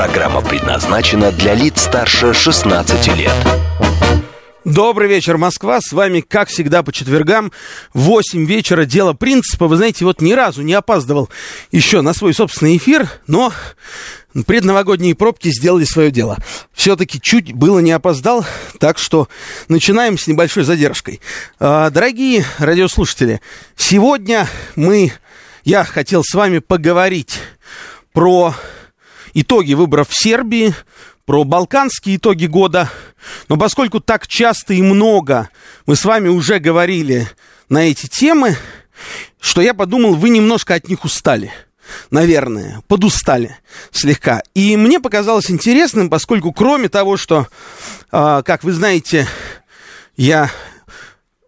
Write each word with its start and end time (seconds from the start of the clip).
Программа 0.00 0.40
предназначена 0.40 1.30
для 1.30 1.52
лиц 1.52 1.82
старше 1.82 2.32
16 2.32 3.18
лет. 3.18 3.34
Добрый 4.64 5.06
вечер, 5.08 5.36
Москва. 5.36 5.78
С 5.82 5.92
вами, 5.92 6.22
как 6.22 6.48
всегда, 6.48 6.82
по 6.82 6.90
четвергам, 6.90 7.52
8 7.92 8.46
вечера. 8.46 8.86
Дело 8.86 9.12
принципа. 9.12 9.68
Вы 9.68 9.76
знаете, 9.76 10.06
вот 10.06 10.22
ни 10.22 10.32
разу 10.32 10.62
не 10.62 10.72
опаздывал 10.72 11.28
еще 11.70 12.00
на 12.00 12.14
свой 12.14 12.32
собственный 12.32 12.78
эфир, 12.78 13.10
но 13.26 13.52
предновогодние 14.46 15.14
пробки 15.14 15.50
сделали 15.50 15.84
свое 15.84 16.10
дело. 16.10 16.38
Все-таки 16.72 17.20
чуть 17.20 17.52
было 17.52 17.80
не 17.80 17.92
опоздал, 17.92 18.46
так 18.78 18.96
что 18.96 19.28
начинаем 19.68 20.16
с 20.16 20.26
небольшой 20.26 20.64
задержкой. 20.64 21.20
А, 21.58 21.90
дорогие 21.90 22.46
радиослушатели, 22.56 23.42
сегодня 23.76 24.48
мы, 24.76 25.12
я 25.64 25.84
хотел 25.84 26.22
с 26.24 26.32
вами 26.32 26.60
поговорить 26.60 27.38
про 28.14 28.54
итоги 29.34 29.74
выборов 29.74 30.08
в 30.08 30.16
Сербии, 30.16 30.74
про 31.24 31.44
балканские 31.44 32.16
итоги 32.16 32.46
года. 32.46 32.90
Но 33.48 33.56
поскольку 33.56 34.00
так 34.00 34.26
часто 34.26 34.74
и 34.74 34.82
много 34.82 35.48
мы 35.86 35.94
с 35.94 36.04
вами 36.04 36.28
уже 36.28 36.58
говорили 36.58 37.28
на 37.68 37.88
эти 37.88 38.06
темы, 38.06 38.56
что 39.40 39.60
я 39.60 39.74
подумал, 39.74 40.14
вы 40.14 40.30
немножко 40.30 40.74
от 40.74 40.88
них 40.88 41.04
устали. 41.04 41.52
Наверное, 42.10 42.82
подустали 42.88 43.56
слегка. 43.92 44.42
И 44.54 44.76
мне 44.76 45.00
показалось 45.00 45.50
интересным, 45.50 46.10
поскольку 46.10 46.52
кроме 46.52 46.88
того, 46.88 47.16
что, 47.16 47.46
э, 48.10 48.42
как 48.44 48.64
вы 48.64 48.72
знаете, 48.72 49.28
я 50.16 50.50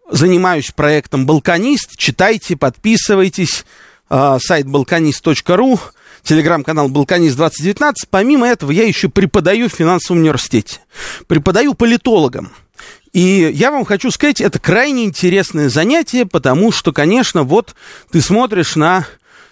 занимаюсь 0.09 0.71
проектом 0.71 1.25
«Балканист», 1.25 1.97
читайте, 1.97 2.55
подписывайтесь, 2.55 3.65
э, 4.09 4.37
сайт 4.39 4.65
balkanist.ru, 4.67 5.79
телеграм-канал 6.23 6.89
«Балканист 6.89 7.37
2019». 7.37 7.93
Помимо 8.09 8.47
этого, 8.47 8.71
я 8.71 8.85
еще 8.85 9.09
преподаю 9.09 9.69
в 9.69 9.73
финансовом 9.73 10.21
университете. 10.21 10.79
Преподаю 11.27 11.73
политологам. 11.73 12.51
И 13.11 13.51
я 13.53 13.69
вам 13.69 13.85
хочу 13.85 14.09
сказать, 14.09 14.41
это 14.41 14.57
крайне 14.57 15.03
интересное 15.05 15.69
занятие, 15.69 16.25
потому 16.25 16.71
что, 16.71 16.91
конечно, 16.91 17.43
вот 17.43 17.75
ты 18.11 18.21
смотришь 18.21 18.75
на 18.75 19.05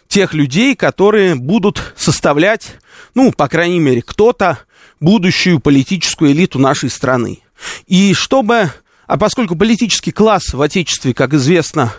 тех 0.08 0.34
людей, 0.34 0.76
которые 0.76 1.36
будут 1.36 1.94
составлять, 1.96 2.78
ну, 3.14 3.32
по 3.32 3.48
крайней 3.48 3.80
мере, 3.80 4.02
кто-то 4.02 4.60
будущую 5.00 5.60
политическую 5.60 6.32
элиту 6.32 6.58
нашей 6.58 6.90
страны. 6.90 7.40
И 7.86 8.14
чтобы, 8.14 8.72
а 9.06 9.18
поскольку 9.18 9.56
политический 9.56 10.12
класс 10.12 10.54
в 10.54 10.62
Отечестве, 10.62 11.14
как 11.14 11.34
известно, 11.34 11.94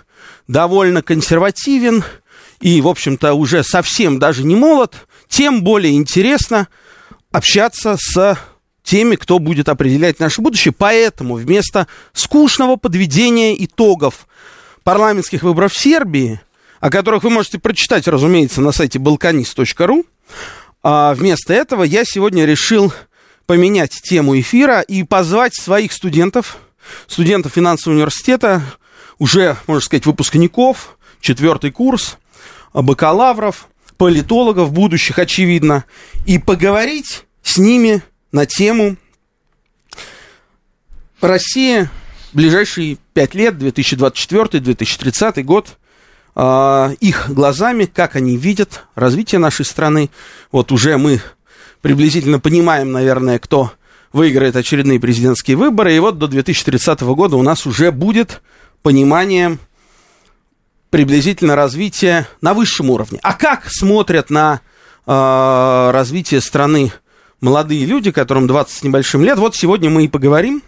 довольно 0.48 1.02
консервативен, 1.02 2.02
и, 2.62 2.80
в 2.80 2.86
общем-то, 2.86 3.34
уже 3.34 3.64
совсем 3.64 4.18
даже 4.18 4.44
не 4.44 4.54
молод, 4.54 5.08
тем 5.28 5.62
более 5.62 5.94
интересно 5.94 6.68
общаться 7.32 7.96
с 7.98 8.38
теми, 8.84 9.16
кто 9.16 9.40
будет 9.40 9.68
определять 9.68 10.20
наше 10.20 10.40
будущее. 10.40 10.72
Поэтому 10.72 11.34
вместо 11.34 11.88
скучного 12.12 12.76
подведения 12.76 13.62
итогов 13.64 14.26
парламентских 14.84 15.42
выборов 15.42 15.72
в 15.72 15.80
Сербии, 15.80 16.40
о 16.80 16.88
которых 16.88 17.24
вы 17.24 17.30
можете 17.30 17.58
прочитать, 17.58 18.06
разумеется, 18.06 18.60
на 18.60 18.70
сайте 18.70 19.00
balkanist.ru, 19.00 20.06
а 20.84 21.14
вместо 21.14 21.52
этого 21.52 21.82
я 21.82 22.04
сегодня 22.04 22.44
решил 22.44 22.92
поменять 23.46 23.90
тему 24.02 24.38
эфира 24.38 24.80
и 24.80 25.02
позвать 25.02 25.54
своих 25.54 25.92
студентов, 25.92 26.58
студентов 27.08 27.52
финансового 27.54 27.96
университета, 27.96 28.62
уже, 29.18 29.56
можно 29.66 29.84
сказать, 29.84 30.06
выпускников, 30.06 30.96
четвертый 31.20 31.72
курс, 31.72 32.18
бакалавров, 32.72 33.68
политологов 33.96 34.72
будущих, 34.72 35.18
очевидно, 35.18 35.84
и 36.26 36.38
поговорить 36.38 37.24
с 37.42 37.58
ними 37.58 38.02
на 38.30 38.46
тему 38.46 38.96
Россия 41.20 41.90
ближайшие 42.32 42.98
пять 43.12 43.34
лет, 43.34 43.54
2024-2030 43.54 45.42
год, 45.42 45.78
э, 46.34 46.94
их 47.00 47.30
глазами, 47.30 47.84
как 47.84 48.16
они 48.16 48.36
видят 48.36 48.84
развитие 48.94 49.38
нашей 49.38 49.64
страны. 49.64 50.10
Вот 50.50 50.72
уже 50.72 50.96
мы 50.96 51.20
приблизительно 51.80 52.40
понимаем, 52.40 52.92
наверное, 52.92 53.38
кто 53.38 53.72
выиграет 54.12 54.56
очередные 54.56 55.00
президентские 55.00 55.56
выборы, 55.56 55.94
и 55.94 55.98
вот 55.98 56.18
до 56.18 56.28
2030 56.28 57.00
года 57.14 57.36
у 57.36 57.42
нас 57.42 57.66
уже 57.66 57.90
будет 57.92 58.42
понимание 58.82 59.58
приблизительно 60.92 61.56
развитие 61.56 62.26
на 62.42 62.52
высшем 62.52 62.90
уровне. 62.90 63.18
А 63.22 63.32
как 63.32 63.62
смотрят 63.66 64.28
на 64.28 64.60
э, 65.06 65.90
развитие 65.90 66.42
страны 66.42 66.92
молодые 67.40 67.86
люди, 67.86 68.10
которым 68.10 68.46
20 68.46 68.76
с 68.76 68.82
небольшим 68.82 69.24
лет? 69.24 69.38
Вот 69.38 69.56
сегодня 69.56 69.88
мы 69.88 70.04
и 70.04 70.08
поговорим. 70.08 70.62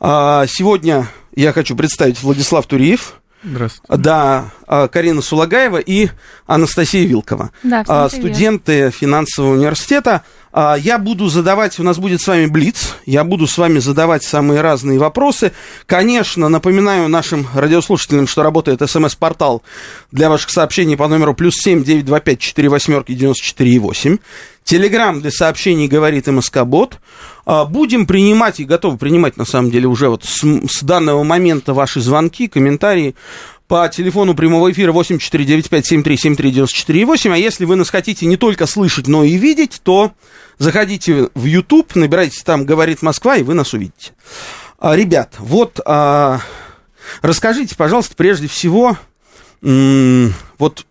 А, 0.00 0.46
сегодня 0.48 1.06
я 1.34 1.52
хочу 1.52 1.76
представить 1.76 2.22
Владислав 2.22 2.66
Туриев. 2.66 3.20
Здравствуйте. 3.48 4.02
Да, 4.02 4.50
а, 4.66 4.88
Карина 4.88 5.22
Сулагаева 5.22 5.78
и 5.78 6.08
Анастасия 6.46 7.06
Вилкова. 7.06 7.52
Да, 7.62 7.84
а, 7.86 8.08
всем 8.08 8.20
студенты 8.20 8.90
финансового 8.90 9.54
университета. 9.54 10.22
А, 10.52 10.74
Я 10.74 10.98
буду 10.98 11.28
задавать, 11.28 11.78
у 11.78 11.84
нас 11.84 11.98
будет 11.98 12.20
с 12.20 12.26
вами 12.26 12.46
Блиц, 12.46 12.96
я 13.06 13.22
буду 13.22 13.46
с 13.46 13.56
вами 13.56 13.78
задавать 13.78 14.24
самые 14.24 14.62
разные 14.62 14.98
вопросы. 14.98 15.52
Конечно, 15.86 16.48
напоминаю 16.48 17.08
нашим 17.08 17.46
радиослушателям, 17.54 18.26
что 18.26 18.42
работает 18.42 18.80
смс-портал 18.90 19.62
для 20.10 20.28
ваших 20.28 20.50
сообщений 20.50 20.96
по 20.96 21.06
номеру 21.06 21.32
плюс 21.32 21.54
семь 21.56 21.84
девять 21.84 22.04
два 22.04 22.18
пять 22.18 22.40
четыре 22.40 22.68
восьмерки 22.68 23.14
девяносто 23.14 23.44
четыре 23.44 23.78
восемь. 23.78 24.18
Телеграмм 24.64 25.20
для 25.20 25.30
сообщений 25.30 25.86
говорит 25.86 26.26
МСК-бот. 26.26 26.98
А, 27.46 27.64
Будем 27.64 28.06
принимать 28.06 28.60
и 28.60 28.64
готовы 28.64 28.98
принимать, 28.98 29.36
на 29.36 29.44
самом 29.44 29.70
деле, 29.70 29.86
уже 29.86 30.08
вот 30.08 30.24
с, 30.24 30.42
с 30.42 30.82
данного 30.82 31.22
момента 31.22 31.72
ваши 31.72 32.00
звонки, 32.00 32.48
комментарии 32.48 33.14
по 33.68 33.88
телефону 33.88 34.34
прямого 34.34 34.72
эфира 34.72 34.92
8495-7373-94-8. 34.92 37.32
А 37.32 37.36
если 37.36 37.64
вы 37.64 37.76
нас 37.76 37.90
хотите 37.90 38.26
не 38.26 38.36
только 38.36 38.66
слышать, 38.66 39.06
но 39.06 39.22
и 39.24 39.36
видеть, 39.36 39.80
то 39.82 40.12
заходите 40.58 41.30
в 41.34 41.44
YouTube, 41.44 41.94
набирайте 41.94 42.42
там 42.44 42.66
«Говорит 42.66 43.02
Москва», 43.02 43.36
и 43.36 43.44
вы 43.44 43.54
нас 43.54 43.72
увидите. 43.72 44.12
А, 44.78 44.94
ребят, 44.96 45.34
вот 45.38 45.80
а, 45.86 46.40
расскажите, 47.22 47.76
пожалуйста, 47.76 48.14
прежде 48.16 48.48
всего, 48.48 48.98
м- 49.62 50.34
вот 50.58 50.84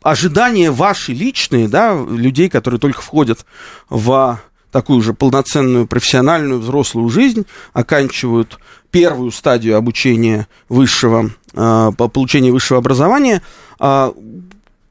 ожидания 0.00 0.70
ваши 0.70 1.12
личные, 1.12 1.68
да, 1.68 1.94
людей, 1.94 2.48
которые 2.48 2.80
только 2.80 3.02
входят 3.02 3.44
в 3.88 4.40
такую 4.72 5.02
же 5.02 5.12
полноценную 5.12 5.86
профессиональную 5.86 6.58
взрослую 6.58 7.08
жизнь, 7.10 7.46
оканчивают 7.74 8.58
первую 8.90 9.30
стадию 9.30 9.76
обучения 9.76 10.48
высшего, 10.68 11.30
э, 11.54 11.90
по 11.96 12.08
получению 12.08 12.54
высшего 12.54 12.78
образования. 12.78 13.42
Э, 13.78 14.12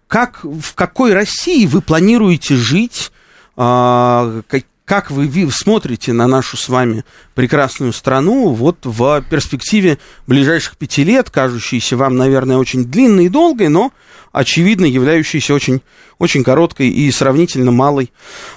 как, 0.07 0.43
в 0.43 0.73
какой 0.75 1.13
России 1.13 1.65
вы 1.65 1.81
планируете 1.81 2.55
жить? 2.55 3.11
Э, 3.57 4.41
как, 4.85 5.09
вы 5.09 5.49
смотрите 5.51 6.11
на 6.13 6.27
нашу 6.27 6.57
с 6.57 6.67
вами 6.67 7.05
прекрасную 7.33 7.93
страну 7.93 8.49
вот 8.49 8.79
в 8.83 9.23
перспективе 9.29 9.99
ближайших 10.27 10.77
пяти 10.77 11.03
лет, 11.03 11.29
кажущейся 11.29 11.95
вам, 11.95 12.17
наверное, 12.17 12.57
очень 12.57 12.83
длинной 12.85 13.25
и 13.25 13.29
долгой, 13.29 13.69
но 13.69 13.93
очевидно 14.31 14.85
являющейся 14.85 15.53
очень, 15.53 15.81
очень 16.19 16.43
короткой 16.43 16.89
и 16.89 17.11
сравнительно 17.11 17.71
малой. 17.71 18.11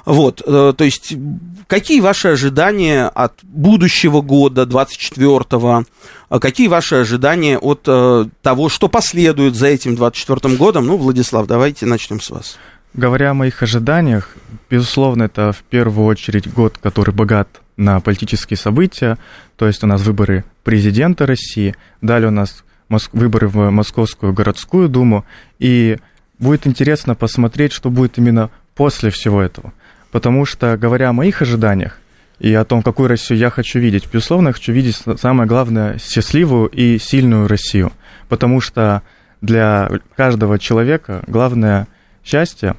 Вот, 0.04 0.42
э, 0.44 0.74
то 0.76 0.84
есть, 0.84 1.14
какие 1.66 2.00
ваши 2.00 2.28
ожидания 2.28 3.06
от 3.08 3.34
будущего 3.42 4.20
года, 4.20 4.62
24-го? 4.62 5.84
А 6.28 6.40
Какие 6.40 6.68
ваши 6.68 6.96
ожидания 6.96 7.58
от 7.58 7.82
э, 7.86 8.26
того, 8.42 8.68
что 8.68 8.88
последует 8.88 9.54
за 9.54 9.68
этим 9.68 9.94
24-м 9.94 10.56
годом? 10.56 10.86
Ну, 10.86 10.96
Владислав, 10.96 11.46
давайте 11.46 11.86
начнем 11.86 12.20
с 12.20 12.30
вас. 12.30 12.58
Говоря 12.92 13.30
о 13.30 13.34
моих 13.34 13.62
ожиданиях, 13.62 14.36
безусловно, 14.70 15.24
это 15.24 15.52
в 15.52 15.62
первую 15.64 16.06
очередь 16.06 16.52
год, 16.52 16.78
который 16.78 17.12
богат 17.12 17.60
на 17.76 18.00
политические 18.00 18.56
события. 18.56 19.18
То 19.56 19.66
есть 19.66 19.82
у 19.82 19.86
нас 19.86 20.00
выборы 20.02 20.44
президента 20.62 21.26
России, 21.26 21.74
далее 22.00 22.28
у 22.28 22.32
нас 22.32 22.64
выборы 23.12 23.48
в 23.48 23.70
Московскую 23.70 24.32
городскую 24.32 24.88
думу. 24.88 25.24
И 25.58 25.98
будет 26.38 26.66
интересно 26.66 27.14
посмотреть, 27.14 27.72
что 27.72 27.90
будет 27.90 28.18
именно 28.18 28.50
после 28.74 29.10
всего 29.10 29.40
этого. 29.40 29.72
Потому 30.10 30.44
что, 30.44 30.76
говоря 30.76 31.08
о 31.10 31.12
моих 31.12 31.42
ожиданиях 31.42 31.98
и 32.38 32.52
о 32.54 32.64
том, 32.64 32.82
какую 32.82 33.08
Россию 33.08 33.38
я 33.38 33.50
хочу 33.50 33.78
видеть, 33.78 34.08
безусловно, 34.12 34.48
я 34.48 34.52
хочу 34.52 34.72
видеть 34.72 35.02
самое 35.18 35.48
главное 35.48 35.98
счастливую 35.98 36.68
и 36.68 36.98
сильную 36.98 37.48
Россию. 37.48 37.92
Потому 38.28 38.60
что 38.60 39.02
для 39.40 39.90
каждого 40.16 40.58
человека 40.58 41.22
главное 41.26 41.86
счастье 42.24 42.76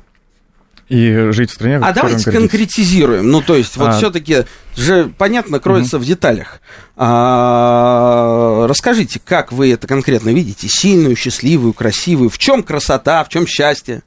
и 0.88 1.32
жить 1.32 1.50
в 1.50 1.54
стране. 1.54 1.78
А 1.78 1.94
давайте 1.94 2.32
конкретизируем. 2.32 3.30
Ну, 3.30 3.42
то 3.42 3.56
есть, 3.56 3.76
вот 3.78 3.90
а... 3.90 3.92
все-таки 3.94 4.44
же 4.76 5.12
понятно 5.18 5.60
кроется 5.60 5.98
угу. 5.98 6.04
в 6.04 6.08
деталях. 6.08 6.62
А, 6.96 8.68
расскажите, 8.68 9.20
как 9.24 9.52
вы 9.52 9.72
это 9.72 9.88
конкретно 9.88 10.30
видите? 10.30 10.68
Сильную, 10.70 11.16
счастливую, 11.16 11.74
красивую. 11.74 12.30
В 12.30 12.38
чем 12.38 12.62
красота, 12.62 13.24
в 13.24 13.30
чем 13.30 13.48
счастье? 13.48 14.04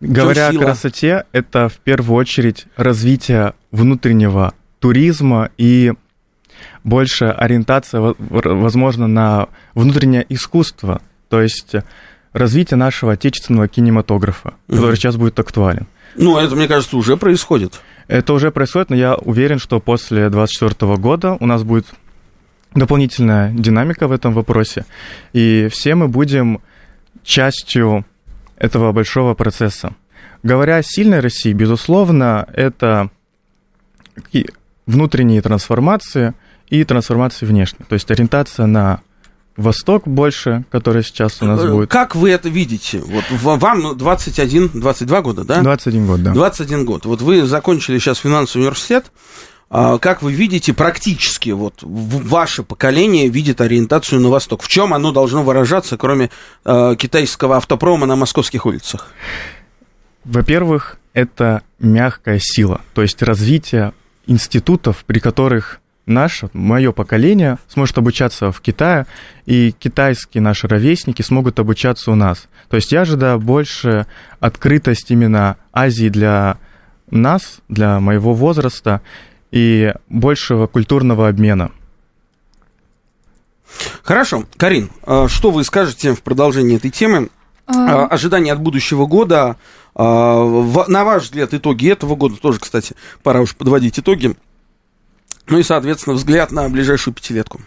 Говоря 0.00 0.48
о 0.48 0.52
красоте, 0.52 1.24
это 1.32 1.68
в 1.68 1.78
первую 1.78 2.18
очередь 2.18 2.66
развитие 2.76 3.54
внутреннего 3.72 4.54
туризма 4.78 5.50
и 5.56 5.92
больше 6.84 7.26
ориентация, 7.26 8.14
возможно, 8.18 9.06
на 9.06 9.48
внутреннее 9.74 10.24
искусство. 10.28 11.02
То 11.28 11.42
есть 11.42 11.74
развитие 12.32 12.76
нашего 12.76 13.12
отечественного 13.12 13.68
кинематографа, 13.68 14.54
угу. 14.68 14.76
который 14.76 14.96
сейчас 14.96 15.16
будет 15.16 15.38
актуален. 15.38 15.86
Ну, 16.16 16.38
это, 16.38 16.56
мне 16.56 16.68
кажется, 16.68 16.96
уже 16.96 17.16
происходит. 17.16 17.80
Это 18.08 18.32
уже 18.32 18.50
происходит, 18.50 18.90
но 18.90 18.96
я 18.96 19.14
уверен, 19.14 19.58
что 19.58 19.80
после 19.80 20.30
2024 20.30 20.96
года 20.96 21.36
у 21.38 21.46
нас 21.46 21.62
будет 21.62 21.86
дополнительная 22.74 23.52
динамика 23.52 24.08
в 24.08 24.12
этом 24.12 24.32
вопросе, 24.32 24.84
и 25.32 25.68
все 25.70 25.94
мы 25.94 26.08
будем 26.08 26.60
частью 27.22 28.04
этого 28.56 28.92
большого 28.92 29.34
процесса. 29.34 29.94
Говоря 30.42 30.76
о 30.76 30.82
сильной 30.82 31.20
России, 31.20 31.52
безусловно, 31.52 32.46
это 32.52 33.10
внутренние 34.86 35.42
трансформации 35.42 36.34
и 36.68 36.84
трансформации 36.84 37.46
внешние, 37.46 37.86
то 37.88 37.94
есть 37.94 38.10
ориентация 38.10 38.66
на 38.66 39.00
Восток 39.58 40.06
больше, 40.06 40.64
который 40.70 41.02
сейчас 41.02 41.42
у 41.42 41.44
нас 41.44 41.60
э, 41.60 41.70
будет. 41.70 41.90
Как 41.90 42.14
вы 42.14 42.30
это 42.30 42.48
видите? 42.48 43.00
Вот 43.00 43.24
вам 43.30 43.98
21, 43.98 44.70
22 44.72 45.22
года, 45.22 45.44
да? 45.44 45.60
21 45.60 46.06
год, 46.06 46.22
да. 46.22 46.32
21 46.32 46.84
год. 46.84 47.04
Вот 47.06 47.20
вы 47.20 47.44
закончили 47.44 47.98
сейчас 47.98 48.18
финансовый 48.18 48.62
университет. 48.62 49.10
А 49.68 49.98
как 49.98 50.22
вы 50.22 50.32
видите 50.32 50.72
практически, 50.72 51.50
вот 51.50 51.80
ваше 51.82 52.62
поколение 52.62 53.28
видит 53.28 53.60
ориентацию 53.60 54.20
на 54.20 54.28
Восток? 54.28 54.62
В 54.62 54.68
чем 54.68 54.94
оно 54.94 55.10
должно 55.10 55.42
выражаться, 55.42 55.96
кроме 55.98 56.30
э, 56.64 56.94
китайского 56.96 57.56
автопрома 57.56 58.06
на 58.06 58.14
московских 58.14 58.64
улицах? 58.64 59.08
Во-первых, 60.24 60.98
это 61.14 61.62
мягкая 61.80 62.38
сила, 62.40 62.80
то 62.94 63.02
есть 63.02 63.22
развитие 63.22 63.92
институтов, 64.28 65.04
при 65.04 65.18
которых 65.18 65.80
наше, 66.08 66.50
мое 66.52 66.92
поколение 66.92 67.58
сможет 67.68 67.98
обучаться 67.98 68.50
в 68.50 68.60
Китае, 68.60 69.06
и 69.46 69.72
китайские 69.78 70.42
наши 70.42 70.66
ровесники 70.66 71.22
смогут 71.22 71.58
обучаться 71.58 72.10
у 72.10 72.14
нас. 72.14 72.48
То 72.68 72.76
есть 72.76 72.92
я 72.92 73.02
ожидаю 73.02 73.38
больше 73.38 74.06
открытость 74.40 75.10
именно 75.10 75.56
Азии 75.72 76.08
для 76.08 76.58
нас, 77.10 77.60
для 77.68 78.00
моего 78.00 78.34
возраста, 78.34 79.00
и 79.50 79.94
большего 80.08 80.66
культурного 80.66 81.28
обмена. 81.28 81.70
Хорошо. 84.02 84.44
Карин, 84.56 84.90
а 85.04 85.28
что 85.28 85.50
вы 85.50 85.64
скажете 85.64 86.14
в 86.14 86.22
продолжении 86.22 86.76
этой 86.76 86.90
темы? 86.90 87.28
А... 87.66 88.06
Ожидания 88.06 88.52
от 88.52 88.60
будущего 88.60 89.06
года. 89.06 89.56
А, 89.94 90.44
на 90.88 91.04
ваш 91.04 91.24
взгляд, 91.24 91.52
итоги 91.54 91.90
этого 91.90 92.14
года 92.14 92.36
тоже, 92.36 92.60
кстати, 92.60 92.94
пора 93.22 93.40
уж 93.40 93.54
подводить 93.54 93.98
итоги. 93.98 94.36
Ну 95.48 95.58
и, 95.58 95.62
соответственно, 95.62 96.16
взгляд 96.16 96.52
на 96.52 96.68
ближайшую 96.68 97.14
пятилетку. 97.14 97.60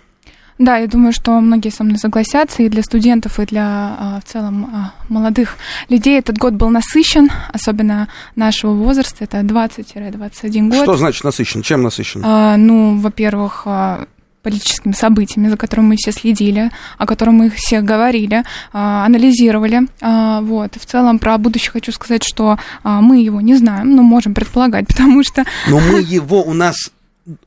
Да, 0.62 0.78
я 0.78 0.86
думаю, 0.86 1.12
что 1.12 1.40
многие 1.40 1.70
со 1.70 1.84
мной 1.84 1.98
согласятся, 1.98 2.62
и 2.62 2.70
для 2.70 2.84
студентов, 2.84 3.40
и 3.40 3.48
для 3.48 3.66
а, 3.66 4.20
в 4.24 4.30
целом 4.30 4.70
а, 4.72 4.94
молодых 5.10 5.58
людей 5.90 6.20
этот 6.20 6.38
год 6.38 6.54
был 6.54 6.70
насыщен, 6.70 7.32
особенно 7.52 8.10
нашего 8.36 8.74
возраста, 8.74 9.24
это 9.24 9.40
20-21 9.40 10.70
год. 10.70 10.84
Что 10.84 10.98
значит 10.98 11.24
насыщен? 11.24 11.64
Чем 11.64 11.82
насыщен? 11.82 12.22
А, 12.24 12.58
ну, 12.58 13.00
во-первых, 13.00 13.64
а, 13.66 14.06
политическими 14.44 14.92
событиями, 14.92 15.50
за 15.50 15.58
которыми 15.58 15.88
мы 15.88 15.96
все 15.96 16.12
следили, 16.12 16.70
о 17.00 17.08
которых 17.08 17.34
мы 17.34 17.50
все 17.50 17.82
говорили, 17.82 18.44
анализировали. 18.72 19.82
Вот. 20.02 20.76
В 20.76 20.86
целом 20.86 21.20
про 21.20 21.38
будущее 21.38 21.72
хочу 21.72 21.92
сказать, 21.92 22.24
что 22.24 22.58
мы 22.84 23.22
его 23.22 23.40
не 23.40 23.56
знаем, 23.56 23.96
но 23.96 24.02
можем 24.02 24.34
предполагать, 24.34 24.88
потому 24.90 25.24
что... 25.24 25.46
Но 25.68 25.80
мы 25.80 26.00
его 26.00 26.42
у 26.42 26.54
нас 26.54 26.90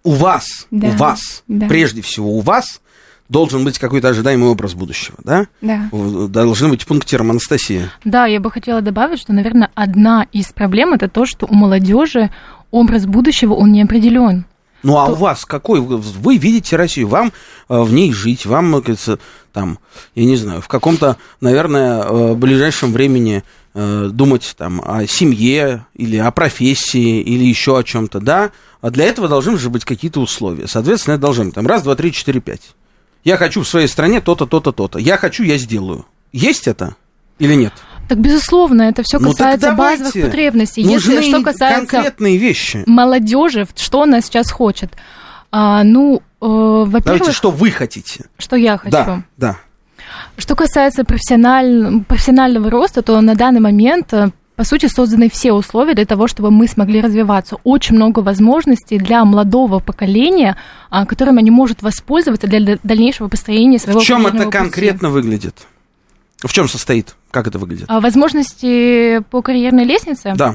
у 0.03 0.13
вас, 0.13 0.67
да, 0.71 0.89
у 0.89 0.91
вас, 0.93 1.43
да. 1.49 1.67
прежде 1.67 2.03
всего 2.03 2.37
у 2.37 2.41
вас 2.41 2.81
должен 3.29 3.65
быть 3.65 3.79
какой-то 3.79 4.09
ожидаемый 4.09 4.49
образ 4.49 4.75
будущего, 4.75 5.17
да? 5.25 5.47
Да. 5.61 5.89
Должны 5.93 6.69
быть 6.69 6.87
пунктиром 6.87 7.31
Анастасии. 7.31 7.91
Да, 8.05 8.27
я 8.27 8.41
бы 8.41 8.51
хотела 8.51 8.81
добавить, 8.81 9.21
что, 9.21 9.33
наверное, 9.33 9.71
одна 9.75 10.27
из 10.33 10.53
проблем 10.53 10.93
это 10.93 11.09
то, 11.09 11.27
что 11.27 11.47
у 11.47 11.55
молодежи 11.55 12.31
образ 12.71 13.07
будущего, 13.07 13.55
он 13.55 13.73
не 13.73 13.83
определен. 13.83 14.47
Ну 14.83 14.99
а 14.99 15.07
то... 15.07 15.13
у 15.13 15.15
вас 15.15 15.47
какой? 15.47 15.81
Вы 15.81 16.37
видите 16.37 16.77
Россию, 16.77 17.09
вам 17.09 17.33
э, 17.69 17.81
в 17.81 17.93
ней 17.93 18.13
жить, 18.13 18.45
вам, 18.45 18.83
кажется, 18.83 19.19
там, 19.53 19.79
я 20.15 20.25
не 20.25 20.37
знаю, 20.37 20.61
в 20.61 20.69
каком-то, 20.69 21.17
наверное, 21.41 22.03
э, 22.03 22.35
ближайшем 22.35 22.93
времени 22.93 23.39
э, 23.39 23.43
думать 23.75 24.55
там 24.57 24.81
о 24.85 25.07
семье 25.07 25.87
или 25.95 26.17
о 26.17 26.31
профессии 26.31 27.21
или 27.21 27.45
еще 27.45 27.77
о 27.77 27.83
чем-то, 27.83 28.21
да? 28.21 28.53
А 28.81 28.91
для 28.91 29.07
этого 29.07 29.29
должны 29.29 29.59
же 29.59 29.69
быть 29.69 29.85
какие-то 29.85 30.21
условия. 30.21 30.69
Соответственно, 30.69 31.15
это 31.15 31.23
должно 31.23 31.45
быть 31.47 31.55
там 31.55 31.67
раз, 31.67 31.83
два, 31.83 31.97
три, 31.97 32.13
четыре, 32.13 32.41
пять. 32.41 32.75
Я 33.25 33.37
хочу 33.37 33.63
в 33.63 33.69
своей 33.69 33.89
стране 33.89 34.21
то-то, 34.21 34.47
то-то, 34.47 34.71
то-то. 34.71 34.99
Я 34.99 35.17
хочу, 35.17 35.43
я 35.43 35.57
сделаю. 35.59 36.07
Есть 36.33 36.69
это 36.69 36.95
или 37.39 37.55
нет? 37.55 37.73
Так, 38.09 38.19
безусловно, 38.19 38.83
это 38.83 39.03
все 39.03 39.19
ну, 39.19 39.31
касается 39.31 39.71
ну, 39.71 39.79
базовых 39.79 40.13
потребностей. 40.13 40.85
Нужны 40.85 41.13
Если 41.13 41.29
что 41.31 41.43
касается 41.43 41.87
конкретные 41.87 42.37
вещи. 42.37 42.85
молодежи, 42.87 43.67
что 43.77 44.03
она 44.03 44.21
сейчас 44.21 44.51
хочет? 44.51 44.93
А, 45.51 45.83
ну, 45.85 46.17
э, 46.17 46.21
во-первых... 46.41 47.05
Давайте, 47.05 47.33
что 47.33 47.51
вы 47.51 47.71
хотите. 47.71 48.27
Что 48.39 48.57
я 48.57 48.77
хочу. 48.77 48.91
Да, 48.91 49.23
да. 49.37 49.59
Что 50.37 50.57
касается 50.57 51.05
профессиональ... 51.05 52.05
профессионального 52.09 52.71
роста, 52.71 53.03
то 53.03 53.21
на 53.21 53.35
данный 53.35 53.61
момент 53.61 54.13
э, 54.13 54.31
по 54.57 54.63
сути, 54.63 54.87
созданы 54.87 55.29
все 55.29 55.53
условия 55.53 55.95
для 55.95 56.07
того, 56.07 56.29
чтобы 56.29 56.51
мы 56.51 56.69
смогли 56.69 57.01
развиваться. 57.01 57.57
Очень 57.65 57.97
много 57.97 58.21
возможностей 58.21 58.99
для 58.99 59.25
молодого 59.25 59.81
поколения, 59.81 60.57
а, 60.91 61.07
которым 61.07 61.39
они 61.39 61.51
могут 61.51 61.83
воспользоваться 61.83 62.47
для 62.47 62.79
дальнейшего 62.83 63.29
построения 63.29 63.79
своего 63.79 63.99
В 64.01 64.05
чем 64.05 64.27
это 64.27 64.47
конкретно 64.47 65.11
пути. 65.11 65.13
выглядит? 65.13 65.67
В 66.39 66.53
чем 66.53 66.69
состоит? 66.69 67.17
Как 67.31 67.49
это 67.49 67.59
выглядит? 67.59 67.87
А, 67.89 68.01
возможности 68.01 69.21
по 69.31 69.43
карьерной 69.43 69.85
лестнице? 69.85 70.35
Да. 70.37 70.55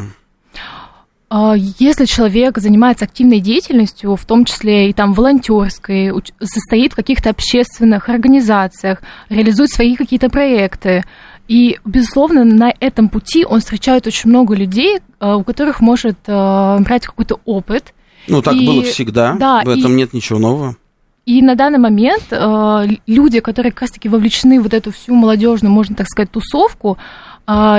А, 1.29 1.55
если 1.55 2.05
человек 2.05 2.57
занимается 2.57 3.05
активной 3.05 3.39
деятельностью, 3.39 4.15
в 4.15 4.25
том 4.25 4.45
числе 4.45 4.89
и 4.89 4.93
там 4.93 5.13
волонтерской, 5.13 6.11
состоит 6.41 6.93
в 6.93 6.95
каких-то 6.95 7.29
общественных 7.29 8.09
организациях, 8.09 9.03
реализует 9.29 9.69
свои 9.69 9.95
какие-то 9.95 10.29
проекты, 10.29 11.03
и, 11.47 11.79
безусловно, 11.85 12.43
на 12.43 12.73
этом 12.79 13.09
пути 13.09 13.45
он 13.45 13.59
встречает 13.59 14.07
очень 14.07 14.29
много 14.29 14.55
людей, 14.55 14.99
э, 15.19 15.33
у 15.33 15.43
которых 15.43 15.81
может 15.81 16.17
э, 16.27 16.77
брать 16.79 17.05
какой-то 17.05 17.39
опыт. 17.45 17.93
Ну, 18.27 18.41
так 18.41 18.53
и, 18.53 18.65
было 18.65 18.83
всегда, 18.83 19.33
да, 19.33 19.63
в 19.63 19.69
этом 19.69 19.93
и, 19.93 19.95
нет 19.95 20.13
ничего 20.13 20.37
нового. 20.37 20.75
И 21.25 21.41
на 21.41 21.55
данный 21.55 21.79
момент 21.79 22.25
э, 22.31 22.87
люди, 23.05 23.39
которые 23.39 23.71
как 23.71 23.81
раз-таки 23.81 24.09
вовлечены 24.09 24.59
в 24.59 24.63
вот 24.63 24.73
эту 24.73 24.91
всю 24.91 25.13
молодежную, 25.13 25.71
можно 25.71 25.95
так 25.95 26.07
сказать, 26.07 26.31
тусовку, 26.31 26.97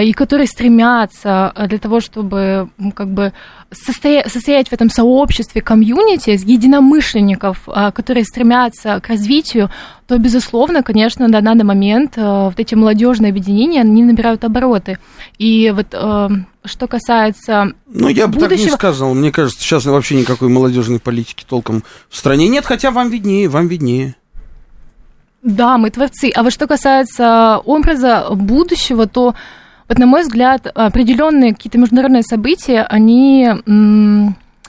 и 0.02 0.12
которые 0.12 0.48
стремятся 0.48 1.52
э, 1.54 1.68
для 1.68 1.78
того, 1.78 2.00
чтобы 2.00 2.70
как 2.94 3.08
бы 3.08 3.32
состоять, 3.70 4.26
состоять 4.30 4.68
в 4.68 4.72
этом 4.72 4.90
сообществе, 4.90 5.62
комьюнити, 5.62 6.30
единомышленников, 6.30 7.62
а, 7.68 7.92
которые 7.92 8.24
стремятся 8.24 8.98
к 9.00 9.06
развитию, 9.06 9.70
то, 10.08 10.18
безусловно, 10.18 10.82
конечно, 10.82 11.28
на 11.28 11.40
данный 11.40 11.62
момент 11.62 12.14
э, 12.16 12.46
вот 12.46 12.58
эти 12.58 12.74
молодежные 12.74 13.30
объединения, 13.30 13.82
они 13.82 14.02
набирают 14.02 14.42
обороты. 14.42 14.98
И 15.38 15.72
вот 15.72 15.86
э, 15.92 16.28
что 16.64 16.88
касается 16.88 17.72
Ну, 17.86 18.08
я 18.08 18.26
бы 18.26 18.40
будущего... 18.40 18.48
так 18.56 18.58
не 18.58 18.70
сказал. 18.70 19.14
Мне 19.14 19.30
кажется, 19.30 19.62
сейчас 19.62 19.84
вообще 19.84 20.16
никакой 20.16 20.48
молодежной 20.48 20.98
политики 20.98 21.44
толком 21.48 21.84
в 22.08 22.16
стране 22.16 22.48
нет, 22.48 22.66
хотя 22.66 22.90
вам 22.90 23.08
виднее, 23.08 23.48
вам 23.48 23.68
виднее. 23.68 24.16
Да, 25.42 25.78
мы 25.78 25.90
творцы. 25.90 26.30
А 26.34 26.42
вот 26.42 26.52
что 26.52 26.66
касается 26.66 27.58
образа 27.64 28.26
будущего, 28.30 29.06
то, 29.06 29.34
вот, 29.90 29.98
на 29.98 30.06
мой 30.06 30.22
взгляд, 30.22 30.68
определенные 30.72 31.52
какие-то 31.52 31.76
международные 31.76 32.22
события, 32.22 32.82
они 32.82 33.48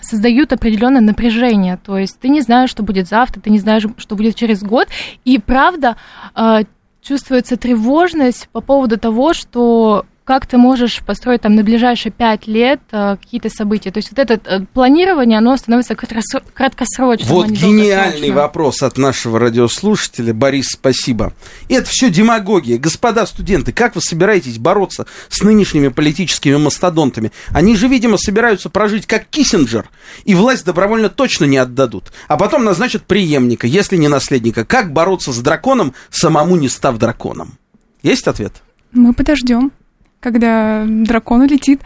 создают 0.01 0.51
определенное 0.51 0.99
напряжение. 0.99 1.77
То 1.77 1.95
есть 1.99 2.19
ты 2.19 2.27
не 2.27 2.41
знаешь, 2.41 2.71
что 2.71 2.81
будет 2.81 3.07
завтра, 3.07 3.39
ты 3.39 3.51
не 3.51 3.59
знаешь, 3.59 3.85
что 3.97 4.15
будет 4.15 4.33
через 4.33 4.63
год. 4.63 4.87
И 5.23 5.37
правда, 5.37 5.95
а, 6.33 6.61
чувствуется 7.03 7.55
тревожность 7.55 8.49
по 8.51 8.61
поводу 8.61 8.97
того, 8.97 9.33
что 9.33 10.07
как 10.23 10.45
ты 10.45 10.57
можешь 10.57 11.01
построить 11.03 11.41
там 11.41 11.55
на 11.55 11.63
ближайшие 11.63 12.11
пять 12.11 12.45
лет 12.45 12.79
э, 12.91 13.17
какие-то 13.19 13.49
события. 13.49 13.91
То 13.91 13.97
есть 13.97 14.11
вот 14.11 14.19
это 14.19 14.39
э, 14.45 14.65
планирование, 14.73 15.39
оно 15.39 15.57
становится 15.57 15.95
краткосрочным. 15.95 17.27
Вот 17.27 17.47
а 17.47 17.51
гениальный 17.51 18.29
вопрос 18.31 18.83
от 18.83 18.97
нашего 18.97 19.39
радиослушателя. 19.39 20.33
Борис, 20.33 20.67
спасибо. 20.73 21.33
Это 21.69 21.87
все 21.89 22.09
демагогия. 22.09 22.77
Господа 22.77 23.25
студенты, 23.25 23.73
как 23.73 23.95
вы 23.95 24.01
собираетесь 24.01 24.59
бороться 24.59 25.07
с 25.29 25.41
нынешними 25.41 25.87
политическими 25.87 26.55
мастодонтами? 26.55 27.31
Они 27.49 27.75
же, 27.75 27.87
видимо, 27.87 28.17
собираются 28.17 28.69
прожить 28.69 29.07
как 29.07 29.25
Киссинджер, 29.25 29.89
и 30.23 30.35
власть 30.35 30.65
добровольно 30.65 31.09
точно 31.09 31.45
не 31.45 31.57
отдадут. 31.57 32.11
А 32.27 32.37
потом 32.37 32.63
назначат 32.63 33.03
преемника, 33.03 33.65
если 33.65 33.97
не 33.97 34.07
наследника. 34.07 34.65
Как 34.65 34.93
бороться 34.93 35.33
с 35.33 35.39
драконом, 35.39 35.95
самому 36.11 36.55
не 36.57 36.69
став 36.69 36.97
драконом? 36.97 37.57
Есть 38.03 38.27
ответ? 38.27 38.61
Мы 38.91 39.13
подождем 39.13 39.71
когда 40.21 40.85
дракон 40.87 41.41
улетит. 41.41 41.81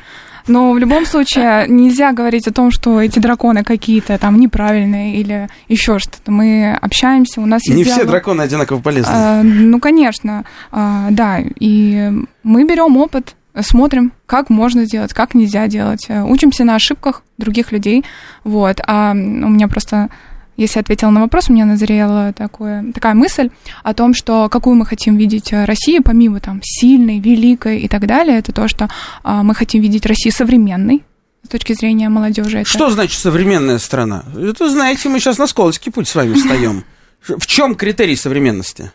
Но 0.47 0.73
в 0.73 0.77
любом 0.77 1.07
случае 1.07 1.65
нельзя 1.67 2.11
говорить 2.13 2.47
о 2.47 2.53
том, 2.53 2.69
что 2.69 3.01
эти 3.01 3.17
драконы 3.17 3.63
какие-то 3.63 4.19
там 4.19 4.39
неправильные 4.39 5.15
или 5.15 5.49
еще 5.67 5.97
что-то. 5.97 6.31
Мы 6.31 6.77
общаемся, 6.79 7.41
у 7.41 7.47
нас 7.47 7.65
есть 7.65 7.75
Не 7.75 7.83
диалог. 7.83 7.99
все 8.01 8.07
драконы 8.07 8.41
одинаково 8.43 8.79
полезны. 8.79 9.11
А, 9.11 9.41
ну, 9.41 9.79
конечно, 9.79 10.45
а, 10.71 11.07
да. 11.09 11.39
И 11.59 12.11
мы 12.43 12.63
берем 12.63 12.95
опыт, 12.97 13.35
смотрим, 13.59 14.11
как 14.27 14.51
можно 14.51 14.85
сделать, 14.85 15.13
как 15.13 15.33
нельзя 15.33 15.65
делать. 15.65 16.07
Учимся 16.09 16.63
на 16.63 16.75
ошибках 16.75 17.23
других 17.39 17.71
людей. 17.71 18.05
Вот. 18.43 18.79
А 18.85 19.13
у 19.13 19.15
меня 19.15 19.67
просто 19.67 20.09
если 20.57 20.79
ответила 20.79 21.09
на 21.09 21.21
вопрос, 21.21 21.49
у 21.49 21.53
меня 21.53 21.65
назрела 21.65 22.33
такое, 22.33 22.91
такая 22.93 23.13
мысль 23.13 23.49
о 23.83 23.93
том, 23.93 24.13
что 24.13 24.47
какую 24.49 24.75
мы 24.75 24.85
хотим 24.85 25.17
видеть 25.17 25.51
э, 25.51 25.65
Россию, 25.65 26.03
помимо 26.03 26.39
там 26.39 26.61
сильной, 26.63 27.19
великой 27.19 27.81
и 27.81 27.87
так 27.87 28.07
далее, 28.07 28.37
это 28.37 28.51
то, 28.51 28.67
что 28.67 28.87
а, 29.23 29.43
мы 29.43 29.53
хотим 29.53 29.81
видеть 29.81 30.05
Россию 30.05 30.33
современной, 30.33 31.03
с 31.43 31.49
точки 31.49 31.73
зрения 31.73 32.09
молодежи. 32.09 32.59
Это... 32.59 32.69
Что 32.69 32.89
значит 32.89 33.19
современная 33.19 33.79
страна? 33.79 34.23
Это, 34.35 34.69
знаете, 34.69 35.09
мы 35.09 35.19
сейчас 35.19 35.37
на 35.37 35.47
скользкий 35.47 35.91
путь 35.91 36.07
с 36.07 36.15
вами 36.15 36.33
встаем. 36.33 36.83
В 37.21 37.45
чем 37.47 37.75
критерий 37.75 38.15
современности? 38.15 38.91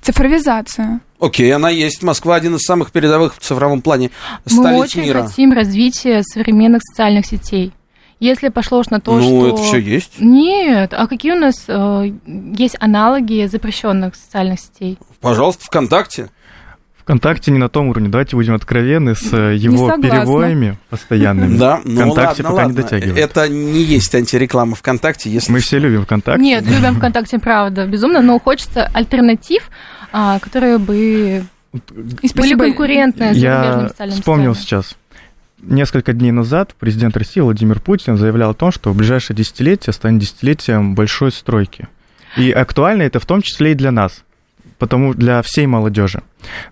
Цифровизация. 0.00 1.00
Окей, 1.20 1.52
она 1.52 1.70
есть. 1.70 2.02
Москва 2.02 2.36
один 2.36 2.56
из 2.56 2.62
самых 2.62 2.92
передовых 2.92 3.34
в 3.36 3.40
цифровом 3.40 3.82
плане 3.82 4.10
столиц 4.46 4.62
Мы 4.62 4.76
очень 4.78 5.02
мира. 5.02 5.26
хотим 5.26 5.52
развития 5.52 6.22
современных 6.22 6.82
социальных 6.82 7.26
сетей. 7.26 7.72
Если 8.20 8.48
пошло 8.48 8.80
уж 8.80 8.88
на 8.88 9.00
то, 9.00 9.16
ну, 9.16 9.22
что... 9.22 9.48
это 9.48 9.62
все 9.62 9.78
есть. 9.78 10.20
Нет, 10.20 10.92
а 10.92 11.06
какие 11.06 11.32
у 11.32 11.38
нас 11.38 11.64
э, 11.68 12.12
есть 12.26 12.76
аналоги 12.80 13.46
запрещенных 13.46 14.16
социальных 14.16 14.58
сетей? 14.58 14.98
Пожалуйста, 15.20 15.64
ВКонтакте. 15.66 16.28
ВКонтакте 16.98 17.52
не 17.52 17.58
на 17.58 17.68
том 17.68 17.88
уровне. 17.88 18.08
Давайте 18.08 18.34
будем 18.34 18.54
откровенны 18.54 19.14
с 19.14 19.32
э, 19.32 19.54
его 19.54 19.96
перебоями 19.96 20.78
постоянными. 20.90 21.56
Да, 21.56 21.80
ну 21.84 22.02
ВКонтакте 22.02 22.42
ладно, 22.42 22.50
пока 22.50 22.54
ладно. 22.54 22.70
не 22.70 22.76
дотягивает. 22.82 23.18
Это 23.18 23.48
не 23.48 23.82
есть 23.82 24.14
антиреклама 24.14 24.74
ВКонтакте. 24.74 25.30
Если... 25.30 25.52
Мы 25.52 25.60
все 25.60 25.78
любим 25.78 26.04
ВКонтакте. 26.04 26.42
Нет, 26.42 26.66
любим 26.66 26.96
ВКонтакте, 26.96 27.38
правда, 27.38 27.86
безумно, 27.86 28.20
но 28.20 28.38
хочется 28.40 28.90
альтернатив, 28.92 29.70
а, 30.12 30.38
которые 30.40 30.78
бы 30.78 31.44
были 31.72 32.54
конкурентны 32.54 33.32
с 33.32 33.36
Я 33.36 33.90
вспомнил 34.10 34.54
сейчас 34.54 34.96
несколько 35.62 36.12
дней 36.12 36.30
назад 36.30 36.74
президент 36.78 37.16
России 37.16 37.40
Владимир 37.40 37.80
Путин 37.80 38.16
заявлял 38.16 38.50
о 38.50 38.54
том, 38.54 38.72
что 38.72 38.92
ближайшее 38.92 39.36
десятилетие 39.36 39.92
станет 39.92 40.20
десятилетием 40.20 40.94
большой 40.94 41.32
стройки. 41.32 41.88
И 42.36 42.50
актуально 42.50 43.02
это 43.02 43.20
в 43.20 43.26
том 43.26 43.42
числе 43.42 43.72
и 43.72 43.74
для 43.74 43.90
нас, 43.90 44.24
потому 44.78 45.14
для 45.14 45.42
всей 45.42 45.66
молодежи. 45.66 46.22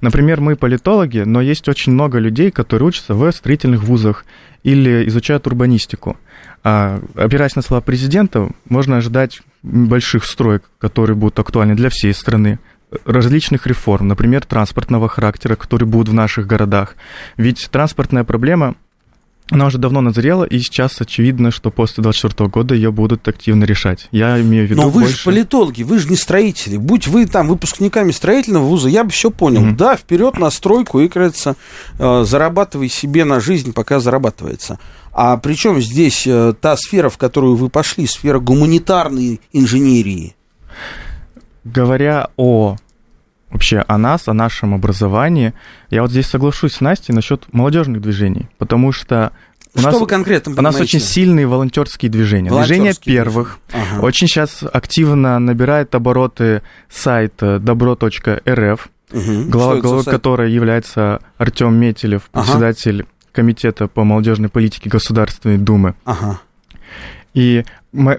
Например, 0.00 0.40
мы 0.40 0.56
политологи, 0.56 1.20
но 1.20 1.40
есть 1.40 1.68
очень 1.68 1.92
много 1.92 2.18
людей, 2.18 2.50
которые 2.50 2.88
учатся 2.88 3.14
в 3.14 3.30
строительных 3.32 3.82
вузах 3.84 4.24
или 4.62 5.08
изучают 5.08 5.46
урбанистику. 5.46 6.16
А, 6.62 7.00
опираясь 7.14 7.56
на 7.56 7.62
слова 7.62 7.80
президента, 7.80 8.50
можно 8.68 8.98
ожидать 8.98 9.40
больших 9.62 10.24
строек, 10.24 10.64
которые 10.78 11.16
будут 11.16 11.38
актуальны 11.38 11.74
для 11.74 11.90
всей 11.90 12.12
страны 12.12 12.58
различных 13.04 13.66
реформ, 13.66 14.08
например, 14.08 14.44
транспортного 14.44 15.08
характера, 15.08 15.56
которые 15.56 15.88
будут 15.88 16.08
в 16.08 16.14
наших 16.14 16.46
городах. 16.46 16.96
Ведь 17.36 17.68
транспортная 17.70 18.24
проблема 18.24 18.76
она 19.48 19.66
уже 19.66 19.78
давно 19.78 20.00
назрела, 20.00 20.42
и 20.42 20.58
сейчас 20.58 21.00
очевидно, 21.00 21.52
что 21.52 21.70
после 21.70 22.02
2024 22.02 22.48
года 22.48 22.74
ее 22.74 22.90
будут 22.90 23.28
активно 23.28 23.62
решать. 23.62 24.08
Я 24.10 24.40
имею 24.40 24.66
в 24.66 24.70
виду 24.70 24.82
Но 24.82 24.88
вы 24.88 25.02
больше... 25.02 25.18
же 25.18 25.24
политологи, 25.24 25.84
вы 25.84 26.00
же 26.00 26.08
не 26.08 26.16
строители. 26.16 26.76
Будь 26.76 27.06
вы 27.06 27.26
там 27.26 27.46
выпускниками 27.46 28.10
строительного 28.10 28.64
вуза, 28.64 28.88
я 28.88 29.04
бы 29.04 29.10
все 29.10 29.30
понял. 29.30 29.64
Mm-hmm. 29.64 29.76
Да, 29.76 29.96
вперед 29.96 30.38
на 30.38 30.50
стройку 30.50 30.98
и, 30.98 31.06
кажется, 31.06 31.54
э, 31.98 32.24
зарабатывай 32.24 32.88
себе 32.88 33.24
на 33.24 33.38
жизнь, 33.38 33.72
пока 33.72 34.00
зарабатывается. 34.00 34.80
А 35.12 35.36
причем 35.36 35.80
здесь 35.80 36.26
э, 36.26 36.52
та 36.60 36.76
сфера, 36.76 37.08
в 37.08 37.16
которую 37.16 37.54
вы 37.54 37.68
пошли, 37.68 38.08
сфера 38.08 38.40
гуманитарной 38.40 39.40
инженерии? 39.52 40.34
Говоря 41.72 42.28
о 42.36 42.76
вообще 43.50 43.84
о 43.86 43.98
нас, 43.98 44.28
о 44.28 44.32
нашем 44.32 44.74
образовании. 44.74 45.54
Я 45.90 46.02
вот 46.02 46.10
здесь 46.10 46.26
соглашусь 46.26 46.74
с 46.74 46.80
Настей 46.80 47.14
насчет 47.14 47.52
молодежных 47.52 48.00
движений, 48.00 48.48
потому 48.58 48.92
что 48.92 49.32
у 49.74 49.78
что 49.78 49.90
нас, 49.90 50.00
вы 50.00 50.06
конкретно 50.06 50.54
У 50.56 50.62
нас 50.62 50.80
очень 50.80 51.00
сильные 51.00 51.46
волонтерские 51.46 52.10
движения. 52.10 52.50
Движение 52.50 52.94
первых. 52.94 53.58
Ага. 53.72 54.02
Очень 54.02 54.26
сейчас 54.26 54.62
активно 54.62 55.38
набирает 55.38 55.94
обороты 55.94 56.62
сайт 56.88 57.34
добро.рф, 57.38 58.88
угу. 59.12 59.42
глава, 59.48 59.76
главой 59.80 60.04
которой 60.04 60.52
является 60.52 61.20
Артем 61.36 61.74
Метелев, 61.74 62.22
председатель 62.32 63.02
ага. 63.02 63.10
комитета 63.32 63.86
по 63.86 64.04
молодежной 64.04 64.48
политике 64.48 64.88
Государственной 64.88 65.58
Думы. 65.58 65.94
Ага. 66.04 66.40
И 67.36 67.64
мы, 67.92 68.16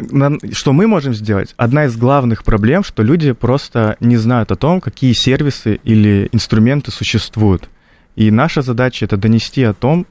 что 0.54 0.74
мы 0.74 0.86
можем 0.86 1.16
сделать? 1.16 1.56
Одна 1.58 1.86
из 1.86 1.98
главных 1.98 2.44
проблем, 2.44 2.84
что 2.84 3.02
люди 3.02 3.32
просто 3.32 3.98
не 4.00 4.16
знают 4.16 4.52
о 4.52 4.56
том, 4.56 4.80
какие 4.80 5.14
сервисы 5.14 5.80
или 5.84 6.30
инструменты 6.32 6.92
существуют. 6.92 7.68
И 8.16 8.30
наша 8.30 8.62
задача 8.62 9.06
это 9.06 9.18
донести 9.18 9.64
о 9.64 9.74
том, 9.74 10.06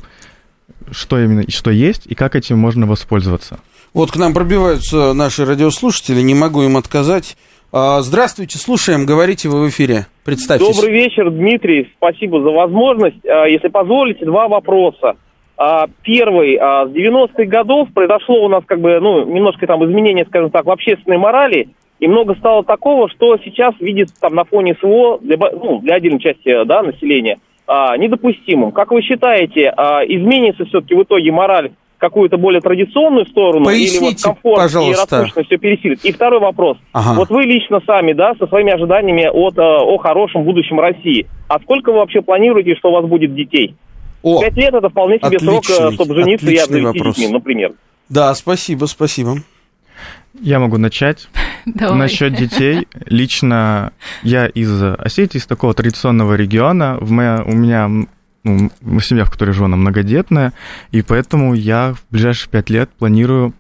что 0.90 1.20
именно 1.20 1.48
что 1.48 1.70
есть 1.70 2.06
и 2.06 2.16
как 2.16 2.34
этим 2.34 2.58
можно 2.58 2.84
воспользоваться. 2.86 3.60
Вот 3.94 4.10
к 4.10 4.16
нам 4.16 4.34
пробиваются 4.34 5.12
наши 5.12 5.44
радиослушатели, 5.44 6.20
не 6.20 6.34
могу 6.34 6.64
им 6.64 6.76
отказать. 6.76 7.36
А, 7.72 8.02
здравствуйте, 8.02 8.58
слушаем, 8.58 9.06
говорите 9.06 9.48
вы 9.48 9.66
в 9.66 9.68
эфире. 9.68 10.06
Представьтесь. 10.24 10.74
Добрый 10.74 10.92
вечер, 10.92 11.30
Дмитрий. 11.30 11.92
Спасибо 11.96 12.42
за 12.42 12.50
возможность. 12.50 13.24
А, 13.24 13.46
если 13.46 13.68
позволите, 13.68 14.24
два 14.24 14.48
вопроса. 14.48 15.14
А, 15.58 15.86
первый, 16.02 16.56
а, 16.56 16.86
с 16.86 16.90
90-х 16.90 17.44
годов 17.46 17.88
произошло 17.94 18.44
у 18.44 18.48
нас 18.48 18.62
как 18.66 18.80
бы, 18.80 19.00
ну, 19.00 19.24
немножко 19.24 19.66
там 19.66 19.84
изменение, 19.84 20.26
скажем 20.26 20.50
так, 20.50 20.66
в 20.66 20.70
общественной 20.70 21.16
морали, 21.16 21.68
и 21.98 22.08
много 22.08 22.34
стало 22.34 22.62
такого, 22.62 23.08
что 23.08 23.38
сейчас 23.38 23.74
видится 23.80 24.14
там 24.20 24.34
на 24.34 24.44
фоне 24.44 24.76
СВО 24.80 25.18
для, 25.20 25.38
ну, 25.38 25.80
для 25.80 25.94
отдельной 25.94 26.20
части 26.20 26.64
да, 26.64 26.82
населения 26.82 27.38
а, 27.66 27.96
недопустимым. 27.96 28.72
Как 28.72 28.90
вы 28.90 29.00
считаете, 29.00 29.72
а, 29.74 30.02
изменится 30.04 30.66
все-таки 30.66 30.94
в 30.94 31.02
итоге 31.02 31.32
мораль 31.32 31.70
в 31.96 31.98
какую-то 31.98 32.36
более 32.36 32.60
традиционную 32.60 33.24
сторону 33.24 33.64
Поясните, 33.64 33.96
или 33.96 34.04
вот 34.04 34.22
комфорт 34.22 34.62
пожалуйста. 34.62 35.16
и 35.16 35.20
роскошность 35.20 35.48
все 35.48 35.56
пересилит? 35.56 36.04
И 36.04 36.12
второй 36.12 36.40
вопрос. 36.40 36.76
Ага. 36.92 37.14
Вот 37.16 37.30
вы 37.30 37.44
лично 37.44 37.80
сами, 37.86 38.12
да, 38.12 38.34
со 38.38 38.46
своими 38.46 38.72
ожиданиями 38.72 39.26
от, 39.32 39.58
о 39.58 39.96
хорошем 39.96 40.44
будущем 40.44 40.78
России. 40.78 41.26
А 41.48 41.58
сколько 41.60 41.92
вы 41.92 41.98
вообще 42.00 42.20
планируете, 42.20 42.74
что 42.74 42.90
у 42.90 42.92
вас 42.92 43.06
будет 43.06 43.34
детей? 43.34 43.74
О, 44.26 44.40
Пять 44.40 44.56
лет 44.56 44.74
это 44.74 44.88
вполне 44.88 45.18
себе 45.18 45.36
отличный, 45.36 45.62
срок, 45.62 45.92
чтобы 45.94 46.16
жениться 46.16 46.50
и 46.50 46.56
обзавестись 46.56 46.84
вопрос. 46.84 47.14
детьми, 47.14 47.32
например. 47.32 47.72
Да, 48.08 48.34
спасибо, 48.34 48.86
спасибо. 48.86 49.36
Я 50.40 50.58
могу 50.58 50.78
начать. 50.78 51.28
Давай. 51.64 51.96
Насчет 51.96 52.34
детей. 52.34 52.88
Лично 53.04 53.92
я 54.24 54.48
из 54.48 54.82
Осетии, 54.82 55.38
из 55.38 55.46
такого 55.46 55.74
традиционного 55.74 56.34
региона. 56.34 56.98
В 57.00 57.12
моя, 57.12 57.40
у 57.46 57.52
меня 57.52 57.88
ну, 58.42 59.00
семья, 59.00 59.24
в 59.26 59.30
которой 59.30 59.52
живу, 59.52 59.66
она 59.66 59.76
многодетная, 59.76 60.52
и 60.90 61.02
поэтому 61.02 61.54
я 61.54 61.94
в 61.94 62.04
ближайшие 62.10 62.50
пять 62.50 62.68
лет 62.68 62.90
планирую 62.98 63.54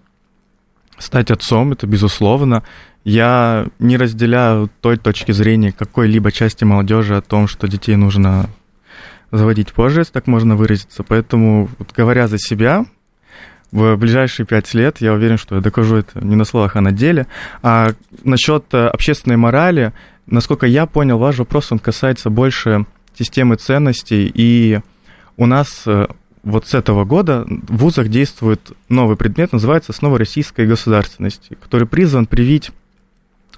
стать 0.98 1.30
отцом, 1.30 1.74
это 1.74 1.86
безусловно. 1.86 2.64
Я 3.04 3.68
не 3.78 3.96
разделяю 3.96 4.68
той 4.80 4.96
точки 4.96 5.30
зрения 5.30 5.70
какой-либо 5.70 6.32
части 6.32 6.64
молодежи 6.64 7.16
о 7.16 7.20
том, 7.20 7.46
что 7.46 7.68
детей 7.68 7.94
нужно 7.94 8.48
заводить 9.32 9.72
позже, 9.72 10.00
если 10.00 10.12
так 10.12 10.26
можно 10.26 10.56
выразиться. 10.56 11.02
Поэтому, 11.02 11.68
вот, 11.78 11.92
говоря 11.96 12.28
за 12.28 12.38
себя, 12.38 12.84
в 13.72 13.96
ближайшие 13.96 14.46
пять 14.46 14.72
лет 14.74 14.98
я 15.00 15.12
уверен, 15.12 15.38
что 15.38 15.56
я 15.56 15.60
докажу 15.60 15.96
это 15.96 16.24
не 16.24 16.36
на 16.36 16.44
словах, 16.44 16.76
а 16.76 16.80
на 16.80 16.92
деле. 16.92 17.26
А 17.62 17.90
насчет 18.22 18.72
общественной 18.72 19.36
морали, 19.36 19.92
насколько 20.26 20.66
я 20.66 20.86
понял, 20.86 21.18
ваш 21.18 21.38
вопрос, 21.38 21.72
он 21.72 21.78
касается 21.78 22.30
больше 22.30 22.86
системы 23.18 23.56
ценностей, 23.56 24.30
и 24.32 24.80
у 25.36 25.46
нас 25.46 25.84
вот 26.42 26.68
с 26.68 26.74
этого 26.74 27.04
года 27.04 27.44
в 27.48 27.76
вузах 27.78 28.08
действует 28.08 28.72
новый 28.88 29.16
предмет, 29.16 29.52
называется 29.52 29.92
«Основа 29.92 30.16
российской 30.16 30.66
государственности», 30.66 31.58
который 31.60 31.88
призван 31.88 32.26
привить 32.26 32.70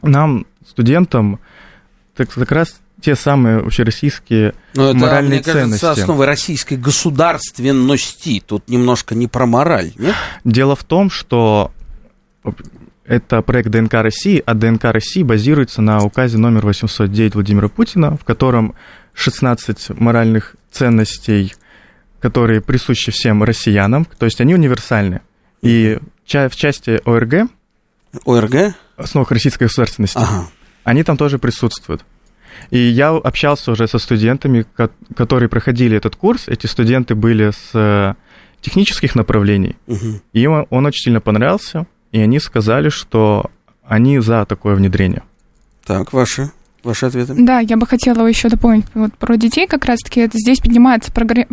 нам, 0.02 0.46
студентам, 0.66 1.38
так 2.18 2.30
как 2.30 2.50
раз 2.50 2.80
те 3.00 3.14
самые 3.14 3.58
общероссийские 3.58 4.54
Но 4.74 4.88
это, 4.90 4.98
моральные 4.98 5.38
мне 5.38 5.38
кажется, 5.44 5.78
ценности. 5.78 6.00
основы 6.00 6.26
российской 6.26 6.74
государственности. 6.74 8.42
Тут 8.44 8.68
немножко 8.68 9.14
не 9.14 9.28
про 9.28 9.46
мораль, 9.46 9.92
нет? 9.96 10.16
Дело 10.44 10.74
в 10.74 10.82
том, 10.82 11.10
что 11.10 11.70
это 13.04 13.40
проект 13.42 13.70
ДНК 13.70 13.94
России, 13.94 14.42
а 14.44 14.54
ДНК 14.54 14.86
России 14.86 15.22
базируется 15.22 15.80
на 15.80 16.02
указе 16.02 16.38
номер 16.38 16.66
809 16.66 17.34
Владимира 17.34 17.68
Путина, 17.68 18.16
в 18.16 18.24
котором 18.24 18.74
16 19.14 19.90
моральных 19.90 20.56
ценностей, 20.72 21.54
которые 22.18 22.60
присущи 22.60 23.12
всем 23.12 23.44
россиянам, 23.44 24.06
то 24.06 24.26
есть 24.26 24.40
они 24.40 24.54
универсальны. 24.54 25.20
И 25.62 25.98
в 26.26 26.56
части 26.56 27.00
ОРГ, 27.04 27.48
ОРГ? 28.26 28.74
основах 28.96 29.30
российской 29.30 29.64
государственности, 29.64 30.18
Ага. 30.18 30.48
Они 30.90 31.02
там 31.02 31.16
тоже 31.16 31.38
присутствуют. 31.38 32.04
И 32.70 32.78
я 32.78 33.10
общался 33.10 33.72
уже 33.72 33.86
со 33.88 33.98
студентами, 33.98 34.64
ко- 34.76 34.90
которые 35.16 35.48
проходили 35.48 35.96
этот 35.96 36.16
курс. 36.16 36.48
Эти 36.48 36.66
студенты 36.66 37.14
были 37.14 37.50
с 37.50 37.70
э, 37.74 38.14
технических 38.60 39.14
направлений, 39.14 39.76
Мгм. 39.86 40.20
и 40.32 40.40
им 40.40 40.66
он 40.70 40.86
очень 40.86 41.04
сильно 41.04 41.20
понравился, 41.20 41.86
и 42.12 42.20
они 42.20 42.40
сказали, 42.40 42.88
что 42.90 43.50
они 43.86 44.18
за 44.20 44.44
такое 44.44 44.74
внедрение. 44.74 45.22
Так, 45.86 46.12
ваши, 46.12 46.50
ваши 46.84 47.06
ответы. 47.06 47.34
Да, 47.38 47.60
я 47.60 47.76
бы 47.76 47.86
хотела 47.86 48.26
еще 48.26 48.48
дополнить 48.48 48.86
вот 48.94 49.12
про 49.14 49.36
детей 49.36 49.66
как 49.66 49.84
раз-таки. 49.86 50.28
Здесь 50.32 50.58
поднимается 50.60 51.12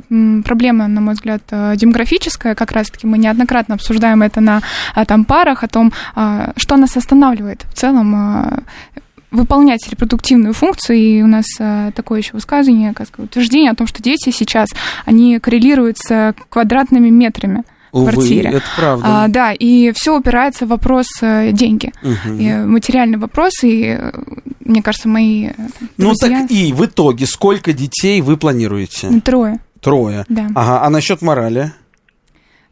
м, 0.09 0.43
проблема, 0.43 0.87
на 0.87 1.01
мой 1.01 1.13
взгляд, 1.13 1.41
э, 1.51 1.75
демографическая. 1.77 2.55
Как 2.55 2.71
раз-таки 2.71 3.07
мы 3.07 3.17
неоднократно 3.17 3.75
обсуждаем 3.75 4.21
это 4.23 4.41
на 4.41 4.61
а, 4.95 5.05
там 5.05 5.23
парах, 5.25 5.63
о 5.63 5.67
том, 5.67 5.93
а, 6.15 6.51
что 6.57 6.77
нас 6.77 6.97
останавливает 6.97 7.63
в 7.71 7.73
целом 7.73 8.15
а, 8.15 8.63
выполнять 9.35 9.87
репродуктивную 9.89 10.53
функцию. 10.53 10.97
И 10.97 11.21
у 11.21 11.27
нас 11.27 11.45
а, 11.59 11.91
такое 11.91 12.19
еще 12.19 12.31
высказывание, 12.33 12.93
как 12.93 13.07
сказать, 13.07 13.31
утверждение 13.31 13.71
о 13.71 13.75
том, 13.75 13.87
что 13.87 14.01
дети 14.01 14.31
сейчас, 14.31 14.69
они 15.05 15.39
коррелируют 15.39 15.97
с 15.99 16.33
квадратными 16.49 17.09
метрами. 17.09 17.63
Увы, 17.91 18.11
квартире. 18.11 18.49
это 18.49 18.65
правда. 18.75 19.05
А, 19.07 19.27
да, 19.29 19.53
и 19.53 19.93
все 19.95 20.17
упирается 20.17 20.65
в 20.65 20.69
вопрос 20.69 21.05
э, 21.21 21.53
деньги. 21.53 21.93
Мгм. 22.01 22.39
И 22.39 22.53
материальный 22.65 23.17
вопрос, 23.17 23.63
и 23.63 23.95
э, 23.97 24.11
мне 24.59 24.81
кажется, 24.81 25.07
мои 25.07 25.47
э, 25.47 25.53
Ну 25.95 26.07
друзья... 26.07 26.41
так 26.41 26.51
и 26.51 26.73
в 26.73 26.85
итоге, 26.85 27.25
сколько 27.25 27.71
детей 27.71 28.19
вы 28.19 28.35
планируете? 28.35 29.21
Трое, 29.21 29.61
Трое. 29.79 30.25
да. 30.27 30.49
Ага, 30.55 30.83
а 30.83 30.89
насчет 30.89 31.21
морали? 31.21 31.71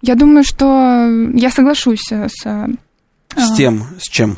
Я 0.01 0.15
думаю, 0.15 0.43
что 0.43 1.09
я 1.33 1.49
соглашусь 1.49 2.11
э, 2.11 2.27
с, 2.27 2.45
э, 2.45 2.67
С 3.37 3.51
а, 3.51 3.55
тем, 3.55 3.85
с 4.01 4.09
чем? 4.09 4.37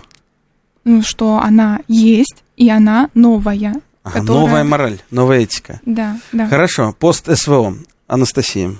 Ну, 0.86 1.02
что 1.02 1.40
она 1.40 1.80
есть, 1.88 2.44
и 2.56 2.70
она 2.70 3.10
новая. 3.14 3.74
Ага, 4.04 4.20
которая- 4.22 4.46
Новая 4.46 4.64
мораль, 4.64 5.00
новая 5.12 5.40
этика. 5.40 5.82
Да, 5.86 6.18
да. 6.32 6.48
Хорошо, 6.48 6.96
пост 6.98 7.28
СВО. 7.30 7.74
Анастасия. 8.08 8.72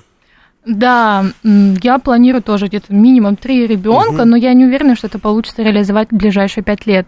Да, 0.68 1.26
я 1.44 2.00
планирую 2.00 2.42
тоже 2.44 2.68
где-то 2.68 2.94
минимум 2.94 3.36
три 3.36 3.68
ребенка, 3.68 4.22
Мгм. 4.22 4.30
но 4.30 4.36
я 4.36 4.54
не 4.54 4.66
уверена, 4.66 4.96
что 4.96 5.08
это 5.08 5.20
получится 5.20 5.62
реализовать 5.64 6.10
в 6.12 6.16
ближайшие 6.16 6.64
пять 6.64 6.86
лет. 6.88 7.08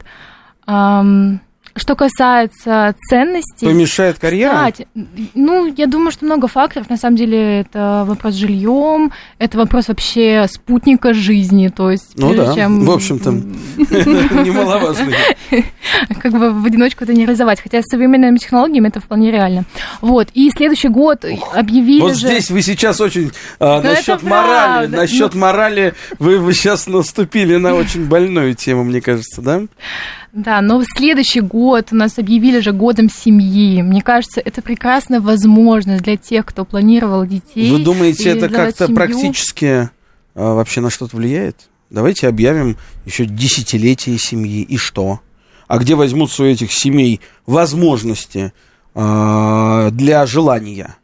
Что 1.78 1.96
касается 1.96 2.96
ценностей... 3.10 3.66
Помешает 3.66 4.18
карьера? 4.20 4.56
Кстати, 4.56 4.88
ну, 5.34 5.74
я 5.78 5.88
думаю, 5.88 6.12
что 6.12 6.26
много 6.26 6.48
факторов. 6.48 6.90
На 6.90 6.98
самом 6.98 7.16
деле, 7.16 7.62
это 7.62 8.04
вопрос 8.08 8.34
с 8.34 8.38
жильем, 8.38 9.12
это 9.40 9.58
вопрос 9.58 9.88
вообще 9.88 10.48
спутника 10.50 11.14
жизни. 11.14 11.70
То 11.70 11.92
есть, 11.92 12.14
Ну 12.16 12.34
да, 12.34 12.54
чем, 12.54 12.86
в 12.86 12.92
общем-то. 12.92 13.32
Немаловажно. 13.82 15.14
как 16.22 16.32
бы 16.32 16.52
в 16.52 16.66
одиночку 16.66 17.04
это 17.04 17.14
не 17.14 17.26
реализовать. 17.26 17.62
Хотя 17.62 17.82
с 17.82 17.86
современными 17.86 18.38
технологиями 18.38 18.88
это 18.88 19.00
вполне 19.00 19.32
реально. 19.32 19.66
Вот. 20.02 20.30
И 20.34 20.50
следующий 20.50 20.90
год 20.90 21.26
объявили 21.54 22.02
Вот 22.02 22.16
здесь 22.16 22.50
вы 22.50 22.62
сейчас 22.62 23.00
очень 23.00 23.32
а, 23.60 23.82
Ну, 23.82 23.90
насчет 23.90 24.24
морали, 24.24 24.88
насчет 24.88 25.36
морали 25.36 25.94
вы, 26.20 26.40
вы 26.40 26.54
сейчас 26.54 26.88
наступили 26.88 27.56
на 27.56 27.74
очень 27.74 28.06
больную 28.06 28.56
тему, 28.56 28.84
мне 28.84 29.02
кажется, 29.02 29.42
да? 29.42 29.62
Да, 30.34 30.62
но 30.62 30.80
в 30.80 30.86
следующий 30.86 31.42
год 31.42 31.88
у 31.92 31.96
нас 31.96 32.18
объявили 32.18 32.60
же 32.60 32.72
годом 32.72 33.10
семьи. 33.10 33.82
Мне 33.82 34.02
кажется, 34.02 34.42
это 34.44 34.62
прекрасная 34.62 35.20
возможность 35.20 36.04
для 36.04 36.18
тех, 36.18 36.46
кто 36.46 36.66
планировал 36.66 37.26
детей. 37.26 37.72
Вы 37.72 37.80
думаете, 37.80 38.30
это 38.30 38.50
как-то 38.50 38.86
семью. 38.86 38.96
практически 38.96 39.90
а, 40.36 40.54
вообще 40.54 40.82
на 40.82 40.90
что-то 40.90 41.18
влияет? 41.18 41.70
Давайте 41.90 42.28
объявим 42.28 42.78
еще 43.06 43.26
десятилетие 43.26 44.18
семьи, 44.18 44.62
и 44.62 44.78
что? 44.78 45.22
А 45.68 45.78
где 45.78 45.96
возьмутся 45.96 46.44
у 46.44 46.46
этих 46.46 46.72
семей 46.72 47.22
возможности 47.46 48.54
а, 48.94 49.90
для 49.92 50.26
желания? 50.26 50.98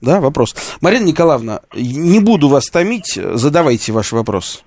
Да, 0.00 0.20
вопрос. 0.20 0.54
Марина 0.80 1.04
Николаевна, 1.04 1.60
не 1.74 2.20
буду 2.20 2.48
вас 2.48 2.66
томить, 2.66 3.18
задавайте 3.34 3.92
ваш 3.92 4.12
вопрос. 4.12 4.64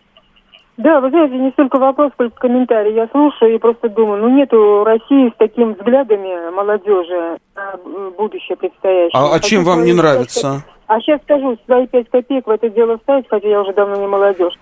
Да, 0.78 1.00
вы 1.00 1.10
знаете, 1.10 1.38
не 1.38 1.52
столько 1.52 1.78
вопрос, 1.78 2.12
сколько 2.14 2.40
комментарий. 2.40 2.94
Я 2.94 3.08
слушаю 3.08 3.54
и 3.54 3.60
просто 3.60 3.90
думаю, 3.90 4.22
ну 4.22 4.30
нету 4.30 4.84
России 4.84 5.30
с 5.30 5.38
такими 5.38 5.74
взглядами 5.74 6.50
молодежи 6.52 7.38
на 7.56 7.78
будущее 8.18 8.58
предстоящее. 8.58 9.12
А, 9.14 9.36
а 9.36 9.40
чем 9.40 9.64
вам 9.64 9.84
не 9.84 9.94
нравится? 9.94 10.64
А 10.88 11.00
сейчас 11.00 11.22
скажу, 11.22 11.58
свои 11.66 11.88
пять 11.88 12.10
копеек 12.10 12.48
в 12.48 12.50
это 12.50 12.70
дело 12.70 12.98
вставить, 12.98 13.26
хотя 13.30 13.48
я 13.48 13.62
уже 13.62 13.74
давно 13.74 13.96
не 13.96 14.08
молодежь. 14.08 14.58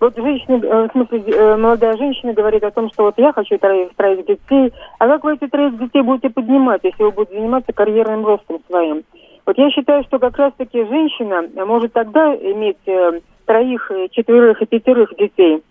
Вот 0.00 0.16
женщина, 0.16 0.60
э, 0.64 0.88
в 0.88 0.92
смысле, 0.92 1.22
э, 1.26 1.56
молодая 1.56 1.96
женщина 1.98 2.32
говорит 2.32 2.64
о 2.64 2.70
том, 2.70 2.90
что 2.90 3.04
вот 3.04 3.14
я 3.18 3.32
хочу 3.32 3.58
троих, 3.58 3.90
троих 3.96 4.26
детей, 4.26 4.72
а 4.98 5.06
как 5.06 5.24
вы 5.24 5.34
эти 5.34 5.46
троих 5.46 5.78
детей 5.78 6.02
будете 6.02 6.30
поднимать, 6.30 6.80
если 6.82 7.02
вы 7.02 7.10
будете 7.10 7.34
заниматься 7.34 7.72
карьерным 7.72 8.26
ростом 8.26 8.60
своим? 8.66 9.04
Вот 9.46 9.58
я 9.58 9.70
считаю, 9.70 10.02
что 10.04 10.18
как 10.18 10.36
раз-таки 10.38 10.84
женщина 10.84 11.44
может 11.66 11.92
тогда 11.92 12.34
иметь 12.34 12.78
э, 12.86 13.20
троих, 13.46 13.90
э, 13.90 14.08
четверых 14.10 14.62
и 14.62 14.66
пятерых 14.66 15.14
детей, 15.16 15.62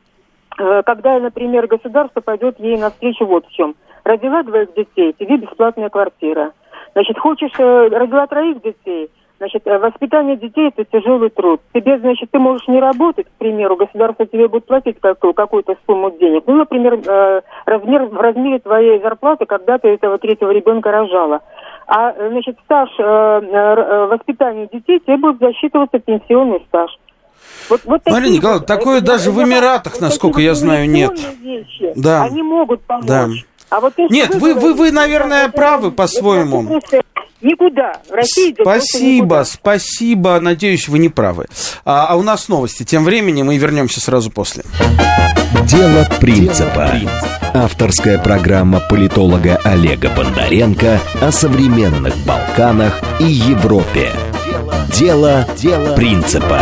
Э, 0.60 0.84
когда, 0.86 1.20
например, 1.20 1.68
государство 1.68 2.22
пойдет 2.22 2.60
ей 2.60 2.78
навстречу 2.78 3.26
вот 3.26 3.46
в 3.46 3.52
чем. 3.52 3.76
Родила 4.04 4.44
двоих 4.44 4.74
детей, 4.74 5.16
тебе 5.18 5.38
бесплатная 5.38 5.90
квартира. 5.90 6.52
Значит, 6.94 7.18
хочешь, 7.18 7.52
э, 7.58 7.88
родила 7.88 8.28
троих 8.28 8.62
детей, 8.62 9.10
значит, 9.38 9.64
воспитание 9.66 10.36
детей– 10.36 10.68
это 10.76 10.84
тяжелый 10.84 11.30
труд. 11.30 11.62
Тебе, 11.74 11.98
значит, 12.00 12.30
ты 12.32 12.40
можешь 12.40 12.68
не 12.68 12.82
работать, 12.82 13.28
к 13.28 13.38
примеру, 13.38 13.78
государство 13.78 14.26
тебе 14.26 14.50
будет 14.50 14.66
платить 14.66 15.00
какую- 15.00 15.34
какую-то 15.34 15.78
сумму 15.86 16.12
денег. 16.12 16.44
Ну, 16.46 16.56
например, 16.56 17.00
размер, 17.66 18.06
в 18.08 18.20
размере 18.20 18.60
твоей 18.60 19.00
зарплаты, 19.00 19.46
когда 19.46 19.78
ты 19.78 19.88
этого 19.90 20.18
третьего 20.18 20.52
ребенка 20.52 20.92
рожала. 20.92 21.40
А, 21.88 22.14
значит, 22.14 22.58
стаж 22.66 22.90
воспитания 22.98 24.68
детей 24.74 25.00
тебе 25.00 25.16
будет 25.16 25.40
засчитываться 25.40 26.00
пенсионный 26.00 26.62
стаж. 26.68 26.92
Вот, 27.70 27.82
вот 27.86 28.02
Марина 28.06 28.34
Николаевна, 28.34 28.60
вот, 28.60 28.66
такое 28.68 29.02
даже 29.02 29.32
в 29.32 29.42
Эмиратах, 29.44 29.94
вот 29.94 30.02
насколько 30.02 30.42
я 30.42 30.56
знаю, 30.56 30.90
нет. 30.90 31.12
Вещи, 31.42 31.92
Да. 31.96 32.24
Они 32.24 32.42
могут 32.42 32.82
помочь. 32.82 33.06
Да. 33.06 33.28
А 33.70 33.80
вот 33.80 33.94
Нет, 34.10 34.34
вы- 34.34 34.56
вы- 34.56 34.74
вы, 34.74 34.92
наверное, 34.92 35.44
это- 35.46 35.52
правы 35.52 35.92
по-своему. 35.92 36.82
Никуда. 37.42 37.94
Россия 38.10 38.50
идет 38.50 38.62
Спасибо, 38.62 39.16
никуда. 39.24 39.46
спасибо. 39.46 40.40
Надеюсь, 40.42 40.90
вы 40.90 41.00
не 41.00 41.08
правы. 41.10 41.46
А, 41.86 42.08
а 42.10 42.16
у 42.18 42.22
нас 42.24 42.50
новости. 42.50 42.84
Тем 42.84 43.06
временем 43.06 43.46
мы 43.46 43.58
вернемся 43.58 44.02
сразу 44.02 44.30
после. 44.32 44.64
Дело 45.64 46.06
принципа. 46.20 46.92
Авторская 47.54 48.18
программа 48.20 48.82
политолога 48.90 49.60
Олега 49.64 50.10
Бондаренко 50.10 51.00
о 51.22 51.32
современных 51.32 52.18
Балканах 52.26 53.00
и 53.20 53.26
Европе. 53.26 54.10
Дело, 54.94 55.46
дело 55.56 55.96
принципа. 55.96 56.62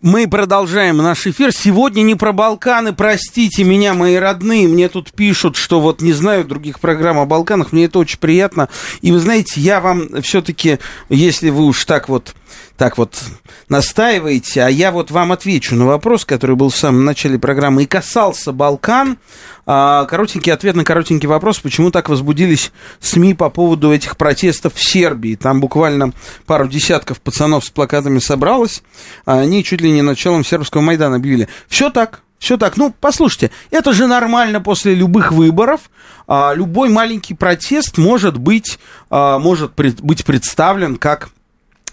Мы 0.00 0.28
продолжаем 0.28 0.98
наш 0.98 1.26
эфир. 1.26 1.50
Сегодня 1.50 2.02
не 2.02 2.14
про 2.14 2.32
Балканы, 2.32 2.92
простите 2.92 3.64
меня, 3.64 3.94
мои 3.94 4.14
родные. 4.14 4.68
Мне 4.68 4.88
тут 4.88 5.10
пишут, 5.10 5.56
что 5.56 5.80
вот 5.80 6.00
не 6.02 6.12
знаю 6.12 6.44
других 6.44 6.78
программ 6.78 7.18
о 7.18 7.26
Балканах. 7.26 7.72
Мне 7.72 7.86
это 7.86 7.98
очень 7.98 8.20
приятно. 8.20 8.68
И 9.00 9.10
вы 9.10 9.18
знаете, 9.18 9.60
я 9.60 9.80
вам 9.80 10.22
все-таки, 10.22 10.78
если 11.08 11.50
вы 11.50 11.64
уж 11.64 11.84
так 11.84 12.08
вот 12.08 12.36
так 12.76 12.98
вот 12.98 13.16
настаиваете, 13.68 14.62
а 14.62 14.68
я 14.68 14.92
вот 14.92 15.10
вам 15.10 15.32
отвечу 15.32 15.74
на 15.74 15.86
вопрос, 15.86 16.24
который 16.24 16.56
был 16.56 16.70
в 16.70 16.76
самом 16.76 17.04
начале 17.04 17.38
программы 17.38 17.84
и 17.84 17.86
касался 17.86 18.52
Балкан. 18.52 19.18
А, 19.66 20.06
Коротенький 20.06 20.52
ответ 20.52 20.76
на 20.76 20.84
коротенький 20.84 21.28
вопрос, 21.28 21.58
почему 21.58 21.90
так 21.90 22.08
возбудились 22.08 22.72
СМИ 23.00 23.34
по 23.34 23.50
поводу 23.50 23.92
этих 23.92 24.16
протестов 24.16 24.74
в 24.74 24.82
Сербии. 24.82 25.34
Там 25.34 25.60
буквально 25.60 26.12
пару 26.46 26.68
десятков 26.68 27.20
пацанов 27.20 27.64
с 27.64 27.70
плакатами 27.70 28.18
собралось, 28.18 28.82
а 29.26 29.40
они 29.40 29.62
чуть 29.64 29.80
ли 29.80 29.90
не 29.90 30.02
началом 30.02 30.44
сербского 30.44 30.80
Майдана 30.80 31.16
объявили. 31.16 31.48
Все 31.68 31.90
так, 31.90 32.22
все 32.38 32.56
так. 32.56 32.76
Ну, 32.76 32.94
послушайте, 32.98 33.50
это 33.70 33.92
же 33.92 34.06
нормально 34.06 34.60
после 34.60 34.94
любых 34.94 35.32
выборов. 35.32 35.90
А, 36.26 36.52
любой 36.54 36.88
маленький 36.88 37.34
протест 37.34 37.98
может 37.98 38.38
быть, 38.38 38.78
а, 39.10 39.38
может 39.38 39.72
быть 39.74 40.24
представлен 40.24 40.96
как 40.96 41.30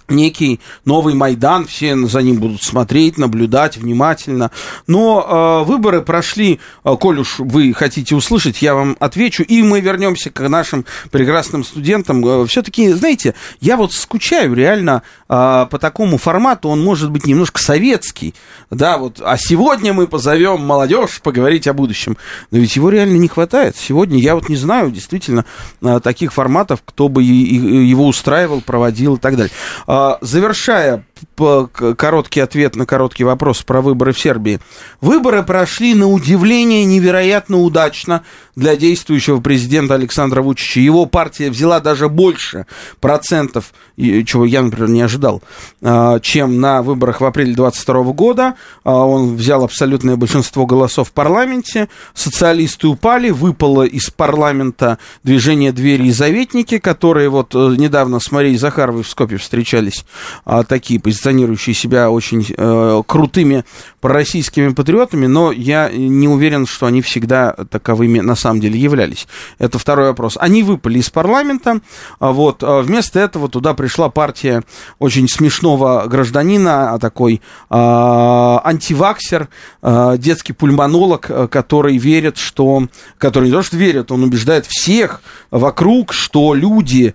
некий 0.10 0.60
новый 0.84 1.14
Майдан, 1.14 1.66
все 1.66 1.96
за 1.96 2.22
ним 2.22 2.38
будут 2.38 2.64
смотреть, 2.64 3.18
наблюдать 3.18 3.78
внимательно. 3.78 4.52
Но 4.88 5.64
э, 5.64 5.68
выборы 5.68 6.02
прошли, 6.02 6.60
э, 6.84 6.96
коль 7.00 7.20
уж 7.20 7.40
вы 7.40 7.74
хотите 7.74 8.16
услышать, 8.16 8.62
я 8.62 8.76
вам 8.76 8.98
отвечу, 9.00 9.44
и 9.44 9.62
мы 9.64 9.82
вернемся 9.82 10.30
к 10.30 10.48
нашим 10.48 10.86
прекрасным 11.12 11.64
студентам. 11.64 12.26
Э, 12.26 12.46
все-таки, 12.48 12.92
знаете, 12.94 13.36
я 13.62 13.78
вот 13.78 13.94
скучаю 13.94 14.54
реально 14.54 15.04
э, 15.30 15.68
по 15.70 15.80
такому 15.80 16.18
формату, 16.18 16.70
он 16.70 16.84
может 16.84 17.12
быть 17.12 17.26
немножко 17.26 17.62
советский, 17.62 18.34
да, 18.70 18.98
вот, 18.98 19.22
а 19.24 19.38
сегодня 19.38 19.94
мы 19.94 20.08
позовем 20.08 20.62
молодежь 20.62 21.22
поговорить 21.22 21.68
о 21.68 21.74
будущем. 21.74 22.18
Но 22.52 22.58
ведь 22.58 22.76
его 22.76 22.90
реально 22.90 23.18
не 23.18 23.28
хватает. 23.28 23.76
Сегодня 23.78 24.20
я 24.20 24.36
вот 24.36 24.50
не 24.50 24.56
знаю 24.56 24.92
действительно 24.92 25.46
э, 25.82 26.00
таких 26.04 26.34
форматов, 26.34 26.82
кто 26.86 27.08
бы 27.08 27.24
его 27.24 28.08
устраивал, 28.08 28.62
проводил 28.62 29.16
и 29.16 29.20
так 29.20 29.36
далее. 29.36 29.52
А, 29.98 30.18
завершая 30.20 31.06
короткий 31.36 32.40
ответ 32.40 32.76
на 32.76 32.86
короткий 32.86 33.24
вопрос 33.24 33.62
про 33.64 33.82
выборы 33.82 34.14
в 34.14 34.20
Сербии. 34.20 34.60
Выборы 35.02 35.44
прошли 35.44 35.94
на 35.94 36.08
удивление 36.08 36.86
невероятно 36.86 37.60
удачно 37.60 38.24
для 38.56 38.76
действующего 38.76 39.42
президента 39.42 39.96
Александра 39.96 40.42
Вучича. 40.42 40.80
Его 40.80 41.06
партия 41.06 41.50
взяла 41.50 41.80
даже 41.80 42.10
больше 42.10 42.66
процентов, 43.00 43.74
чего 43.98 44.46
я, 44.46 44.62
например, 44.62 44.90
не 44.90 45.02
ожидал, 45.02 45.42
а, 45.82 46.20
чем 46.20 46.60
на 46.62 46.82
выборах 46.82 47.22
в 47.22 47.26
апреле 47.26 47.54
2022 47.54 48.14
года. 48.14 48.56
А, 48.84 49.06
он 49.06 49.36
взял 49.36 49.64
абсолютное 49.64 50.16
большинство 50.16 50.66
голосов 50.66 51.10
в 51.10 51.12
парламенте. 51.12 51.90
Социалисты 52.14 52.88
упали, 52.88 53.30
выпало 53.30 53.84
из 53.84 54.10
парламента 54.10 54.98
движение 55.24 55.72
«Двери 55.72 56.08
и 56.08 56.12
заветники», 56.12 56.78
которые 56.78 57.30
вот 57.30 57.54
э, 57.56 57.76
недавно 57.78 58.20
с 58.20 58.32
Марией 58.32 58.58
Захаровой 58.58 59.04
в 59.04 59.10
Скопе 59.10 59.38
встречались, 59.38 60.06
а, 60.46 60.64
такие 60.64 61.00
позиционирующие 61.06 61.76
себя 61.76 62.10
очень 62.10 62.44
э, 62.58 63.04
крутыми 63.06 63.64
пророссийскими 64.02 64.70
патриотами, 64.70 65.28
но 65.28 65.52
я 65.52 65.92
не 65.94 66.28
уверен, 66.28 66.66
что 66.66 66.88
они 66.88 67.04
всегда 67.04 67.52
таковыми 67.70 68.22
на 68.22 68.34
самом 68.34 68.60
деле 68.60 68.80
являлись. 68.80 69.28
Это 69.60 69.78
второй 69.78 70.08
вопрос. 70.08 70.36
Они 70.40 70.64
выпали 70.64 70.98
из 70.98 71.12
парламента, 71.12 71.80
а 72.20 72.32
вот, 72.32 72.64
а 72.64 72.82
вместо 72.82 73.20
этого 73.20 73.50
туда 73.50 73.76
пришла 73.76 74.10
партия 74.10 74.64
очень 74.98 75.28
смешного 75.30 76.08
гражданина, 76.08 76.94
а 76.94 76.98
такой 76.98 77.36
э, 77.36 77.40
антиваксер, 77.70 79.48
э, 79.84 80.16
детский 80.18 80.54
пульмонолог, 80.54 81.52
который 81.52 82.00
верит, 82.00 82.40
что, 82.40 82.88
который 83.20 83.50
не 83.50 83.52
то 83.52 83.62
что 83.62 83.78
верит, 83.78 84.12
он 84.12 84.24
убеждает 84.24 84.66
всех 84.66 85.22
вокруг, 85.52 86.14
что 86.14 86.56
люди 86.56 87.14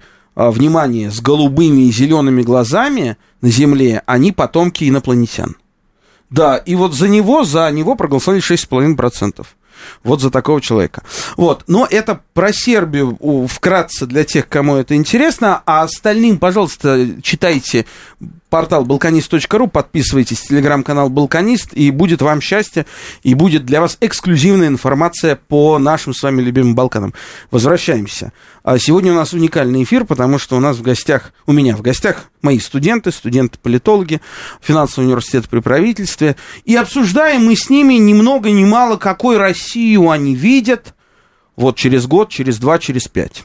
внимание, 0.48 1.10
с 1.10 1.20
голубыми 1.20 1.82
и 1.82 1.92
зелеными 1.92 2.42
глазами 2.42 3.16
на 3.42 3.50
Земле, 3.50 4.02
они 4.06 4.32
потомки 4.32 4.88
инопланетян. 4.88 5.56
Да, 6.30 6.56
и 6.56 6.76
вот 6.76 6.94
за 6.94 7.08
него, 7.08 7.44
за 7.44 7.70
него 7.70 7.96
проголосовали 7.96 8.40
6,5%. 8.40 9.44
Вот 10.04 10.20
за 10.20 10.30
такого 10.30 10.60
человека. 10.60 11.02
Вот, 11.36 11.64
но 11.66 11.86
это 11.90 12.20
про 12.34 12.52
Сербию 12.52 13.18
вкратце 13.48 14.06
для 14.06 14.24
тех, 14.24 14.48
кому 14.48 14.76
это 14.76 14.94
интересно, 14.94 15.62
а 15.66 15.82
остальным, 15.82 16.38
пожалуйста, 16.38 17.08
читайте 17.22 17.86
портал 18.50 18.84
балканист.ру, 18.84 19.68
подписывайтесь, 19.68 20.40
телеграм-канал 20.40 21.08
Балканист, 21.08 21.72
и 21.72 21.90
будет 21.90 22.20
вам 22.20 22.40
счастье, 22.40 22.84
и 23.22 23.34
будет 23.34 23.64
для 23.64 23.80
вас 23.80 23.96
эксклюзивная 24.00 24.68
информация 24.68 25.36
по 25.36 25.78
нашим 25.78 26.12
с 26.12 26.22
вами 26.22 26.42
любимым 26.42 26.74
Балканам. 26.74 27.14
Возвращаемся. 27.50 28.32
А 28.62 28.78
сегодня 28.78 29.12
у 29.12 29.14
нас 29.14 29.32
уникальный 29.32 29.84
эфир, 29.84 30.04
потому 30.04 30.38
что 30.38 30.56
у 30.56 30.60
нас 30.60 30.76
в 30.76 30.82
гостях, 30.82 31.32
у 31.46 31.52
меня 31.52 31.76
в 31.76 31.80
гостях 31.80 32.26
мои 32.42 32.58
студенты, 32.58 33.12
студенты-политологи 33.12 34.20
финансового 34.60 35.08
университета 35.08 35.48
при 35.48 35.60
правительстве, 35.60 36.36
и 36.64 36.74
обсуждаем 36.74 37.46
мы 37.46 37.56
с 37.56 37.70
ними 37.70 37.94
ни 37.94 38.12
много 38.12 38.50
ни 38.50 38.64
мало, 38.64 38.96
какой 38.96 39.38
Россию 39.38 40.10
они 40.10 40.34
видят 40.34 40.94
вот 41.56 41.76
через 41.76 42.06
год, 42.06 42.30
через 42.30 42.58
два, 42.58 42.78
через 42.78 43.06
пять. 43.06 43.44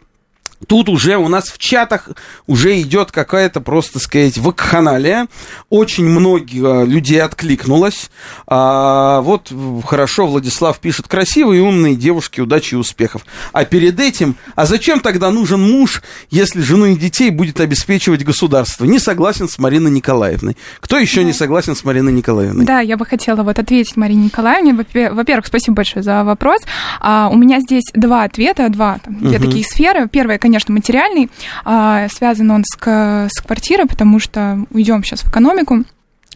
Тут 0.67 0.89
уже 0.89 1.17
у 1.17 1.27
нас 1.27 1.49
в 1.49 1.57
чатах 1.57 2.09
уже 2.47 2.79
идет 2.81 3.11
какая-то 3.11 3.61
просто, 3.61 3.99
сказать, 3.99 4.37
вакханалия. 4.37 5.27
Очень 5.69 6.05
много 6.05 6.83
людей 6.83 7.21
откликнулось. 7.21 8.09
А, 8.47 9.21
вот 9.21 9.51
хорошо, 9.85 10.27
Владислав 10.27 10.79
пишет, 10.79 11.07
красивые, 11.07 11.61
умные 11.61 11.95
девушки, 11.95 12.41
удачи 12.41 12.73
и 12.73 12.77
успехов. 12.77 13.25
А 13.51 13.65
перед 13.65 13.99
этим, 13.99 14.35
а 14.55 14.65
зачем 14.65 15.01
тогда 15.01 15.29
нужен 15.29 15.61
муж, 15.61 16.01
если 16.31 16.61
жену 16.61 16.85
и 16.85 16.95
детей 16.95 17.29
будет 17.29 17.59
обеспечивать 17.59 18.23
государство? 18.23 18.85
Не 18.85 18.99
согласен 18.99 19.49
с 19.49 19.59
Мариной 19.59 19.91
Николаевной. 19.91 20.57
Кто 20.79 20.97
еще 20.97 21.21
да. 21.21 21.23
не 21.23 21.33
согласен 21.33 21.75
с 21.75 21.83
Мариной 21.83 22.13
Николаевной? 22.13 22.65
Да, 22.65 22.79
я 22.79 22.97
бы 22.97 23.05
хотела 23.05 23.43
вот 23.43 23.59
ответить 23.59 23.97
Марине 23.97 24.25
Николаевне. 24.25 24.73
Во-первых, 24.73 25.47
спасибо 25.47 25.75
большое 25.75 26.01
за 26.01 26.23
вопрос. 26.23 26.61
А, 26.99 27.29
у 27.31 27.35
меня 27.35 27.59
здесь 27.59 27.83
два 27.93 28.23
ответа, 28.23 28.69
два, 28.69 28.99
там, 29.03 29.19
две 29.19 29.37
угу. 29.37 29.45
такие 29.45 29.63
сферы. 29.65 30.07
Первое, 30.07 30.37
конечно, 30.45 30.71
материальный, 30.75 31.31
а, 31.63 32.07
связан 32.09 32.51
он 32.51 32.63
с, 32.63 32.77
с 32.77 33.41
квартирой, 33.41 33.87
потому 33.87 34.19
что 34.19 34.63
уйдем 34.69 35.03
сейчас 35.03 35.21
в 35.21 35.29
экономику. 35.29 35.85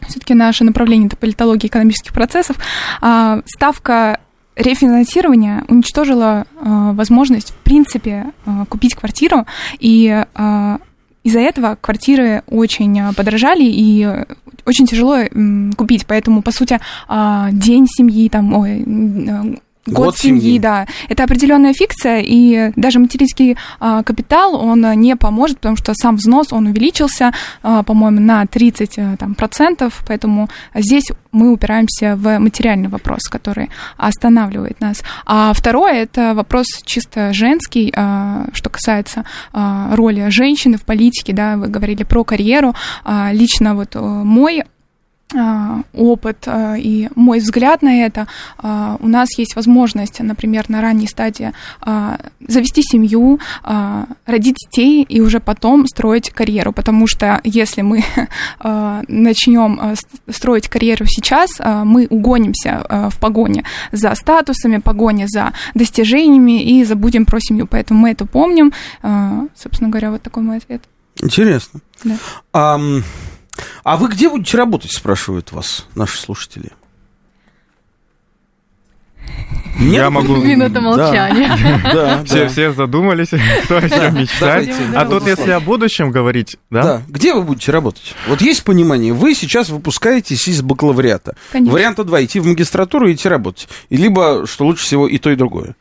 Все-таки 0.08 0.34
наше 0.34 0.64
направление 0.64 1.06
это 1.06 1.16
политология 1.16 1.68
экономических 1.68 2.12
процессов. 2.12 2.56
А, 3.00 3.40
ставка 3.46 4.18
рефинансирования 4.56 5.62
уничтожила 5.68 6.44
а, 6.60 6.92
возможность, 6.92 7.52
в 7.52 7.56
принципе, 7.58 8.32
купить 8.68 8.96
квартиру, 8.96 9.46
и 9.78 10.24
из-за 11.22 11.38
этого 11.38 11.78
квартиры 11.80 12.42
очень 12.48 13.14
подорожали 13.14 13.62
и 13.62 14.08
очень 14.66 14.86
тяжело 14.88 15.18
купить, 15.76 16.04
поэтому, 16.04 16.42
по 16.42 16.50
сути, 16.50 16.80
день 17.52 17.86
семьи, 17.86 18.28
там, 18.28 18.54
ой, 18.54 19.60
Год, 19.90 20.06
Год 20.06 20.16
семьи, 20.16 20.40
семьи, 20.40 20.58
да. 20.58 20.86
Это 21.08 21.24
определенная 21.24 21.74
фикция, 21.74 22.22
и 22.24 22.72
даже 22.76 22.98
материнский 22.98 23.56
а, 23.78 24.02
капитал, 24.02 24.54
он 24.54 24.80
не 25.00 25.16
поможет, 25.16 25.56
потому 25.56 25.76
что 25.76 25.92
сам 25.94 26.16
взнос, 26.16 26.52
он 26.52 26.66
увеличился, 26.66 27.32
а, 27.62 27.82
по-моему, 27.82 28.20
на 28.20 28.46
30 28.46 28.98
а, 28.98 29.16
там, 29.16 29.34
процентов, 29.34 30.02
поэтому 30.06 30.48
здесь 30.74 31.10
мы 31.32 31.52
упираемся 31.52 32.16
в 32.16 32.38
материальный 32.38 32.88
вопрос, 32.88 33.28
который 33.28 33.70
останавливает 33.96 34.80
нас. 34.80 35.02
А 35.26 35.52
второе, 35.52 35.94
это 35.94 36.34
вопрос 36.34 36.66
чисто 36.84 37.32
женский, 37.32 37.92
а, 37.96 38.46
что 38.52 38.70
касается 38.70 39.24
а, 39.52 39.94
роли 39.94 40.28
женщины 40.30 40.76
в 40.76 40.84
политике, 40.84 41.32
да, 41.32 41.56
вы 41.56 41.68
говорили 41.68 42.02
про 42.02 42.24
карьеру. 42.24 42.74
А, 43.04 43.30
лично 43.32 43.74
вот 43.74 43.94
мой 43.94 44.60
а, 44.60 44.64
опыт 45.92 46.44
а, 46.46 46.76
и 46.76 47.08
мой 47.14 47.38
взгляд 47.38 47.82
на 47.82 48.04
это, 48.04 48.26
а, 48.58 48.96
у 49.00 49.08
нас 49.08 49.28
есть 49.38 49.56
возможность, 49.56 50.20
например, 50.20 50.66
на 50.68 50.80
ранней 50.80 51.06
стадии 51.06 51.52
завести 52.46 52.82
семью, 52.82 53.38
родить 54.26 54.56
детей 54.56 55.02
и 55.02 55.20
уже 55.20 55.40
потом 55.40 55.86
строить 55.86 56.30
карьеру, 56.30 56.72
потому 56.72 57.06
что 57.06 57.40
если 57.44 57.82
мы 57.82 58.04
начнем 59.08 59.94
строить 60.28 60.68
карьеру 60.68 61.06
сейчас, 61.06 61.50
мы 61.84 62.06
угонимся 62.10 63.08
в 63.10 63.18
погоне 63.18 63.64
за 63.92 64.14
статусами, 64.14 64.78
погоне 64.78 65.26
за 65.28 65.52
достижениями 65.74 66.62
и 66.62 66.84
забудем 66.84 67.26
про 67.26 67.38
семью, 67.40 67.66
поэтому 67.66 68.00
мы 68.00 68.10
это 68.10 68.26
помним. 68.26 68.72
Собственно 69.54 69.90
говоря, 69.90 70.10
вот 70.10 70.22
такой 70.22 70.42
мой 70.42 70.58
ответ. 70.58 70.82
Интересно. 71.22 71.80
Да. 72.04 72.16
Um... 72.52 73.02
А 73.02 73.02
вы 73.84 74.08
где 74.08 74.28
будете 74.28 74.56
работать, 74.56 74.92
спрашивают 74.92 75.52
вас 75.52 75.86
наши 75.94 76.18
слушатели? 76.18 76.70
Нет? 79.78 79.94
Я 79.94 80.10
могу... 80.10 80.36
Минута 80.36 80.80
молчания. 80.80 81.56
Да, 81.84 81.92
да, 81.94 82.24
все, 82.24 82.40
да. 82.40 82.48
все 82.48 82.72
задумались, 82.72 83.28
кто 83.64 83.78
о 83.78 83.88
чем 83.88 84.14
мечтает. 84.16 84.74
А 84.94 85.06
тут, 85.06 85.26
если 85.26 85.50
о 85.52 85.60
будущем 85.60 86.10
говорить, 86.10 86.56
да? 86.70 86.82
Да. 86.82 87.02
Где 87.08 87.34
вы 87.34 87.42
будете 87.42 87.72
работать? 87.72 88.14
Вот 88.28 88.42
есть 88.42 88.64
понимание, 88.64 89.12
вы 89.12 89.34
сейчас 89.34 89.70
выпускаетесь 89.70 90.48
из 90.48 90.60
бакалавриата. 90.62 91.36
Конечно. 91.52 91.72
Варианта 91.72 92.04
два, 92.04 92.22
идти 92.22 92.40
в 92.40 92.46
магистратуру 92.46 93.08
и 93.08 93.14
идти 93.14 93.28
работать. 93.28 93.68
И 93.88 93.96
либо, 93.96 94.46
что 94.46 94.66
лучше 94.66 94.84
всего, 94.84 95.08
и 95.08 95.18
то, 95.18 95.30
и 95.30 95.36
другое. 95.36 95.76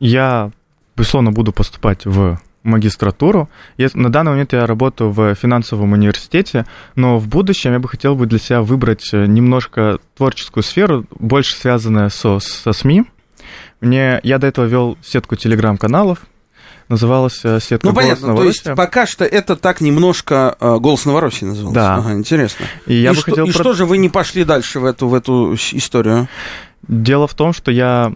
Я, 0.00 0.50
безусловно, 0.96 1.30
буду 1.32 1.52
поступать 1.52 2.06
в 2.06 2.40
магистратуру. 2.66 3.48
Я, 3.76 3.88
на 3.94 4.10
данный 4.10 4.32
момент 4.32 4.52
я 4.52 4.66
работаю 4.66 5.10
в 5.10 5.34
финансовом 5.34 5.92
университете, 5.92 6.66
но 6.94 7.18
в 7.18 7.28
будущем 7.28 7.72
я 7.72 7.78
бы 7.78 7.88
хотел 7.88 8.14
бы 8.14 8.26
для 8.26 8.38
себя 8.38 8.62
выбрать 8.62 9.08
э, 9.12 9.26
немножко 9.26 9.98
творческую 10.16 10.62
сферу, 10.62 11.06
больше 11.18 11.54
связанную 11.54 12.10
со, 12.10 12.38
со 12.40 12.72
СМИ. 12.72 13.04
Мне, 13.80 14.20
я 14.22 14.38
до 14.38 14.46
этого 14.46 14.64
вел 14.64 14.98
сетку 15.02 15.36
телеграм-каналов, 15.36 16.18
называлась 16.88 17.40
э, 17.44 17.60
сетка 17.60 17.86
Ну, 17.86 17.94
понятно, 17.94 18.34
то 18.36 18.44
есть 18.44 18.64
пока 18.74 19.06
что 19.06 19.24
это 19.24 19.56
так 19.56 19.80
немножко 19.80 20.56
э, 20.60 20.76
«Голос 20.78 21.04
Новороссии» 21.04 21.44
назывался. 21.44 21.74
Да. 21.74 21.96
Ага, 21.96 22.12
интересно. 22.14 22.66
И, 22.86 22.94
я 22.94 23.10
и, 23.10 23.14
бы 23.14 23.20
что, 23.20 23.30
хотел... 23.30 23.46
и 23.46 23.52
что 23.52 23.72
же 23.72 23.86
вы 23.86 23.98
не 23.98 24.08
пошли 24.08 24.44
дальше 24.44 24.80
в 24.80 24.84
эту, 24.84 25.08
в 25.08 25.14
эту 25.14 25.54
историю? 25.54 26.28
Дело 26.88 27.26
в 27.26 27.34
том, 27.34 27.52
что 27.52 27.70
я 27.70 28.12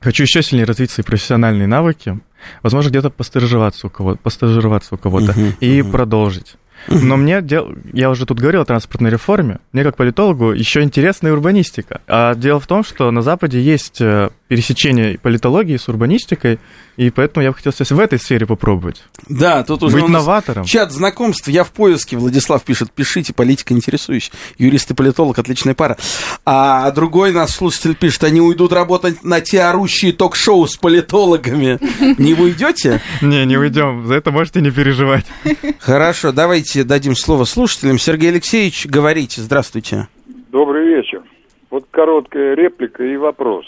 хочу 0.00 0.22
еще 0.22 0.42
сильнее 0.42 0.64
развить 0.64 0.90
свои 0.90 1.04
профессиональные 1.04 1.66
навыки, 1.66 2.20
возможно, 2.62 2.90
где-то 2.90 3.10
постажироваться 3.10 3.86
у 3.86 3.90
кого-то, 3.90 4.18
постажироваться 4.22 4.94
у 4.94 4.98
кого-то 4.98 5.32
uh-huh, 5.32 5.54
и 5.60 5.80
uh-huh. 5.80 5.90
продолжить. 5.90 6.56
Но 6.88 7.16
мне, 7.16 7.42
дел... 7.42 7.72
я 7.92 8.10
уже 8.10 8.26
тут 8.26 8.40
говорил 8.40 8.62
о 8.62 8.64
транспортной 8.64 9.10
реформе, 9.10 9.58
мне 9.72 9.84
как 9.84 9.96
политологу 9.96 10.52
еще 10.52 10.82
интересная 10.82 11.32
урбанистика. 11.32 12.00
А 12.06 12.34
дело 12.34 12.58
в 12.60 12.66
том, 12.66 12.84
что 12.84 13.10
на 13.10 13.22
Западе 13.22 13.60
есть 13.60 14.00
э, 14.00 14.30
пересечение 14.48 15.18
политологии 15.18 15.76
с 15.76 15.88
урбанистикой, 15.88 16.58
и 17.00 17.08
поэтому 17.08 17.42
я 17.42 17.50
бы 17.50 17.56
хотел 17.56 17.72
сейчас 17.72 17.92
в 17.92 17.98
этой 17.98 18.18
сфере 18.18 18.44
попробовать. 18.44 19.02
Да, 19.26 19.64
тут 19.64 19.82
уже 19.82 19.96
Быть 19.96 20.08
нас 20.08 20.22
новатором. 20.22 20.64
чат 20.64 20.92
знакомств, 20.92 21.48
я 21.48 21.64
в 21.64 21.70
поиске, 21.72 22.18
Владислав 22.18 22.62
пишет, 22.62 22.92
пишите, 22.92 23.32
политика 23.32 23.72
интересуюсь. 23.72 24.30
Юрист 24.58 24.90
и 24.90 24.94
политолог, 24.94 25.38
отличная 25.38 25.72
пара. 25.74 25.96
А 26.44 26.90
другой 26.90 27.32
наш 27.32 27.52
слушатель 27.52 27.94
пишет, 27.94 28.24
они 28.24 28.42
уйдут 28.42 28.74
работать 28.74 29.24
на 29.24 29.40
те 29.40 29.62
орущие 29.62 30.12
ток-шоу 30.12 30.66
с 30.66 30.76
политологами. 30.76 31.78
Не 32.20 32.34
вы 32.34 32.44
уйдете? 32.50 33.00
Не, 33.22 33.46
не 33.46 33.56
уйдем, 33.56 34.06
за 34.06 34.16
это 34.16 34.30
можете 34.30 34.60
не 34.60 34.70
переживать. 34.70 35.24
Хорошо, 35.78 36.32
давайте 36.32 36.84
дадим 36.84 37.16
слово 37.16 37.44
слушателям. 37.44 37.98
Сергей 37.98 38.28
Алексеевич, 38.28 38.84
говорите, 38.84 39.40
здравствуйте. 39.40 40.08
Добрый 40.52 40.86
вечер. 40.86 41.22
Вот 41.70 41.86
короткая 41.90 42.54
реплика 42.54 43.02
и 43.02 43.16
вопрос. 43.16 43.64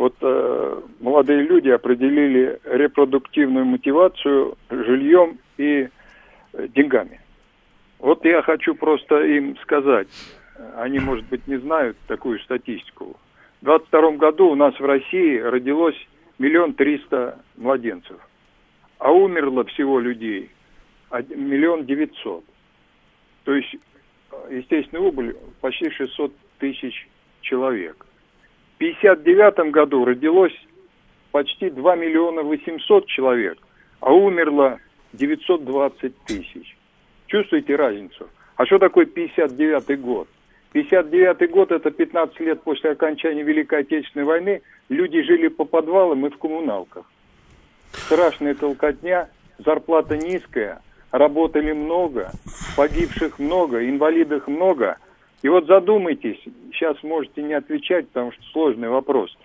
Вот 0.00 0.14
э, 0.22 0.80
молодые 1.00 1.42
люди 1.42 1.68
определили 1.68 2.58
репродуктивную 2.64 3.66
мотивацию 3.66 4.56
жильем 4.70 5.38
и 5.58 5.90
э, 6.54 6.68
деньгами. 6.68 7.20
Вот 7.98 8.24
я 8.24 8.40
хочу 8.40 8.74
просто 8.74 9.20
им 9.20 9.58
сказать, 9.58 10.08
они, 10.78 11.00
может 11.00 11.26
быть, 11.26 11.46
не 11.46 11.58
знают 11.58 11.98
такую 12.06 12.38
статистику. 12.38 13.18
В 13.60 13.64
22 13.66 14.12
году 14.12 14.48
у 14.48 14.54
нас 14.54 14.72
в 14.80 14.84
России 14.86 15.36
родилось 15.36 16.08
миллион 16.38 16.72
триста 16.72 17.38
младенцев, 17.58 18.16
а 18.96 19.12
умерло 19.12 19.64
всего 19.64 20.00
людей 20.00 20.50
миллион 21.10 21.84
девятьсот. 21.84 22.42
То 23.44 23.54
есть 23.54 23.76
э, 24.32 24.60
естественный 24.62 25.06
убыль 25.06 25.36
почти 25.60 25.90
600 25.90 26.32
тысяч 26.58 27.06
человек. 27.42 28.06
В 28.80 28.82
59 28.82 29.72
году 29.72 30.06
родилось 30.06 30.58
почти 31.32 31.68
2 31.68 31.96
миллиона 31.96 32.40
800 32.40 33.06
человек, 33.08 33.58
а 34.00 34.10
умерло 34.10 34.78
920 35.12 36.16
тысяч. 36.24 36.78
Чувствуете 37.26 37.76
разницу? 37.76 38.30
А 38.56 38.64
что 38.64 38.78
такое 38.78 39.04
59 39.04 40.00
год? 40.00 40.28
59 40.72 41.50
год– 41.50 41.72
это 41.72 41.90
15 41.90 42.40
лет 42.40 42.62
после 42.62 42.92
окончания 42.92 43.42
Великой 43.42 43.80
Отечественной 43.80 44.24
войны. 44.24 44.62
Люди 44.88 45.20
жили 45.24 45.48
по 45.48 45.66
подвалам 45.66 46.24
и 46.24 46.30
в 46.30 46.38
коммуналках. 46.38 47.04
Страшная 47.92 48.54
толкотня, 48.54 49.28
зарплата 49.58 50.16
низкая, 50.16 50.80
работали 51.10 51.72
много, 51.72 52.30
погибших 52.78 53.40
много, 53.40 53.86
инвалидов 53.86 54.48
много. 54.48 54.96
И 55.42 55.48
вот 55.48 55.66
задумайтесь, 55.66 56.38
сейчас 56.72 56.96
можете 57.02 57.42
не 57.42 57.54
отвечать, 57.54 58.08
потому 58.08 58.32
что 58.32 58.42
сложный 58.52 58.88
вопрос. 58.88 59.36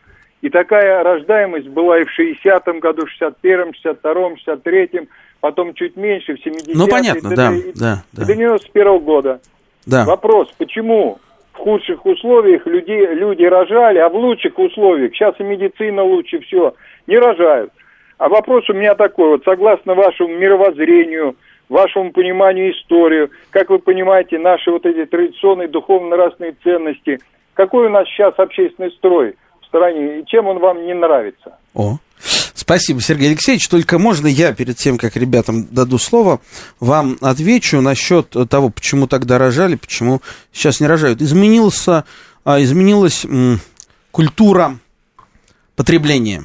И 0.41 0.49
такая 0.49 1.03
рождаемость 1.03 1.69
была 1.69 1.99
и 1.99 2.03
в 2.03 2.19
60-м 2.19 2.79
году, 2.79 3.05
в 3.05 3.21
61-м, 3.21 3.71
62-м, 3.84 4.36
63-м, 4.45 5.08
потом 5.39 5.73
чуть 5.73 5.95
меньше, 5.95 6.36
в 6.36 6.45
70-м. 6.45 6.77
Ну, 6.77 6.88
понятно, 6.88 7.29
и 7.29 7.36
да, 7.36 7.49
до- 7.49 7.55
и 7.55 7.71
да, 7.73 8.03
да. 8.13 8.21
До 8.21 8.27
91 8.27 8.99
года. 8.99 9.39
Да. 9.86 10.05
Вопрос, 10.05 10.51
почему 10.58 11.19
в 11.53 11.58
худших 11.58 12.05
условиях 12.05 12.65
люди, 12.65 12.91
люди 12.91 13.43
рожали, 13.43 13.99
а 13.99 14.10
в 14.10 14.15
лучших 14.15 14.60
условиях, 14.60 15.13
сейчас 15.13 15.39
и 15.39 15.43
медицина 15.43 16.03
лучше, 16.03 16.39
все, 16.39 16.73
не 17.08 17.17
рожают. 17.17 17.71
А 18.17 18.27
вопрос 18.29 18.69
у 18.69 18.73
меня 18.73 18.95
такой, 18.95 19.29
вот 19.29 19.43
согласно 19.45 19.93
вашему 19.93 20.36
мировоззрению, 20.38 21.36
вашему 21.69 22.12
пониманию 22.12 22.71
истории, 22.71 23.30
как 23.49 23.69
вы 23.69 23.80
понимаете 23.80 24.38
наши 24.38 24.71
вот 24.71 24.86
эти 24.86 25.06
традиционные 25.06 25.67
духовно-нравственные 25.67 26.56
ценности, 26.63 27.19
какой 27.54 27.88
у 27.88 27.89
нас 27.89 28.08
сейчас 28.08 28.34
общественный 28.38 28.91
строй 28.91 29.36
в 29.62 29.65
стране 29.65 30.19
и 30.19 30.25
чем 30.25 30.47
он 30.47 30.60
вам 30.60 30.86
не 30.86 30.93
нравится? 30.93 31.58
О, 31.73 31.97
спасибо, 32.54 33.01
Сергей 33.01 33.30
Алексеевич. 33.30 33.67
Только 33.67 33.97
можно 33.97 34.28
я 34.28 34.54
перед 34.54 34.78
тем, 34.78 34.97
как 34.97 35.15
ребятам 35.15 35.67
даду 35.71 35.97
слово, 35.97 36.39
вам 36.80 37.17
отвечу 37.21 37.82
насчет 37.82 38.36
того, 38.49 38.69
почему 38.69 39.08
тогда 39.08 39.38
рожали, 39.38 39.75
почему 39.75 40.21
сейчас 40.51 40.80
не 40.80 40.88
рожают. 40.88 41.21
Изменился, 41.21 42.06
а, 42.43 42.62
изменилась 42.62 43.25
культура 44.12 44.78
потребления 45.75 46.43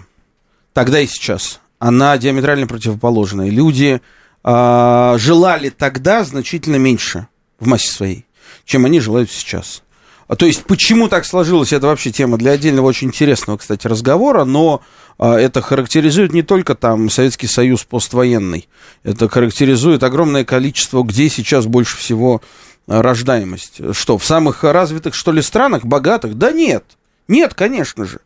тогда 0.72 1.00
и 1.00 1.06
сейчас. 1.06 1.61
Она 1.78 2.16
диаметрально 2.18 2.66
противоположная. 2.66 3.48
Люди 3.48 4.00
а, 4.42 5.16
желали 5.18 5.68
тогда 5.68 6.24
значительно 6.24 6.76
меньше 6.76 7.26
в 7.59 7.66
массе 7.66 7.90
своей, 7.90 8.26
чем 8.64 8.87
они 8.87 9.00
желают 9.00 9.31
сейчас. 9.31 9.83
А, 10.29 10.37
То 10.37 10.46
есть, 10.46 10.64
почему 10.64 11.09
так 11.09 11.26
сложилось, 11.26 11.72
это 11.72 11.88
вообще 11.88 12.11
тема 12.11 12.38
для 12.38 12.53
отдельного 12.53 12.87
очень 12.87 13.09
интересного, 13.09 13.59
кстати, 13.59 13.87
разговора, 13.87 14.44
но 14.44 14.81
а, 15.18 15.37
это 15.37 15.61
характеризует 15.61 16.33
не 16.33 16.42
только 16.42 16.74
там 16.74 17.11
Советский 17.11 17.48
Союз 17.48 17.85
поствоенный, 17.85 18.68
это 19.03 19.29
характеризует 19.29 20.03
огромное 20.03 20.44
количество, 20.44 21.03
где 21.03 21.29
сейчас 21.29 21.66
больше 21.66 21.98
всего 21.98 22.40
рождаемость. 22.87 23.81
Что, 23.92 24.16
в 24.16 24.24
самых 24.24 24.64
развитых, 24.64 25.14
что 25.14 25.33
ли, 25.33 25.42
странах, 25.42 25.85
богатых? 25.85 26.38
Да 26.38 26.50
нет, 26.50 26.85
нет, 27.29 27.55
конечно 27.55 28.07
же. 28.07 28.20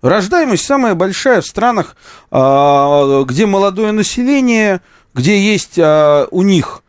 Рождаемость 0.00 0.64
самая 0.64 0.94
большая 0.94 1.40
в 1.40 1.46
странах, 1.46 1.96
где 2.30 3.46
молодое 3.46 3.90
население, 3.90 4.80
где 5.14 5.40
есть 5.40 5.78
а, 5.78 6.26
у 6.30 6.42
них 6.42 6.82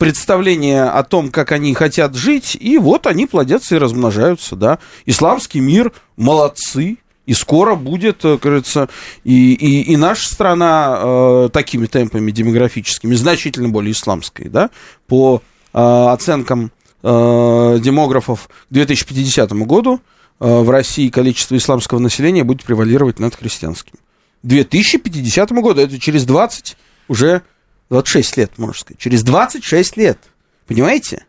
представление 0.00 0.84
о 0.84 1.02
том, 1.02 1.30
как 1.30 1.52
они 1.52 1.74
хотят 1.74 2.14
жить, 2.14 2.56
и 2.58 2.78
вот 2.78 3.06
они 3.06 3.26
плодятся 3.26 3.74
и 3.74 3.78
размножаются, 3.78 4.56
да. 4.56 4.78
Исламский 5.04 5.60
мир, 5.60 5.92
молодцы, 6.16 6.96
и 7.26 7.34
скоро 7.34 7.74
будет, 7.74 8.24
э, 8.24 8.38
кажется, 8.38 8.88
и, 9.24 9.52
и, 9.52 9.92
и 9.92 9.96
наша 9.96 10.26
страна 10.26 10.98
э, 11.00 11.48
такими 11.52 11.86
темпами 11.86 12.30
демографическими, 12.30 13.14
значительно 13.14 13.68
более 13.68 13.92
исламской, 13.92 14.48
да, 14.48 14.70
по 15.06 15.42
э, 15.72 15.78
оценкам 15.78 16.72
э, 17.02 17.78
демографов 17.80 18.48
к 18.48 18.72
2050 18.72 19.52
году 19.52 20.00
э, 20.40 20.60
в 20.60 20.70
России 20.70 21.10
количество 21.10 21.56
исламского 21.56 21.98
населения 21.98 22.42
будет 22.42 22.64
превалировать 22.64 23.18
над 23.18 23.34
христианским. 23.36 23.96
К 24.42 24.46
2050 24.46 25.52
году, 25.52 25.82
это 25.82 26.00
через 26.00 26.24
20, 26.24 26.76
уже 27.08 27.42
26 27.90 28.36
лет, 28.36 28.58
можно 28.58 28.74
сказать. 28.74 28.98
Через 28.98 29.22
26 29.22 29.96
лет. 29.96 30.18
Понимаете? 30.66 31.26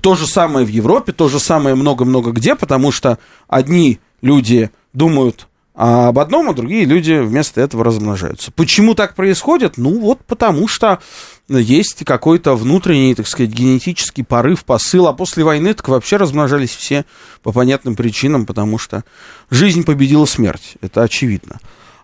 То 0.00 0.14
же 0.14 0.26
самое 0.26 0.64
в 0.64 0.68
Европе, 0.68 1.12
то 1.12 1.28
же 1.28 1.40
самое 1.40 1.74
много-много 1.74 2.30
где, 2.30 2.54
потому 2.54 2.92
что 2.92 3.18
одни 3.48 3.98
люди 4.20 4.70
думают 4.92 5.48
об 5.74 6.18
одном, 6.18 6.48
а 6.48 6.54
другие 6.54 6.86
люди 6.86 7.12
вместо 7.18 7.60
этого 7.60 7.84
размножаются. 7.84 8.50
Почему 8.50 8.94
так 8.94 9.14
происходит? 9.14 9.76
Ну, 9.76 10.00
вот 10.00 10.24
потому 10.24 10.68
что 10.68 11.00
есть 11.48 12.04
какой-то 12.04 12.56
внутренний, 12.56 13.14
так 13.14 13.26
сказать, 13.26 13.50
генетический 13.50 14.24
порыв, 14.24 14.64
посыл, 14.64 15.06
а 15.06 15.12
после 15.12 15.44
войны 15.44 15.74
так 15.74 15.88
вообще 15.88 16.16
размножались 16.16 16.74
все 16.74 17.04
по 17.42 17.52
понятным 17.52 17.94
причинам, 17.94 18.46
потому 18.46 18.78
что 18.78 19.04
жизнь 19.50 19.84
победила 19.84 20.24
смерть, 20.24 20.76
это 20.80 21.02
очевидно. 21.02 21.58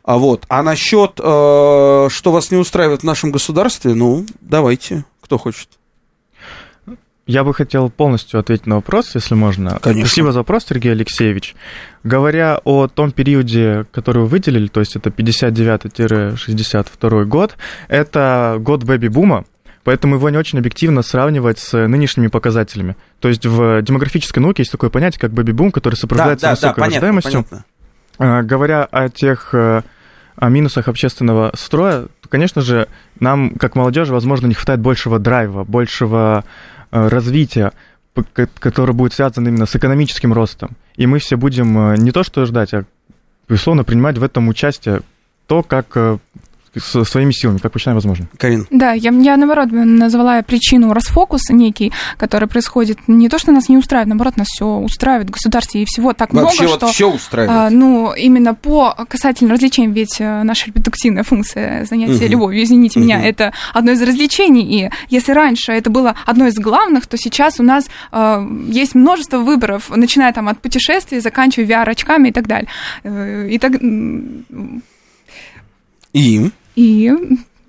А 0.04 0.18
вот, 0.18 0.44
а 0.48 0.62
насчет, 0.62 1.20
э, 1.20 2.08
что 2.10 2.32
вас 2.32 2.50
не 2.50 2.56
устраивает 2.56 3.02
в 3.02 3.04
нашем 3.04 3.30
государстве, 3.30 3.94
ну, 3.94 4.26
давайте, 4.40 5.04
кто 5.20 5.38
хочет. 5.38 5.68
Я 7.24 7.44
бы 7.44 7.54
хотел 7.54 7.88
полностью 7.88 8.40
ответить 8.40 8.66
на 8.66 8.74
вопрос, 8.76 9.14
если 9.14 9.36
можно. 9.36 9.78
Конечно. 9.80 10.06
Спасибо 10.06 10.32
за 10.32 10.40
вопрос, 10.40 10.66
Сергей 10.68 10.90
Алексеевич. 10.90 11.54
Говоря 12.02 12.60
о 12.64 12.88
том 12.88 13.12
периоде, 13.12 13.86
который 13.92 14.24
вы 14.24 14.26
выделили, 14.26 14.66
то 14.66 14.80
есть 14.80 14.96
это 14.96 15.10
59-62 15.10 17.24
год, 17.24 17.56
это 17.86 18.56
год 18.58 18.82
бэби-бума, 18.82 19.44
поэтому 19.84 20.16
его 20.16 20.30
не 20.30 20.36
очень 20.36 20.58
объективно 20.58 21.02
сравнивать 21.02 21.60
с 21.60 21.86
нынешними 21.86 22.26
показателями. 22.26 22.96
То 23.20 23.28
есть 23.28 23.46
в 23.46 23.82
демографической 23.82 24.42
науке 24.42 24.62
есть 24.62 24.72
такое 24.72 24.90
понятие, 24.90 25.20
как 25.20 25.32
бэби-бум, 25.32 25.70
который 25.70 25.94
сопровождается 25.94 26.50
высокой 26.50 26.84
рождаемостью. 26.84 27.46
А, 27.52 27.62
Говоря 28.18 28.84
о 28.84 29.08
тех 29.08 29.54
э, 29.54 29.82
о 30.36 30.48
минусах 30.48 30.88
общественного 30.88 31.52
строя, 31.54 32.06
то, 32.20 32.28
конечно 32.28 32.62
же, 32.62 32.88
нам, 33.20 33.50
как 33.50 33.74
молодежи, 33.74 34.12
возможно, 34.12 34.46
не 34.46 34.54
хватает 34.54 34.80
большего 34.80 35.18
драйва, 35.18 35.64
большего 35.64 36.44
э, 36.90 37.08
развития, 37.08 37.72
которое 38.58 38.92
будет 38.92 39.12
связано 39.12 39.48
именно 39.48 39.66
с 39.66 39.76
экономическим 39.76 40.32
ростом. 40.32 40.72
И 40.96 41.06
мы 41.06 41.18
все 41.18 41.36
будем 41.36 41.92
э, 41.92 41.96
не 41.96 42.12
то 42.12 42.22
что 42.22 42.44
ждать, 42.44 42.74
а, 42.74 42.84
безусловно, 43.48 43.84
принимать 43.84 44.18
в 44.18 44.22
этом 44.22 44.48
участие 44.48 45.02
то, 45.46 45.62
как 45.62 45.96
со 46.78 47.04
своими 47.04 47.32
силами, 47.32 47.58
как 47.58 47.72
посчитаем 47.72 47.96
возможным. 47.96 48.28
Карин. 48.38 48.66
Да, 48.70 48.92
я, 48.92 49.10
я 49.10 49.36
наоборот 49.36 49.68
назвала 49.72 50.40
причину 50.42 50.92
расфокуса 50.94 51.52
некий, 51.52 51.92
который 52.16 52.48
происходит 52.48 52.98
не 53.08 53.28
то, 53.28 53.38
что 53.38 53.52
нас 53.52 53.68
не 53.68 53.76
устраивает, 53.76 54.08
наоборот, 54.08 54.36
нас 54.38 54.46
все 54.48 54.66
устраивает 54.66 55.28
в 55.28 55.32
государстве, 55.32 55.82
и 55.82 55.84
всего 55.84 56.12
так 56.14 56.32
Вообще 56.32 56.62
много, 56.62 56.72
вот 56.72 56.78
что... 56.78 56.92
все 56.92 57.10
устраивает. 57.10 57.58
А, 57.58 57.70
ну, 57.70 58.14
именно 58.14 58.54
по 58.54 58.94
касательно 59.08 59.52
развлечений, 59.52 59.92
ведь 59.92 60.16
э, 60.20 60.42
наша 60.44 60.66
репродуктивная 60.68 61.24
функция 61.24 61.84
занятия 61.84 62.24
Мгм. 62.24 62.30
любовью, 62.32 62.62
извините 62.62 63.00
меня, 63.00 63.18
Мгм. 63.18 63.26
это 63.26 63.52
одно 63.74 63.92
из 63.92 64.00
развлечений. 64.02 64.62
И 64.86 64.90
если 65.10 65.32
раньше 65.32 65.72
это 65.72 65.90
было 65.90 66.14
одно 66.24 66.46
из 66.46 66.54
главных, 66.54 67.06
то 67.06 67.16
сейчас 67.18 67.60
у 67.60 67.62
нас 67.62 67.86
э, 68.12 68.46
есть 68.68 68.94
множество 68.94 69.38
выборов, 69.38 69.90
начиная 69.94 70.32
там 70.32 70.48
от 70.48 70.58
путешествий, 70.60 71.20
заканчивая 71.20 71.66
VR-очками 71.66 72.28
и 72.28 72.32
так 72.32 72.46
далее. 72.46 72.68
Э, 73.04 73.46
И, 73.50 73.58
так, 73.58 73.72
И? 76.12 76.50
И 76.76 77.12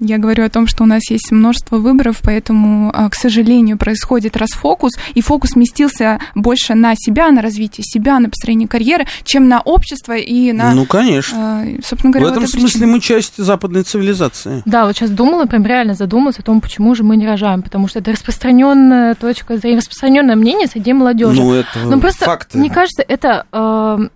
я 0.05 0.17
говорю 0.17 0.43
о 0.43 0.49
том, 0.49 0.67
что 0.67 0.83
у 0.83 0.85
нас 0.85 1.09
есть 1.09 1.31
множество 1.31 1.77
выборов, 1.77 2.19
поэтому, 2.21 2.91
а, 2.93 3.09
к 3.09 3.15
сожалению, 3.15 3.77
происходит 3.77 4.35
расфокус, 4.35 4.91
и 5.13 5.21
фокус 5.21 5.51
сместился 5.51 6.19
больше 6.35 6.73
на 6.73 6.93
себя, 6.97 7.31
на 7.31 7.41
развитие 7.41 7.85
себя, 7.87 8.19
на 8.19 8.29
построение 8.29 8.67
карьеры, 8.67 9.05
чем 9.23 9.47
на 9.47 9.61
общество 9.61 10.13
и 10.17 10.51
на... 10.51 10.73
Ну, 10.73 10.85
конечно. 10.85 11.63
э, 11.65 11.77
собственно 11.85 12.11
В 12.11 12.15
говоря, 12.15 12.31
этом 12.31 12.41
вот 12.41 12.49
смысле 12.49 12.67
причина. 12.79 12.87
мы 12.87 12.99
часть 12.99 13.37
западной 13.37 13.83
цивилизации. 13.83 14.61
Да, 14.65 14.87
вот 14.87 14.97
сейчас 14.97 15.09
думала, 15.09 15.45
прям 15.45 15.65
реально 15.65 15.93
задумалась 15.93 16.37
о 16.37 16.43
том, 16.43 16.59
почему 16.59 16.95
же 16.95 17.03
мы 17.03 17.15
не 17.15 17.25
рожаем, 17.25 17.61
потому 17.61 17.87
что 17.87 17.99
это 17.99 18.11
распространенная 18.11 19.15
точка 19.15 19.55
зрения, 19.57 19.77
распространенное 19.77 20.35
мнение 20.35 20.67
среди 20.67 20.91
молодежи. 20.91 21.39
Ну, 21.39 21.53
это 21.53 21.69
Ну, 21.85 21.97
просто, 22.01 22.25
факты. 22.25 22.57
мне 22.57 22.69
кажется, 22.69 23.05
это 23.07 23.45
э, 23.53 24.07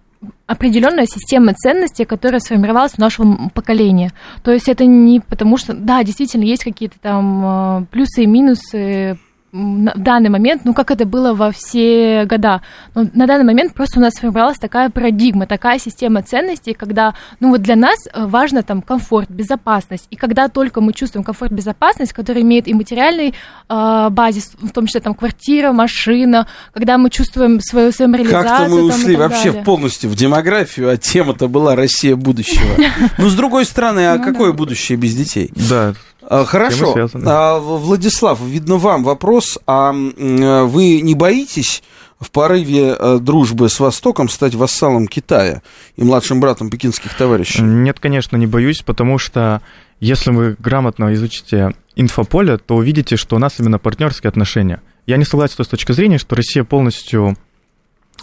определенная 0.45 1.06
система 1.06 1.53
ценностей, 1.53 2.06
которая 2.06 2.39
сформировалась 2.39 2.93
у 2.97 3.01
нашего 3.01 3.25
м- 3.25 3.49
поколения. 3.49 4.12
То 4.43 4.51
есть 4.51 4.69
это 4.69 4.86
не 4.86 5.19
потому 5.19 5.58
что, 5.58 5.73
да, 5.73 6.03
действительно, 6.03 6.43
есть 6.43 6.63
какие-то 6.63 6.97
там 7.01 7.82
э, 7.84 7.86
плюсы 7.91 8.23
и 8.23 8.27
минусы 8.27 9.17
в 9.53 9.99
данный 9.99 10.29
момент, 10.29 10.63
ну, 10.65 10.73
как 10.73 10.91
это 10.91 11.05
было 11.05 11.33
во 11.33 11.51
все 11.51 12.25
года. 12.25 12.62
Но 12.95 13.05
на 13.13 13.27
данный 13.27 13.45
момент 13.45 13.73
просто 13.73 13.99
у 13.99 14.01
нас 14.01 14.13
сформировалась 14.13 14.57
такая 14.57 14.89
парадигма, 14.89 15.47
такая 15.47 15.79
система 15.79 16.21
ценностей, 16.21 16.73
когда, 16.73 17.13
ну, 17.39 17.49
вот 17.49 17.62
для 17.62 17.75
нас 17.75 17.97
э, 18.13 18.25
важно 18.25 18.62
там 18.62 18.81
комфорт, 18.81 19.29
безопасность. 19.29 20.07
И 20.12 20.17
когда 20.17 20.49
только 20.49 20.81
мы 20.81 20.91
чувствуем 20.91 21.23
комфорт, 21.23 21.51
безопасность, 21.51 22.12
который 22.12 22.41
имеет 22.41 22.67
и 22.67 22.73
материальный 22.73 23.33
э, 23.69 24.07
базис, 24.10 24.51
в 24.60 24.71
том 24.71 24.86
числе 24.86 24.99
там 24.99 25.13
квартира, 25.13 25.71
машина, 25.71 26.47
когда 26.73 26.97
мы 26.97 27.10
чувствуем 27.10 27.62
свою 27.62 27.93
самореализацию. 27.93 28.49
Как-то 28.49 28.69
мы 28.69 28.89
там, 28.89 28.99
ушли 28.99 29.15
так 29.15 29.29
вообще 29.29 29.49
далее. 29.49 29.63
полностью 29.63 30.10
в 30.10 30.15
демографию, 30.15 30.89
а 30.89 30.97
тема-то 30.97 31.47
была 31.47 31.75
Россия 31.75 32.15
будущего. 32.15 32.67
Ну, 33.17 33.29
с 33.29 33.36
другой 33.36 33.65
стороны, 33.65 34.07
а 34.07 34.17
Ну 34.17 34.23
какое 34.23 34.51
будущее 34.51 34.97
без 34.97 35.15
детей? 35.15 35.51
Да, 35.69 35.93
Хорошо. 36.29 36.93
связаны. 36.93 37.23
А, 37.25 37.59
Владислав, 37.59 38.41
видно 38.41 38.77
вам 38.77 39.03
вопрос. 39.03 39.57
А 39.65 39.93
э, 39.93 40.63
вы 40.63 41.01
не 41.01 41.15
боитесь 41.15 41.83
в 42.19 42.31
порыве 42.31 42.95
э, 42.97 43.19
дружбы 43.19 43.69
с 43.69 43.79
Востоком 43.79 44.27
стать 44.27 44.55
вассалом 44.55 45.07
Китая 45.07 45.61
и 45.95 46.03
младшим 46.03 46.39
братом 46.39 46.69
пекинских 46.69 47.13
товарищей? 47.13 47.61
Нет, 47.61 47.99
конечно, 47.99 48.35
не 48.37 48.47
боюсь, 48.47 48.81
потому 48.81 49.17
что 49.17 49.61
если 49.99 50.31
вы 50.31 50.55
грамотно 50.59 51.13
изучите 51.13 51.73
инфополе, 51.95 52.57
то 52.57 52.75
увидите, 52.75 53.17
что 53.17 53.35
у 53.35 53.39
нас 53.39 53.59
именно 53.59 53.79
партнерские 53.79 54.29
отношения. 54.29 54.81
Я 55.05 55.17
не 55.17 55.25
согласен 55.25 55.53
с 55.53 55.57
той 55.57 55.65
точки 55.65 55.91
зрения, 55.93 56.17
что 56.17 56.35
Россия 56.35 56.63
полностью 56.63 57.37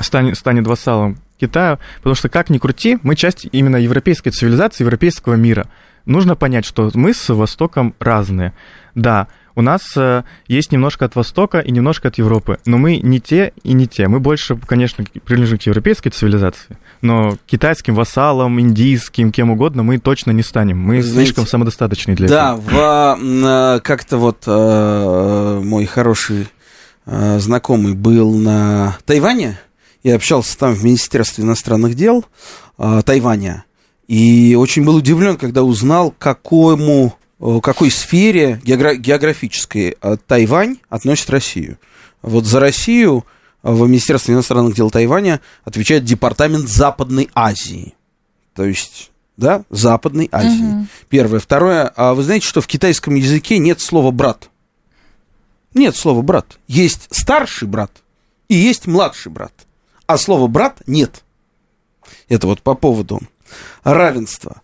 станет, 0.01 0.37
станет 0.37 0.67
вассалом 0.67 1.19
Китая, 1.41 1.79
потому 1.99 2.15
что, 2.15 2.29
как 2.29 2.51
ни 2.51 2.59
крути, 2.59 2.99
мы 3.03 3.17
часть 3.17 3.47
именно 3.51 3.77
европейской 3.77 4.31
цивилизации, 4.31 4.85
европейского 4.85 5.35
мира. 5.35 5.69
Нужно 6.07 6.37
понять, 6.37 6.65
что 6.65 6.91
мы 6.95 7.15
с 7.15 7.33
Востоком 7.33 7.95
разные. 7.99 8.53
Да, 8.95 9.29
у 9.57 9.63
нас 9.63 9.83
э, 9.97 10.25
есть 10.49 10.73
немножко 10.73 11.05
от 11.05 11.15
Востока 11.15 11.61
и 11.61 11.71
немножко 11.71 12.09
от 12.09 12.19
Европы, 12.19 12.59
но 12.67 12.77
мы 12.77 12.97
не 12.99 13.21
те 13.21 13.53
и 13.63 13.73
не 13.73 13.87
те. 13.87 14.09
Мы 14.09 14.19
больше, 14.21 14.57
конечно, 14.57 15.05
принадлежим 15.25 15.59
к 15.59 15.63
европейской 15.63 16.11
цивилизации, 16.11 16.77
но 17.03 17.37
китайским 17.47 17.95
вассалом, 17.95 18.61
индийским, 18.61 19.31
кем 19.31 19.51
угодно 19.51 19.83
мы 19.85 19.99
точно 19.99 20.33
не 20.33 20.43
станем. 20.43 20.79
Мы 20.81 21.03
Знаете, 21.03 21.27
слишком 21.27 21.47
самодостаточны 21.47 22.17
для 22.17 22.29
Да, 22.29 22.55
этого. 22.59 23.17
м, 23.21 23.45
э, 23.45 23.81
как-то 23.81 24.19
вот 24.19 24.43
э, 24.47 25.61
мой 25.63 25.87
хороший 25.87 26.49
э, 27.07 27.39
знакомый 27.39 27.95
был 27.95 28.35
на 28.35 28.97
Тайване 29.05 29.59
и 30.03 30.11
общался 30.11 30.59
там 30.59 30.75
в 30.75 30.85
Министерстве 30.85 31.45
иностранных 31.45 31.95
дел 31.95 32.25
э, 32.79 33.03
Тайваня. 33.05 33.65
И 34.09 34.55
очень 34.55 34.85
был 34.85 34.97
удивлен, 34.97 35.37
когда 35.37 35.63
узнал, 35.63 36.15
какому, 36.19 37.17
э, 37.41 37.61
какой 37.63 37.91
сфере 37.91 38.61
геогра- 38.63 38.97
географической 38.97 39.97
э, 40.01 40.17
Тайвань 40.27 40.79
относит 40.91 41.31
Россию. 41.31 41.79
Вот 42.23 42.45
за 42.45 42.61
Россию 42.61 43.25
э, 43.63 43.73
в 43.73 43.89
Министерстве 43.89 44.35
иностранных 44.35 44.75
дел 44.75 44.91
Тайваня 44.91 45.41
отвечает 45.65 46.05
Департамент 46.05 46.69
Западной 46.69 47.31
Азии. 47.35 47.95
То 48.55 48.65
есть, 48.65 49.11
да, 49.37 49.65
Западной 49.71 50.29
Азии. 50.31 50.63
Мгм. 50.63 50.89
Первое. 51.09 51.41
Второе. 51.41 51.91
А 51.97 52.15
вы 52.15 52.23
знаете, 52.23 52.47
что 52.47 52.61
в 52.61 52.67
китайском 52.67 53.15
языке 53.15 53.59
нет 53.59 53.81
слова 53.81 54.11
брат? 54.11 54.51
Нет 55.73 55.97
слова 55.97 56.23
брат. 56.23 56.59
Есть 56.69 57.09
старший 57.11 57.67
брат 57.67 57.91
и 58.49 58.55
есть 58.55 58.87
младший 58.87 59.33
брат. 59.33 59.53
А 60.07 60.19
слова 60.19 60.47
брат 60.47 60.83
нет. 60.87 61.25
Это 62.29 62.47
вот 62.47 62.61
по 62.61 62.75
поводу 62.75 63.21
равенства. 63.83 64.63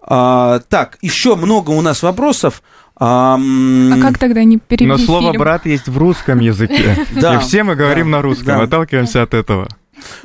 А, 0.00 0.60
так, 0.68 0.98
еще 1.02 1.36
много 1.36 1.70
у 1.70 1.80
нас 1.80 2.02
вопросов. 2.02 2.62
А, 2.96 3.36
А 3.36 4.00
как 4.00 4.18
тогда 4.18 4.44
не 4.44 4.58
перевели 4.58 4.90
Но 4.90 4.98
слово 4.98 5.30
фильм? 5.30 5.40
брат 5.40 5.66
есть 5.66 5.88
в 5.88 5.96
русском 5.96 6.40
языке. 6.40 7.06
Да, 7.20 7.36
И 7.36 7.38
все 7.40 7.62
мы 7.62 7.74
говорим 7.76 8.10
да, 8.10 8.18
на 8.18 8.22
русском, 8.22 8.58
да. 8.58 8.62
отталкиваемся 8.62 9.22
от 9.22 9.34
этого. 9.34 9.68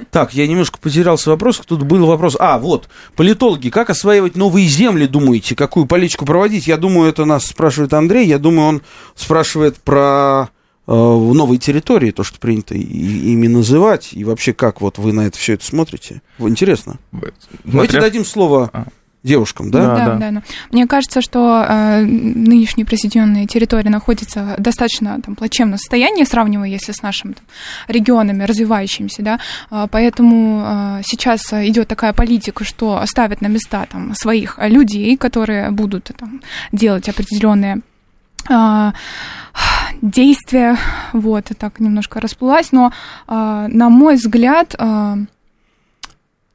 Так, 0.10 0.34
я 0.34 0.48
немножко 0.48 0.80
потерялся 0.80 1.30
в 1.30 1.34
вопросах. 1.34 1.66
Тут 1.66 1.84
был 1.84 2.06
вопрос. 2.08 2.36
А, 2.40 2.58
вот, 2.58 2.90
политологи, 3.16 3.70
как 3.70 3.90
осваивать 3.90 4.36
новые 4.36 4.68
земли, 4.68 5.06
думаете? 5.06 5.56
Какую 5.56 5.86
политику 5.86 6.26
проводить? 6.26 6.68
Я 6.68 6.78
думаю, 6.78 7.10
это 7.10 7.26
нас 7.26 7.46
спрашивает 7.46 7.94
Андрей. 7.94 8.26
Я 8.28 8.40
думаю, 8.40 8.68
он 8.68 8.82
спрашивает 9.16 9.78
про 9.78 10.50
э, 10.88 10.92
новые 10.92 11.60
территории, 11.60 12.12
то, 12.12 12.24
что 12.24 12.40
принято 12.40 12.76
и- 12.76 12.82
ими 13.34 13.48
называть. 13.48 14.10
И 14.14 14.24
вообще, 14.24 14.54
как 14.54 14.82
вот 14.82 14.98
вы 14.98 15.14
на 15.14 15.22
это 15.28 15.38
все 15.38 15.54
это 15.54 15.66
смотрите? 15.66 16.22
Интересно. 16.40 16.98
Давайте 17.12 17.38
Смотря- 17.66 18.02
дадим 18.02 18.26
слово 18.26 18.70
А. 18.74 18.86
девушкам, 19.24 19.70
да? 19.72 19.80
Да, 19.82 19.96
Да, 20.06 20.16
да. 20.16 20.32
да. 20.32 20.44
Мне 20.72 20.88
кажется, 20.88 21.22
что 21.22 21.66
э, 21.68 22.02
нынешние 22.06 22.86
присоединенные 22.86 23.46
территории 23.48 23.90
находятся 23.90 24.56
в 24.58 24.62
достаточно 24.62 25.20
там, 25.22 25.36
плачевном 25.36 25.78
состоянии, 25.78 26.24
сравнивая, 26.24 26.70
если 26.70 26.94
с 26.94 27.02
нашими 27.02 27.34
там, 27.34 27.44
регионами 27.90 28.44
развивающимися, 28.44 29.22
да. 29.24 29.40
А, 29.70 29.88
поэтому 29.88 30.64
э, 30.66 31.02
сейчас 31.06 31.42
идет 31.52 31.88
такая 31.90 32.14
политика, 32.14 32.64
что 32.64 33.02
ставят 33.06 33.42
на 33.42 33.48
места 33.48 33.86
там, 33.92 34.14
своих 34.16 34.58
людей, 34.62 35.18
которые 35.18 35.72
будут 35.72 36.12
там, 36.18 36.42
делать 36.72 37.10
определенные 37.10 37.82
действия, 40.02 40.78
вот, 41.14 41.52
и 41.52 41.54
так 41.54 41.80
немножко 41.80 42.20
расплылась, 42.20 42.72
но, 42.72 42.92
а, 43.28 43.68
на 43.68 43.90
мой 43.90 44.16
взгляд, 44.16 44.76
а, 44.78 45.18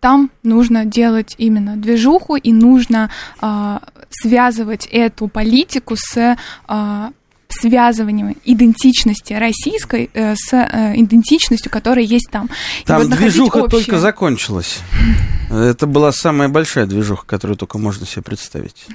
там 0.01 0.31
нужно 0.43 0.85
делать 0.85 1.35
именно 1.39 1.77
движуху 1.77 2.37
и 2.37 2.53
нужно 2.53 3.11
а, 3.41 3.81
связывать 4.11 4.89
эту 4.91 5.29
политику 5.29 5.95
с 5.97 6.37
а, 6.67 7.11
связыванием 7.49 8.35
идентичности 8.45 9.35
российской 9.35 10.09
э, 10.15 10.35
с 10.37 10.55
э, 10.55 10.95
идентичностью, 10.97 11.71
которая 11.71 12.05
есть 12.05 12.29
там. 12.31 12.49
И 12.83 12.87
Там 12.87 13.03
вот 13.03 13.11
движуха 13.11 13.59
общее. 13.59 13.83
только 13.83 13.99
закончилась. 13.99 14.81
Это 15.51 15.87
была 15.87 16.13
самая 16.13 16.49
большая 16.49 16.87
движуха, 16.87 17.27
которую 17.27 17.59
только 17.59 17.77
можно 17.77 18.07
себе 18.07 18.23
представить. 18.23 18.87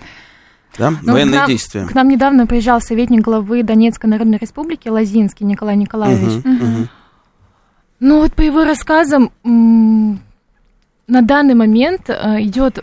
Да? 0.77 0.91
Ну, 1.01 1.13
Военные 1.13 1.33
к 1.33 1.41
нам- 1.41 1.47
действия. 1.49 1.85
К 1.85 1.93
нам 1.95 2.07
недавно 2.09 2.45
приезжал 2.47 2.81
советник 2.81 3.21
главы 3.21 3.63
Донецкой 3.63 4.09
Народной 4.09 4.37
Республики 4.37 4.87
Лазинский 4.89 5.45
Николай 5.45 5.75
Николаевич. 5.75 6.43
Мгм, 6.45 6.53
мгм. 6.55 6.89
Ну 7.99 8.21
вот 8.21 8.33
по 8.33 8.41
его 8.41 8.63
рассказам 8.63 9.31
на 9.43 11.21
данный 11.21 11.55
момент 11.55 12.09
э, 12.09 12.41
идет, 12.41 12.79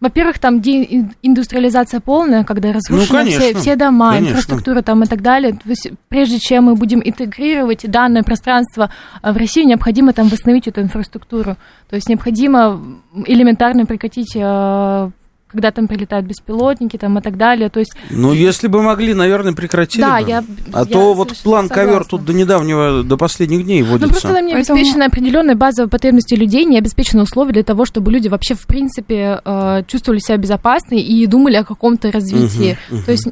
во-первых, 0.00 0.38
там 0.38 0.60
деиндустриализация 0.60 2.00
полная, 2.00 2.44
когда 2.44 2.72
разрушены 2.72 3.04
все, 3.06 3.12
Ну, 3.12 3.18
конечно, 3.40 3.60
все 3.60 3.76
дома, 3.76 4.10
конечно. 4.12 4.30
инфраструктура 4.30 4.82
там 4.82 5.02
и 5.04 5.06
так 5.06 5.22
далее. 5.22 5.52
То 5.52 5.68
есть, 5.70 5.90
прежде 6.08 6.38
чем 6.38 6.64
мы 6.64 6.74
будем 6.74 7.00
интегрировать 7.04 7.88
данное 7.90 8.22
пространство 8.22 8.90
э, 9.22 9.32
в 9.32 9.36
Россию, 9.36 9.66
необходимо 9.68 10.12
там 10.12 10.28
восстановить 10.28 10.68
эту 10.68 10.82
инфраструктуру. 10.82 11.56
То 11.88 11.96
есть 11.96 12.08
необходимо 12.08 12.80
элементарно 13.26 13.86
прекратить 13.86 14.36
э, 14.36 15.10
когда 15.48 15.70
там 15.70 15.88
прилетают 15.88 16.26
беспилотники 16.26 16.96
там 16.98 17.18
и 17.18 17.22
так 17.22 17.36
далее. 17.36 17.70
То 17.70 17.80
есть... 17.80 17.92
Ну, 18.10 18.32
если 18.32 18.68
бы 18.68 18.82
могли, 18.82 19.14
наверное, 19.14 19.54
прекратили 19.54 20.02
да, 20.02 20.20
бы. 20.20 20.28
Я, 20.28 20.44
а 20.72 20.80
я 20.80 20.84
то 20.84 21.14
вот 21.14 21.36
план 21.38 21.68
ковер 21.68 22.04
тут 22.04 22.24
до 22.24 22.34
недавнего, 22.34 23.02
до 23.02 23.16
последних 23.16 23.64
дней 23.64 23.82
водится. 23.82 24.06
Ну, 24.06 24.12
просто 24.12 24.34
там 24.34 24.44
не 24.44 24.52
Поэтому... 24.52 24.78
обеспечены 24.78 25.04
определенные 25.04 25.56
базовые 25.56 25.88
потребности 25.88 26.34
людей, 26.34 26.64
не 26.64 26.78
обеспечены 26.78 27.22
условия 27.22 27.52
для 27.52 27.62
того, 27.62 27.86
чтобы 27.86 28.12
люди 28.12 28.28
вообще, 28.28 28.54
в 28.54 28.66
принципе, 28.66 29.40
э, 29.42 29.82
чувствовали 29.86 30.20
себя 30.20 30.36
безопасно 30.36 30.94
и 30.94 31.26
думали 31.26 31.56
о 31.56 31.64
каком-то 31.64 32.12
развитии. 32.12 32.76
Угу, 32.90 32.96
угу. 32.96 33.04
То 33.06 33.12
есть... 33.12 33.28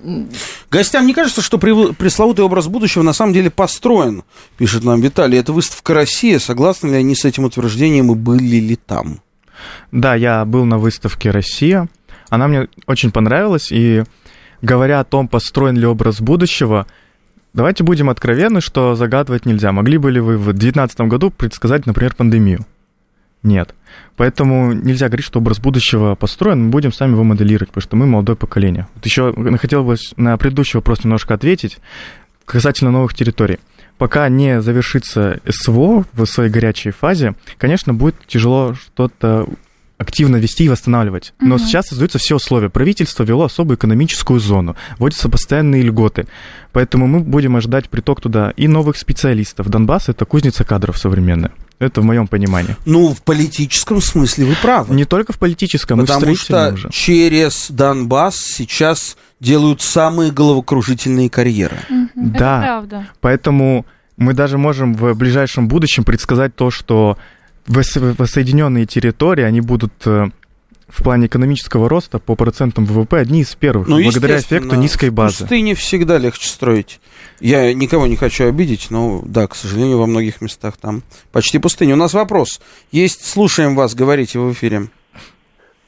Гостям 0.70 1.06
не 1.06 1.12
кажется, 1.12 1.42
что 1.42 1.58
пресловутый 1.58 2.44
образ 2.44 2.66
будущего 2.66 3.02
на 3.02 3.12
самом 3.12 3.34
деле 3.34 3.50
построен, 3.50 4.24
пишет 4.56 4.84
нам 4.84 5.00
Виталий. 5.00 5.38
Это 5.38 5.52
выставка 5.52 5.94
«Россия». 5.94 6.38
Согласны 6.38 6.88
ли 6.88 6.96
они 6.96 7.14
с 7.14 7.24
этим 7.24 7.44
утверждением 7.44 8.10
и 8.10 8.14
были 8.14 8.56
ли 8.56 8.76
там? 8.76 9.20
Да, 9.92 10.14
я 10.14 10.44
был 10.44 10.64
на 10.64 10.78
выставке 10.78 11.30
«Россия». 11.30 11.88
Она 12.28 12.48
мне 12.48 12.68
очень 12.86 13.10
понравилась, 13.10 13.70
и 13.70 14.04
говоря 14.62 15.00
о 15.00 15.04
том, 15.04 15.28
построен 15.28 15.76
ли 15.76 15.86
образ 15.86 16.20
будущего, 16.20 16.86
давайте 17.54 17.84
будем 17.84 18.10
откровенны, 18.10 18.60
что 18.60 18.94
загадывать 18.94 19.46
нельзя. 19.46 19.72
Могли 19.72 19.98
бы 19.98 20.10
ли 20.10 20.20
вы 20.20 20.36
в 20.38 20.44
2019 20.44 21.00
году 21.02 21.30
предсказать, 21.30 21.86
например, 21.86 22.14
пандемию? 22.14 22.66
Нет. 23.42 23.74
Поэтому 24.16 24.72
нельзя 24.72 25.08
говорить, 25.08 25.26
что 25.26 25.38
образ 25.38 25.60
будущего 25.60 26.14
построен, 26.14 26.64
мы 26.64 26.70
будем 26.70 26.92
сами 26.92 27.12
его 27.12 27.22
моделировать, 27.22 27.68
потому 27.68 27.82
что 27.82 27.96
мы 27.96 28.06
молодое 28.06 28.36
поколение. 28.36 28.88
Вот 28.94 29.04
еще 29.04 29.34
хотел 29.58 29.84
бы 29.84 29.96
на 30.16 30.36
предыдущий 30.36 30.78
вопрос 30.78 31.04
немножко 31.04 31.34
ответить 31.34 31.78
касательно 32.44 32.90
новых 32.90 33.14
территорий. 33.14 33.58
Пока 33.98 34.28
не 34.28 34.60
завершится 34.60 35.40
СВО 35.48 36.04
в 36.12 36.26
своей 36.26 36.50
горячей 36.50 36.90
фазе, 36.90 37.34
конечно, 37.58 37.94
будет 37.94 38.16
тяжело 38.26 38.74
что-то 38.74 39.48
активно 39.98 40.36
вести 40.36 40.64
и 40.64 40.68
восстанавливать. 40.68 41.32
Но 41.40 41.54
угу. 41.54 41.64
сейчас 41.64 41.88
создаются 41.88 42.18
все 42.18 42.36
условия. 42.36 42.68
Правительство 42.68 43.24
вело 43.24 43.44
особую 43.44 43.76
экономическую 43.76 44.40
зону, 44.40 44.76
вводятся 44.98 45.28
постоянные 45.28 45.82
льготы. 45.82 46.26
Поэтому 46.72 47.06
мы 47.06 47.20
будем 47.20 47.56
ожидать 47.56 47.88
приток 47.88 48.20
туда 48.20 48.52
и 48.56 48.68
новых 48.68 48.98
специалистов. 48.98 49.68
Донбасс— 49.68 50.08
это 50.08 50.24
кузница 50.26 50.64
кадров 50.64 50.98
современная. 50.98 51.52
Это 51.78 52.00
в 52.00 52.04
моем 52.04 52.26
понимании. 52.26 52.76
Ну, 52.86 53.14
в 53.14 53.22
политическом 53.22 54.00
смысле 54.00 54.46
вы 54.46 54.54
правы. 54.60 54.94
Не 54.94 55.04
только 55.04 55.32
в 55.32 55.38
политическом, 55.38 56.00
Потому 56.00 56.32
и 56.32 56.34
в 56.34 56.40
что 56.40 56.72
уже. 56.72 56.90
через 56.90 57.70
Донбасс 57.70 58.36
сейчас 58.36 59.16
делают 59.40 59.82
самые 59.82 60.32
головокружительные 60.32 61.28
карьеры. 61.28 61.76
Угу. 61.88 62.08
Да, 62.14 62.30
это 62.30 62.62
правда. 62.62 63.06
Поэтому 63.20 63.86
мы 64.16 64.32
даже 64.32 64.56
можем 64.56 64.94
в 64.94 65.14
ближайшем 65.14 65.68
будущем 65.68 66.04
предсказать 66.04 66.54
то, 66.56 66.70
что 66.70 67.18
воссоединенные 67.66 68.86
территории, 68.86 69.44
они 69.44 69.60
будут 69.60 69.92
э, 70.06 70.26
в 70.88 71.02
плане 71.02 71.26
экономического 71.26 71.88
роста 71.88 72.18
по 72.18 72.36
процентам 72.36 72.84
ВВП 72.84 73.18
одни 73.18 73.40
из 73.40 73.54
первых, 73.54 73.88
ну, 73.88 74.02
благодаря 74.02 74.38
эффекту 74.38 74.76
низкой 74.76 75.10
базы. 75.10 75.36
В 75.36 75.38
пустыне 75.40 75.74
всегда 75.74 76.18
легче 76.18 76.48
строить. 76.48 77.00
Я 77.40 77.74
никого 77.74 78.06
не 78.06 78.16
хочу 78.16 78.48
обидеть, 78.48 78.88
но 78.90 79.22
да, 79.24 79.46
к 79.46 79.54
сожалению, 79.54 79.98
во 79.98 80.06
многих 80.06 80.40
местах 80.40 80.76
там 80.76 81.02
почти 81.32 81.58
пустыня. 81.58 81.94
У 81.94 81.98
нас 81.98 82.14
вопрос. 82.14 82.60
Есть, 82.92 83.26
слушаем 83.26 83.74
вас, 83.74 83.94
говорите 83.94 84.38
в 84.38 84.52
эфире. 84.52 84.88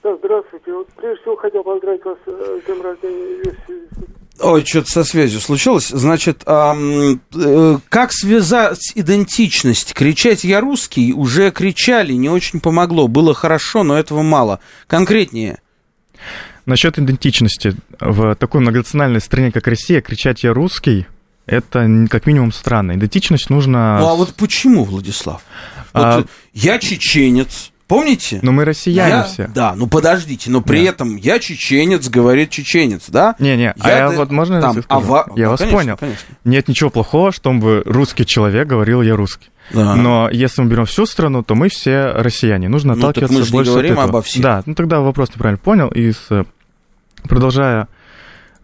Да, 0.02 0.16
здравствуйте. 0.16 0.72
Вот 0.72 0.88
прежде 0.96 1.22
всего 1.22 1.36
хотел 1.36 1.62
поздравить 1.62 2.04
вас 2.04 2.18
э, 2.26 2.60
с 2.62 2.66
днем 2.66 2.82
рождения 2.82 3.56
Ой, 4.40 4.64
что-то 4.64 4.90
со 4.90 5.04
связью 5.04 5.40
случилось. 5.40 5.88
Значит, 5.88 6.42
эм, 6.46 7.20
э, 7.34 7.78
как 7.88 8.12
связать 8.12 8.92
идентичность? 8.94 9.94
Кричать 9.94 10.44
«я 10.44 10.60
русский» 10.60 11.12
уже 11.12 11.50
кричали, 11.50 12.12
не 12.12 12.28
очень 12.28 12.60
помогло. 12.60 13.08
Было 13.08 13.34
хорошо, 13.34 13.82
но 13.82 13.98
этого 13.98 14.22
мало. 14.22 14.60
Конкретнее. 14.86 15.58
Насчет 16.66 16.98
идентичности. 16.98 17.74
В 17.98 18.34
такой 18.36 18.60
многонациональной 18.60 19.20
стране, 19.20 19.50
как 19.50 19.66
Россия, 19.66 20.00
кричать 20.00 20.44
«я 20.44 20.52
русский» 20.52 21.06
это 21.48 21.88
как 22.10 22.26
минимум 22.26 22.52
странно. 22.52 22.92
Идентичность 22.92 23.48
нужно... 23.48 23.98
Ну 23.98 24.08
а 24.08 24.14
вот 24.14 24.34
почему, 24.34 24.84
Владислав? 24.84 25.42
Вот 25.94 26.04
а... 26.04 26.24
я 26.52 26.78
чеченец, 26.78 27.72
Помните? 27.88 28.38
Но 28.42 28.52
мы 28.52 28.66
россияне 28.66 29.10
я, 29.10 29.22
все. 29.24 29.50
Да, 29.54 29.74
ну 29.74 29.86
подождите, 29.86 30.50
но 30.50 30.60
при 30.60 30.84
да. 30.84 30.90
этом 30.90 31.16
я 31.16 31.38
чеченец, 31.38 32.08
говорит 32.08 32.50
чеченец, 32.50 33.04
да? 33.08 33.34
Не-не, 33.38 33.62
я 33.62 33.74
а 33.80 33.90
я 33.90 34.10
вот 34.10 34.30
можно 34.30 34.60
там, 34.60 34.76
а 34.88 35.00
ва... 35.00 35.26
Я 35.36 35.46
ну, 35.46 35.50
вас 35.52 35.60
конечно, 35.60 35.78
понял. 35.78 35.96
Конечно. 35.96 36.26
Нет 36.44 36.68
ничего 36.68 36.90
плохого, 36.90 37.32
чтобы 37.32 37.82
русский 37.86 38.26
человек 38.26 38.68
говорил 38.68 39.00
я 39.00 39.16
русский. 39.16 39.48
Да. 39.72 39.96
Но 39.96 40.28
если 40.30 40.60
мы 40.60 40.68
берем 40.68 40.84
всю 40.84 41.06
страну, 41.06 41.42
то 41.42 41.54
мы 41.54 41.70
все 41.70 42.12
россияне. 42.12 42.68
Нужно 42.68 42.94
ну, 42.94 42.98
отталкиваться 42.98 43.34
так 43.34 43.40
мы 43.40 43.46
же 43.46 43.52
больше 43.52 43.70
не 43.70 43.74
говорим 43.74 43.92
от 43.92 43.98
этого. 44.04 44.18
обо 44.18 44.22
всех. 44.22 44.42
Да, 44.42 44.62
ну 44.66 44.74
тогда 44.74 45.00
вопрос 45.00 45.30
неправильно 45.30 45.58
понял. 45.58 45.88
И 45.88 46.12
с... 46.12 46.44
продолжая 47.22 47.88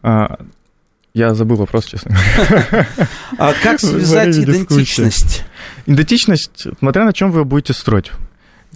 а, 0.02 0.36
я 1.14 1.32
забыл 1.32 1.56
вопрос, 1.56 1.86
честно. 1.86 2.14
А 3.38 3.54
как 3.62 3.80
связать 3.80 4.36
идентичность? 4.36 5.44
Идентичность, 5.86 6.66
смотря 6.78 7.04
на 7.04 7.14
чем 7.14 7.30
вы 7.30 7.46
будете 7.46 7.72
строить 7.72 8.12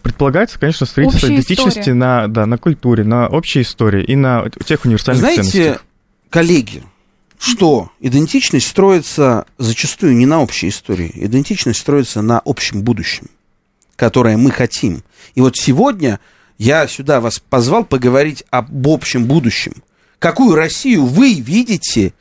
предполагается, 0.03 0.59
конечно, 0.59 0.87
строительство 0.87 1.27
Общая 1.27 1.35
идентичности 1.35 1.81
история. 1.81 1.95
на, 1.95 2.29
да, 2.29 2.47
на 2.47 2.59
культуре, 2.59 3.05
на 3.05 3.29
общей 3.29 3.63
истории 3.63 4.05
и 4.05 4.17
на 4.17 4.49
тех 4.65 4.85
универсальных 4.85 5.21
Знаете, 5.21 5.43
ценностях. 5.43 5.85
коллеги, 6.31 6.83
что 7.39 7.91
идентичность 8.01 8.67
строится 8.67 9.47
зачастую 9.59 10.17
не 10.17 10.27
на 10.27 10.43
общей 10.43 10.69
истории, 10.69 11.11
идентичность 11.15 11.81
строится 11.81 12.23
на 12.23 12.41
общем 12.45 12.83
будущем, 12.83 13.29
которое 13.97 14.37
мы 14.37 14.51
хотим. 14.51 15.03
И 15.35 15.41
вот 15.41 15.57
сегодня 15.57 16.21
я 16.59 16.87
сюда 16.89 17.21
вас 17.21 17.39
позвал 17.39 17.85
поговорить 17.85 18.45
об 18.51 18.87
общем 18.89 19.27
будущем. 19.27 19.75
Какую 20.19 20.57
Россию 20.57 21.07
вы 21.07 21.35
видите 21.35 22.13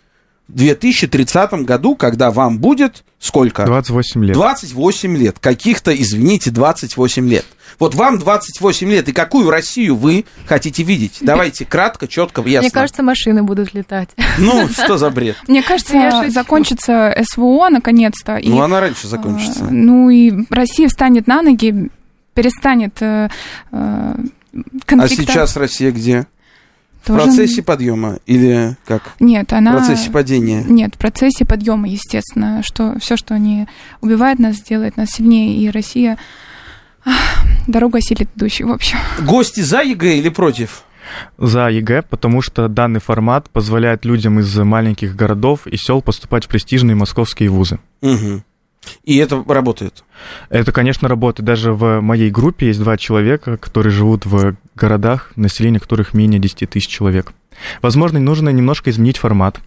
2030 0.48 1.66
году, 1.66 1.96
когда 1.96 2.32
вам 2.32 2.60
будет 2.60 3.04
сколько? 3.20 3.66
28 3.66 4.26
лет. 4.26 4.34
28 4.34 5.18
лет. 5.18 5.40
Каких-то, 5.40 5.94
извините, 5.96 6.52
28 6.52 7.30
лет. 7.30 7.46
Вот 7.80 7.96
вам 7.96 8.18
28 8.18 8.90
лет, 8.90 9.10
и 9.10 9.12
какую 9.12 9.50
Россию 9.50 9.96
вы 9.96 10.26
хотите 10.46 10.84
видеть? 10.84 11.18
Давайте 11.22 11.66
кратко, 11.66 12.08
четко, 12.08 12.42
ясно. 12.42 12.62
Мне 12.62 12.72
кажется, 12.72 13.04
машины 13.04 13.44
будут 13.44 13.74
летать. 13.74 14.10
Ну, 14.38 14.68
что 14.70 14.98
за 14.98 15.10
бред? 15.10 15.36
Мне 15.48 15.62
кажется, 15.62 16.26
закончится 16.30 17.16
СВО 17.24 17.70
наконец-то. 17.70 18.40
Ну, 18.44 18.62
она 18.62 18.80
раньше 18.80 19.08
закончится. 19.08 19.66
А, 19.66 19.72
ну, 19.72 20.10
и 20.10 20.46
Россия 20.50 20.88
встанет 20.88 21.28
на 21.28 21.42
ноги, 21.42 21.90
перестанет 22.34 23.02
э, 23.02 23.30
э, 23.72 24.16
А 24.88 25.08
сейчас 25.08 25.58
Россия 25.58 25.92
где? 25.92 26.26
В 27.14 27.24
процессе 27.24 27.62
подъема 27.62 28.20
или 28.26 28.76
как? 28.86 29.14
Нет, 29.20 29.54
она... 29.54 29.74
В 29.74 29.78
процессе 29.78 30.10
падения? 30.12 30.64
Нет, 30.68 30.96
в 30.96 30.98
процессе 30.98 31.46
подъема, 31.46 31.88
естественно. 31.88 32.62
Что, 32.64 32.98
все, 33.00 33.18
что 33.18 33.38
не 33.38 33.68
убивает 34.02 34.40
нас, 34.40 34.62
делает 34.62 34.98
нас 34.98 35.10
сильнее. 35.12 35.58
И 35.58 35.70
Россия 35.70 36.18
Дорога 37.68 38.00
осилит 38.00 38.30
идущий, 38.36 38.64
в 38.64 38.72
общем. 38.72 38.98
Гости 39.20 39.62
за 39.62 39.82
ЕГЭ 39.82 40.18
или 40.18 40.30
против? 40.30 40.84
За 41.38 41.70
ЕГЭ, 41.70 42.02
потому 42.04 42.42
что 42.42 42.68
данный 42.68 43.00
формат 43.00 43.50
позволяет 43.50 44.06
людям 44.06 44.40
из 44.40 44.56
маленьких 44.58 45.16
городов 45.16 45.68
и 45.68 45.78
сел 45.78 46.02
поступать 46.02 46.46
в 46.46 46.48
престижные 46.48 46.96
московские 46.96 47.50
вузы. 47.50 47.80
Угу. 48.02 48.44
И 49.04 49.18
это 49.18 49.44
работает? 49.48 50.04
Это, 50.50 50.72
конечно, 50.72 51.08
работает. 51.08 51.46
Даже 51.46 51.74
в 51.74 52.02
моей 52.02 52.30
группе 52.30 52.68
есть 52.68 52.80
два 52.80 52.98
человека, 52.98 53.58
которые 53.58 53.92
живут 53.92 54.26
в 54.26 54.56
городах, 54.76 55.32
население 55.36 55.80
которых 55.80 56.14
менее 56.14 56.40
10 56.40 56.70
тысяч 56.70 56.88
человек. 56.88 57.34
Возможно, 57.82 58.20
нужно 58.20 58.50
немножко 58.50 58.90
изменить 58.90 59.18
формат, 59.18 59.60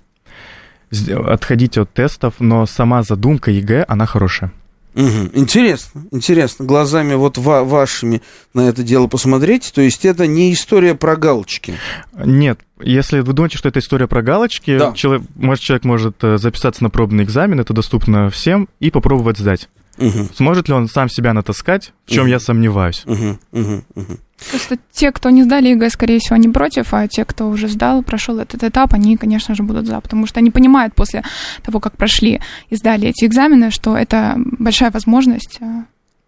отходить 1.11 1.79
от 1.79 1.93
тестов, 1.93 2.35
но 2.39 2.66
сама 2.66 3.03
задумка 3.03 3.51
ЕГЭ, 3.51 3.85
она 3.89 4.07
хорошая. 4.07 4.53
Угу. 4.95 5.30
Интересно, 5.34 6.07
интересно. 6.11 6.64
Глазами 6.64 7.14
вот 7.14 7.38
ва- 7.38 7.64
вашими 7.64 8.22
на 8.55 8.68
это 8.68 8.82
дело 8.82 9.07
посмотреть. 9.07 9.72
То 9.74 9.80
есть 9.80 10.05
это 10.05 10.26
не 10.26 10.53
история 10.53 10.95
про 10.95 11.16
галочки. 11.16 11.74
Нет. 12.16 12.61
Если 12.80 13.20
вы 13.20 13.32
думаете, 13.32 13.59
что 13.59 13.68
это 13.68 13.78
история 13.78 14.07
про 14.07 14.22
галочки, 14.22 14.78
да. 14.78 14.93
человек, 14.93 15.26
может, 15.36 15.62
человек 15.62 15.84
может 15.84 16.24
э, 16.24 16.38
записаться 16.38 16.82
на 16.82 16.91
пробный 16.91 17.24
экзамен, 17.24 17.61
это 17.61 17.72
доступно 17.72 18.30
всем, 18.30 18.68
и 18.80 18.91
попробовать 18.91 19.38
сдать. 19.38 19.68
Угу. 20.01 20.34
Сможет 20.34 20.68
ли 20.68 20.74
он 20.74 20.88
сам 20.88 21.09
себя 21.09 21.34
натаскать, 21.34 21.92
в 22.07 22.11
чем 22.11 22.22
угу. 22.22 22.30
я 22.30 22.40
сомневаюсь. 22.40 23.05
Угу. 23.07 23.38
Угу. 23.53 23.84
Угу. 23.94 24.18
Просто 24.51 24.78
те, 24.90 25.12
кто 25.12 25.28
не 25.28 25.42
сдали 25.42 25.68
ЕГЭ, 25.68 25.90
скорее 25.90 26.18
всего, 26.18 26.36
они 26.36 26.48
против, 26.48 26.94
а 26.94 27.07
те, 27.07 27.26
кто 27.26 27.48
уже 27.48 27.68
сдал, 27.68 28.03
прошел 28.03 28.38
этот 28.38 28.64
этап, 28.64 28.94
они, 28.94 29.18
конечно 29.18 29.55
же, 29.55 29.62
будут 29.62 29.86
за, 29.86 30.01
потому 30.01 30.26
что 30.26 30.40
они 30.40 30.51
понимают 30.51 30.94
после 30.94 31.22
того, 31.62 31.78
как 31.78 31.96
прошли 31.98 32.40
и 32.70 32.76
сдали 32.76 33.09
эти 33.09 33.26
экзамены, 33.26 33.70
что 33.70 33.96
это 33.96 34.36
большая 34.36 34.90
возможность. 34.90 35.61
А. 35.61 35.84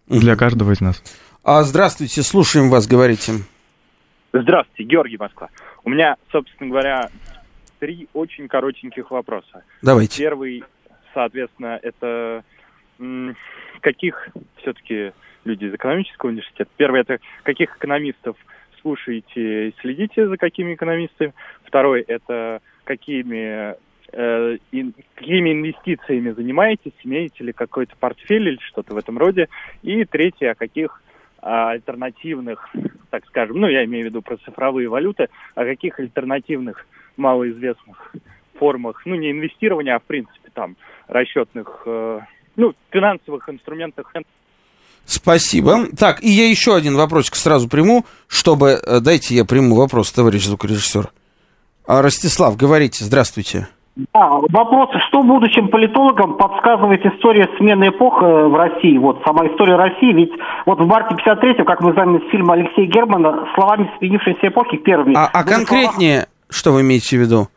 Для 0.07 0.35
каждого 0.35 0.71
из 0.71 0.81
нас. 0.81 1.01
А, 1.43 1.63
здравствуйте, 1.63 2.21
слушаем 2.21 2.69
вас, 2.69 2.87
говорите. 2.87 3.33
Здравствуйте, 4.31 4.83
Георгий 4.83 5.17
Москва. 5.17 5.49
У 5.83 5.89
меня, 5.89 6.15
собственно 6.31 6.69
говоря, 6.69 7.09
три 7.79 8.07
очень 8.13 8.47
коротеньких 8.47 9.09
вопроса. 9.09 9.63
Давайте. 9.81 10.17
Первый, 10.19 10.63
соответственно, 11.13 11.79
это 11.81 12.43
каких 13.83 14.29
все-таки 14.57 15.11
люди 15.43 15.65
из 15.65 15.73
экономического 15.73 16.29
университета. 16.29 16.69
Первое, 16.77 17.01
это 17.01 17.19
каких 17.43 17.75
экономистов 17.75 18.37
слушаете, 18.81 19.73
следите 19.81 20.27
за 20.27 20.37
какими 20.37 20.73
экономистами. 20.73 21.33
Второй– 21.63 22.01
это 22.07 22.61
какими 22.83 23.75
э, 24.11 24.57
какими 25.15 25.53
инвестициями 25.53 26.31
занимаетесь, 26.31 26.93
имеете 27.03 27.43
ли 27.43 27.53
какой-то 27.53 27.95
портфель 27.97 28.47
или 28.47 28.59
что-то 28.61 28.93
в 28.93 28.97
этом 28.97 29.17
роде. 29.17 29.47
И 29.81 30.05
третье, 30.05 30.51
о 30.51 30.55
каких 30.55 31.01
а, 31.41 31.71
альтернативных, 31.71 32.73
так 33.09 33.25
скажем, 33.25 33.59
ну, 33.59 33.67
я 33.67 33.83
имею 33.83 34.05
в 34.05 34.07
виду 34.07 34.21
про 34.21 34.37
цифровые 34.37 34.87
валюты, 34.87 35.27
о 35.55 35.65
каких 35.65 35.99
альтернативных 35.99 36.85
малоизвестных 37.17 38.15
формах, 38.55 39.05
ну, 39.05 39.15
не 39.15 39.31
инвестирования, 39.31 39.95
а, 39.95 39.99
в 39.99 40.03
принципе, 40.03 40.49
там, 40.53 40.77
расчетных, 41.07 41.83
э, 41.85 42.19
ну, 42.55 42.73
финансовых 42.91 43.47
инструментах. 43.49 44.11
Спасибо. 45.05 45.87
Так, 45.97 46.23
и 46.23 46.29
я 46.29 46.49
еще 46.49 46.75
один 46.75 46.95
вопросик 46.95 47.35
сразу 47.35 47.67
приму, 47.67 48.05
чтобы... 48.27 48.79
Э, 48.85 48.99
дайте 49.01 49.35
я 49.35 49.45
приму 49.45 49.75
вопрос, 49.75 50.11
товарищ 50.11 50.45
звукорежиссер. 50.45 51.09
А, 51.85 52.01
Ростислав, 52.01 52.55
говорите, 52.55 53.03
здравствуйте. 53.03 53.67
Да, 53.95 54.27
вопрос, 54.49 54.89
что 55.07 55.21
будущим 55.21 55.67
политологам 55.67 56.35
подсказывает 56.37 57.05
история 57.05 57.47
смены 57.59 57.89
эпох 57.89 58.23
э, 58.23 58.25
в 58.25 58.55
России, 58.55 58.97
вот 58.97 59.21
сама 59.23 59.45
история 59.45 59.75
России, 59.75 60.11
ведь 60.13 60.31
вот 60.65 60.79
в 60.79 60.87
марте 60.87 61.15
53-го, 61.15 61.63
как 61.63 61.81
мы 61.81 61.93
знаем 61.93 62.15
из 62.15 62.31
фильма 62.31 62.55
Алексея 62.55 62.87
Германа, 62.87 63.47
словами 63.53 63.91
сменившейся 63.99 64.47
эпохи 64.47 64.77
первыми... 64.77 65.15
А, 65.15 65.29
а 65.31 65.43
конкретнее, 65.43 66.21
слова... 66.21 66.27
что 66.49 66.71
вы 66.71 66.81
имеете 66.81 67.17
в 67.17 67.21
виду? 67.21 67.47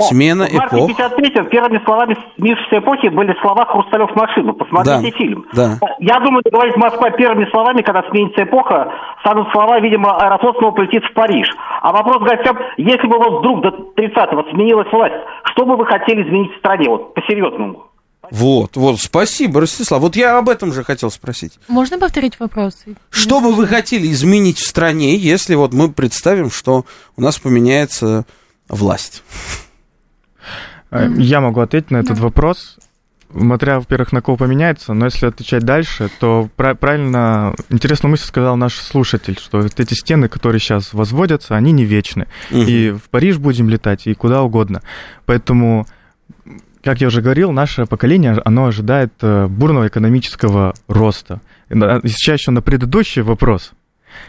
Смена 0.00 0.46
в 0.46 0.54
эпох. 0.54 0.90
В 0.90 0.98
53-м 0.98 1.48
первыми 1.48 1.84
словами 1.84 2.16
сменившейся 2.36 2.78
эпохи 2.78 3.08
были 3.08 3.34
слова 3.40 3.66
«Хрусталев 3.66 4.14
машину». 4.14 4.54
Посмотрите 4.54 5.10
да, 5.10 5.18
фильм. 5.18 5.46
Да. 5.52 5.78
Я 5.98 6.20
думаю, 6.20 6.42
говорить 6.50 6.76
Москва 6.76 7.10
первыми 7.10 7.48
словами, 7.50 7.82
когда 7.82 8.02
сменится 8.10 8.44
эпоха, 8.44 8.92
станут 9.20 9.48
слова, 9.52 9.80
видимо, 9.80 10.16
Аэрофлот 10.16 10.56
снова 10.58 10.74
полетит 10.74 11.02
в 11.04 11.14
Париж. 11.14 11.48
А 11.82 11.92
вопрос 11.92 12.22
гостям, 12.22 12.58
если 12.76 13.06
бы 13.06 13.18
вот 13.18 13.40
вдруг 13.40 13.62
до 13.62 13.68
30-го 13.96 14.50
сменилась 14.50 14.90
власть, 14.92 15.14
что 15.52 15.64
бы 15.64 15.76
вы 15.76 15.86
хотели 15.86 16.22
изменить 16.22 16.52
в 16.54 16.58
стране, 16.58 16.88
вот 16.88 17.14
по-серьезному? 17.14 17.84
Вот, 18.30 18.76
вот, 18.76 19.00
спасибо, 19.00 19.60
Ростислав. 19.60 20.00
Вот 20.00 20.16
я 20.16 20.38
об 20.38 20.48
этом 20.48 20.72
же 20.72 20.84
хотел 20.84 21.10
спросить. 21.10 21.58
Можно 21.68 21.98
повторить 21.98 22.38
вопрос? 22.38 22.84
Что 23.10 23.40
бы 23.40 23.52
вы 23.52 23.66
хотели 23.66 24.06
изменить 24.08 24.58
в 24.58 24.66
стране, 24.66 25.16
если 25.16 25.54
вот 25.54 25.72
мы 25.72 25.90
представим, 25.90 26.50
что 26.50 26.84
у 27.16 27.22
нас 27.22 27.38
поменяется 27.38 28.26
власть? 28.68 29.22
Э, 30.90 31.08
я 31.16 31.40
могу 31.40 31.60
ответить 31.60 31.90
на 31.90 31.98
этот 31.98 32.18
вопрос. 32.18 32.78
Смотря, 33.30 33.78
во-первых, 33.78 34.12
на 34.12 34.22
кого 34.22 34.38
поменяется, 34.38 34.94
но 34.94 35.04
если 35.04 35.26
отвечать 35.26 35.62
дальше, 35.62 36.08
то 36.18 36.48
правильно, 36.56 37.54
интересную 37.68 38.12
мысль 38.12 38.24
сказал 38.24 38.56
наш 38.56 38.76
слушатель, 38.76 39.38
что 39.38 39.60
вот 39.60 39.78
эти 39.78 39.92
стены, 39.92 40.28
которые 40.28 40.60
сейчас 40.60 40.94
возводятся, 40.94 41.54
они 41.54 41.72
не 41.72 41.84
вечны. 41.84 42.26
Угу. 42.50 42.60
И 42.60 42.90
в 42.90 43.10
Париж 43.10 43.36
будем 43.36 43.68
летать, 43.68 44.06
и 44.06 44.14
куда 44.14 44.42
угодно. 44.42 44.80
Поэтому, 45.26 45.86
как 46.82 47.02
я 47.02 47.08
уже 47.08 47.20
говорил, 47.20 47.52
наше 47.52 47.84
поколение, 47.84 48.40
оно 48.46 48.64
ожидает 48.64 49.12
э, 49.20 49.46
бурного 49.46 49.88
экономического 49.88 50.72
роста. 50.86 51.40
Сейчас 51.68 52.40
еще 52.40 52.50
на 52.50 52.62
предыдущий 52.62 53.20
вопрос, 53.20 53.72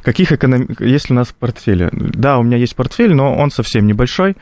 каких 0.03 0.33
эконом... 0.33 0.67
есть 0.79 1.09
ли 1.09 1.13
у 1.13 1.15
нас 1.15 1.29
в 1.29 1.35
портфеле? 1.35 1.89
Да, 1.93 2.37
у 2.37 2.43
меня 2.43 2.57
есть 2.57 2.75
портфель, 2.75 3.13
но 3.13 3.33
он 3.33 3.49
совсем 3.49 3.87
небольшой. 3.87 4.35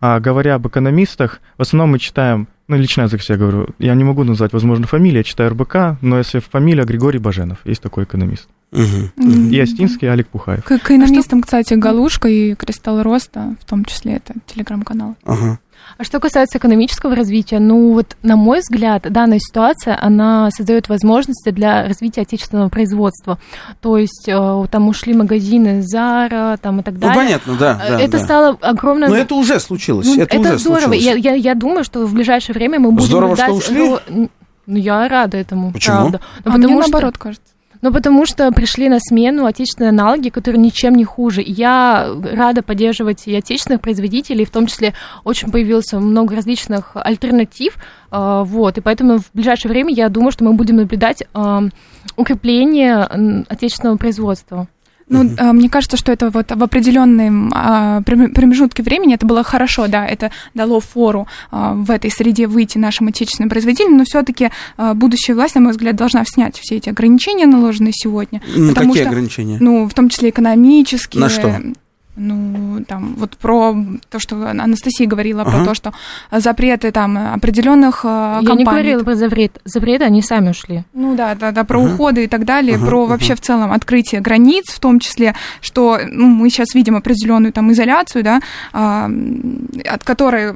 А 0.00 0.18
говоря 0.18 0.54
об 0.54 0.66
экономистах, 0.66 1.40
в 1.58 1.62
основном 1.62 1.90
мы 1.90 1.98
читаем, 1.98 2.48
ну, 2.68 2.76
лично 2.76 3.02
я 3.02 3.08
за 3.08 3.18
себя 3.18 3.36
говорю, 3.36 3.68
я 3.78 3.94
не 3.94 4.04
могу 4.04 4.24
назвать, 4.24 4.52
возможно, 4.52 4.86
фамилию, 4.86 5.18
я 5.18 5.24
читаю 5.24 5.50
РБК, 5.50 6.00
но 6.00 6.18
если 6.18 6.38
фамилия 6.38 6.84
Григорий 6.84 7.18
Баженов, 7.18 7.58
есть 7.64 7.82
такой 7.82 8.04
экономист. 8.04 8.48
Угу, 8.72 8.82
угу. 9.16 9.30
И 9.50 9.58
Остинский, 9.58 10.06
и 10.06 10.10
Олег 10.10 10.28
Пухаев. 10.28 10.64
К 10.64 10.72
экономистам, 10.72 11.42
кстати, 11.42 11.74
Галушка 11.74 12.28
и 12.28 12.54
Кристалл 12.54 13.02
Роста, 13.02 13.56
в 13.60 13.68
том 13.68 13.84
числе, 13.84 14.14
это 14.14 14.34
телеграм-канал. 14.46 15.16
Ага. 15.24 15.58
А 15.98 16.04
что 16.04 16.18
касается 16.18 16.58
экономического 16.58 17.14
развития, 17.14 17.58
ну 17.58 17.92
вот, 17.92 18.16
на 18.22 18.36
мой 18.36 18.60
взгляд, 18.60 19.02
данная 19.10 19.38
ситуация, 19.38 19.98
она 20.00 20.50
создает 20.50 20.88
возможности 20.88 21.50
для 21.50 21.86
развития 21.86 22.22
отечественного 22.22 22.68
производства. 22.68 23.38
То 23.80 23.98
есть 23.98 24.28
э, 24.28 24.66
там 24.70 24.88
ушли 24.88 25.12
магазины 25.14 25.80
Zara 25.80 26.58
там 26.60 26.80
и 26.80 26.82
так 26.82 26.94
ну, 26.94 27.00
далее. 27.00 27.14
Ну, 27.14 27.26
понятно, 27.26 27.56
да. 27.56 27.74
да 27.74 28.00
это 28.00 28.18
да. 28.18 28.24
стало 28.24 28.58
огромным... 28.60 29.10
Но 29.10 29.16
это 29.16 29.34
уже 29.34 29.60
случилось. 29.60 30.06
Ну, 30.06 30.22
это, 30.22 30.36
это 30.36 30.48
уже 30.54 30.58
здорово. 30.58 30.94
Случилось. 30.94 31.04
Я, 31.04 31.14
я, 31.14 31.34
я 31.34 31.54
думаю, 31.54 31.84
что 31.84 32.06
в 32.06 32.14
ближайшее 32.14 32.54
время 32.54 32.80
мы 32.80 32.92
будем... 32.92 33.06
Здорово, 33.06 33.36
что 33.36 33.52
ушли? 33.52 33.96
Ну, 34.66 34.76
я 34.76 35.08
рада 35.08 35.36
этому, 35.36 35.72
Почему? 35.72 35.96
правда. 35.96 36.20
Но 36.44 36.50
а 36.50 36.54
потому 36.54 36.74
мне 36.74 36.82
что... 36.82 36.92
наоборот 36.92 37.18
кажется. 37.18 37.52
Ну, 37.82 37.92
потому 37.92 38.26
что 38.26 38.50
пришли 38.52 38.88
на 38.88 38.98
смену 39.00 39.46
отечественные 39.46 39.90
аналоги, 39.90 40.28
которые 40.28 40.60
ничем 40.60 40.94
не 40.94 41.04
хуже. 41.04 41.42
я 41.44 42.14
рада 42.32 42.62
поддерживать 42.62 43.26
и 43.26 43.34
отечественных 43.34 43.80
производителей, 43.80 44.44
в 44.44 44.50
том 44.50 44.66
числе 44.66 44.94
очень 45.24 45.50
появилось 45.50 45.92
много 45.92 46.36
различных 46.36 46.92
альтернатив. 46.94 47.76
А, 48.10 48.44
вот, 48.44 48.78
и 48.78 48.80
поэтому 48.80 49.18
в 49.18 49.30
ближайшее 49.32 49.70
время 49.70 49.94
я 49.94 50.08
думаю, 50.08 50.32
что 50.32 50.44
мы 50.44 50.52
будем 50.52 50.76
наблюдать 50.76 51.22
а, 51.32 51.62
укрепление 52.16 53.44
отечественного 53.48 53.96
производства. 53.96 54.68
Ну, 55.10 55.24
mm-hmm. 55.24 55.52
мне 55.52 55.68
кажется, 55.68 55.96
что 55.96 56.12
это 56.12 56.30
вот 56.30 56.50
в 56.50 56.62
определенном 56.62 57.52
а, 57.54 58.00
промежутке 58.02 58.82
времени 58.82 59.14
это 59.14 59.26
было 59.26 59.42
хорошо, 59.42 59.86
да, 59.88 60.06
это 60.06 60.30
дало 60.54 60.80
фору 60.80 61.26
а, 61.50 61.74
в 61.74 61.90
этой 61.90 62.10
среде 62.10 62.46
выйти 62.46 62.78
нашим 62.78 63.08
отечественным 63.08 63.50
производителям, 63.50 63.98
но 63.98 64.04
все-таки 64.04 64.50
будущая 64.94 65.34
власть, 65.34 65.54
на 65.56 65.60
мой 65.60 65.72
взгляд, 65.72 65.96
должна 65.96 66.24
снять 66.24 66.58
все 66.58 66.76
эти 66.76 66.88
ограничения, 66.88 67.46
наложенные 67.46 67.92
сегодня. 67.94 68.40
Ну, 68.56 68.74
какие 68.74 69.02
что, 69.02 69.08
ограничения? 69.08 69.58
Ну, 69.60 69.88
в 69.88 69.94
том 69.94 70.08
числе 70.08 70.30
экономические. 70.30 71.20
На 71.20 71.28
что? 71.28 71.60
Ну, 72.20 72.84
там, 72.84 73.14
вот 73.16 73.36
про 73.36 73.74
то, 74.10 74.18
что 74.18 74.50
Анастасия 74.50 75.06
говорила, 75.06 75.42
ага. 75.42 75.50
про 75.50 75.64
то, 75.64 75.74
что 75.74 75.92
запреты 76.30 76.92
там 76.92 77.16
определенных 77.34 78.02
компаний. 78.02 78.48
Я 78.48 78.54
не 78.54 78.64
говорила 78.64 79.02
про 79.02 79.14
запрет. 79.14 79.60
Запреты 79.64 80.04
они 80.04 80.22
сами 80.22 80.50
ушли. 80.50 80.84
Ну 80.92 81.16
да, 81.16 81.34
да, 81.34 81.50
да, 81.50 81.64
про 81.64 81.82
ага. 81.82 81.94
уходы 81.94 82.24
и 82.24 82.26
так 82.28 82.44
далее, 82.44 82.76
ага, 82.76 82.86
про 82.86 83.06
вообще 83.06 83.34
в 83.34 83.40
целом 83.40 83.72
открытие 83.72 84.20
границ, 84.20 84.66
в 84.68 84.80
том 84.80 85.00
числе, 85.00 85.34
что 85.60 85.98
ну, 86.06 86.26
мы 86.26 86.50
сейчас 86.50 86.74
видим 86.74 86.96
определенную 86.96 87.52
там 87.52 87.72
изоляцию, 87.72 88.22
да, 88.22 88.40
от 88.72 90.04
которой 90.04 90.54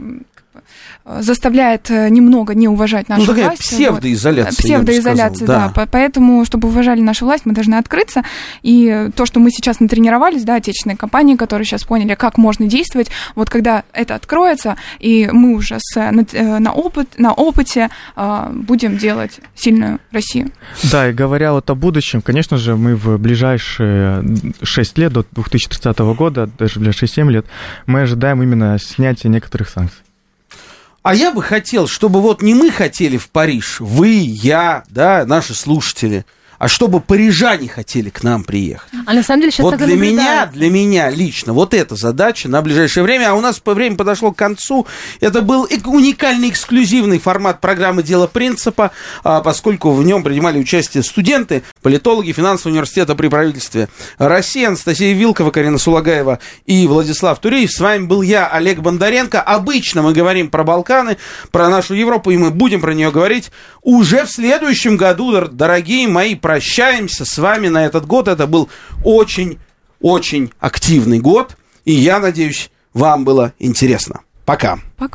заставляет 1.05 1.91
э, 1.91 2.09
немного 2.09 2.55
не 2.55 2.67
уважать 2.67 3.09
нашу 3.09 3.35
ну, 3.35 3.43
власть. 3.43 3.61
Псевдоизоляция. 3.61 4.51
Вот. 4.51 4.59
Псевдоизоляция, 4.59 5.47
да. 5.47 5.73
да. 5.75 5.87
Поэтому, 5.91 6.45
чтобы 6.47 6.69
уважали 6.69 7.01
нашу 7.01 7.27
власть, 7.27 7.45
мы 7.45 7.53
должны 7.53 7.75
открыться. 7.75 8.23
И 8.63 9.11
то, 9.15 9.27
что 9.27 9.39
мы 9.39 9.51
сейчас 9.51 9.81
натренировались, 9.81 10.45
да, 10.45 10.57
отечественные 10.57 10.97
компании, 10.97 11.37
которые 11.37 11.67
сейчас 11.67 11.85
поняли, 11.85 12.15
как 12.15 12.39
можно 12.39 12.67
действовать, 12.67 13.11
вот 13.35 13.51
когда 13.51 13.85
это 13.93 14.15
откроется, 14.15 14.77
и 14.99 15.29
мы 15.31 15.55
уже 15.55 15.77
с, 15.79 15.95
на, 15.95 16.25
э, 16.33 16.59
на, 16.59 16.73
опыт, 16.73 17.19
на 17.19 17.35
опыте 17.35 17.91
э, 18.17 18.51
будем 18.55 18.97
делать 18.97 19.41
сильную 19.55 20.01
Россию. 20.11 20.53
Да, 20.91 21.11
и 21.11 21.13
говоря 21.13 21.53
вот 21.53 21.69
о 21.69 21.75
будущем, 21.75 22.23
конечно 22.23 22.57
же, 22.57 22.77
мы 22.77 22.97
в 22.97 23.19
ближайшие 23.19 24.25
6 24.63 24.99
лет, 24.99 25.13
до 25.13 25.27
2030 25.33 25.99
года, 26.17 26.49
даже 26.59 26.75
в 26.75 26.77
ближайшие 26.79 27.11
7 27.11 27.31
лет, 27.31 27.47
мы 27.85 28.03
ожидаем 28.03 28.43
именно 28.43 28.79
снятия 28.79 29.29
некоторых 29.31 29.69
санкций. 29.69 30.04
А 31.05 31.15
я 31.15 31.31
бы 31.31 31.43
хотел, 31.43 31.87
чтобы 31.87 32.23
вот 32.23 32.41
не 32.41 32.55
мы 32.55 32.71
хотели 32.71 33.19
в 33.19 33.29
Париж, 33.29 33.79
вы, 33.79 34.09
я, 34.09 34.85
да, 34.89 35.25
наши 35.27 35.55
слушатели– 35.55 36.25
а 36.59 36.69
чтобы 36.69 37.01
парижане 37.01 37.69
хотели 37.69 38.11
к 38.11 38.23
нам 38.23 38.45
приехать. 38.45 38.89
А 39.07 39.13
на 39.13 39.23
самом 39.23 39.43
деле 39.43 39.53
сейчас 39.53 39.65
Вот 39.65 39.77
для 39.77 39.97
меня, 39.97 40.47
для 40.47 40.71
меня 40.71 41.11
лично, 41.11 41.53
вот 41.53 41.75
эта 41.75 41.97
задача 41.97 42.49
на 42.49 42.63
ближайшее 42.63 43.05
время, 43.05 43.31
а 43.31 43.35
у 43.35 43.41
нас 43.41 43.59
по 43.59 43.75
время 43.75 43.97
подошло 43.97 44.33
к 44.33 44.37
концу. 44.37 44.87
Это 45.21 45.43
был 45.43 45.69
уникальный 45.85 46.51
эксклюзивный 46.51 47.19
формат 47.19 47.61
программы 47.61 48.03
«Дело 48.03 48.27
принципа», 48.27 48.93
а, 49.23 49.41
поскольку 49.41 49.91
в 49.93 50.05
нем 50.05 50.23
принимали 50.23 50.59
участие 50.59 51.03
студенты, 51.03 51.63
политологи 51.83 52.33
финансового 52.33 52.73
университета 52.73 53.15
при 53.15 53.29
правительстве 53.29 53.89
России, 54.19 54.65
Анастасия 54.65 55.15
Вилкова, 55.15 55.51
Карина 55.51 55.79
Сулагаева 55.79 56.39
и 56.67 56.87
Владислав 56.87 57.39
Туреев. 57.39 57.71
С 57.71 57.81
вами 57.81 58.07
был 58.07 58.23
я, 58.23 58.47
Олег 58.47 58.81
Бондаренко. 58.81 59.41
Обычно 59.41 60.03
мы 60.03 60.13
говорим 60.13 60.49
про 60.49 60.65
Балканы, 60.65 61.17
про 61.51 61.69
нашу 61.69 61.95
Европу, 61.95 62.31
и 62.31 62.37
мы 62.37 62.51
будем 62.51 62.81
про 62.81 62.95
нее 62.95 63.11
говорить 63.11 63.51
уже 63.83 64.25
в 64.25 64.31
следующем 64.31 64.97
году, 64.97 65.49
дорогие 65.49 66.09
мои 66.09 66.35
прощаемся 66.45 67.25
с 67.25 67.39
вами 67.39 67.69
на 67.69 67.87
этот 67.87 68.05
год. 68.07 68.29
Это 68.29 68.47
был 68.47 68.69
очень-очень 69.03 70.53
активный 70.61 71.19
год. 71.19 71.57
И 71.87 71.93
я 71.93 72.19
надеюсь, 72.21 72.71
вам 72.93 73.25
было 73.25 73.55
интересно. 73.59 74.21
Пока. 74.45 74.79
Пока. 74.99 75.13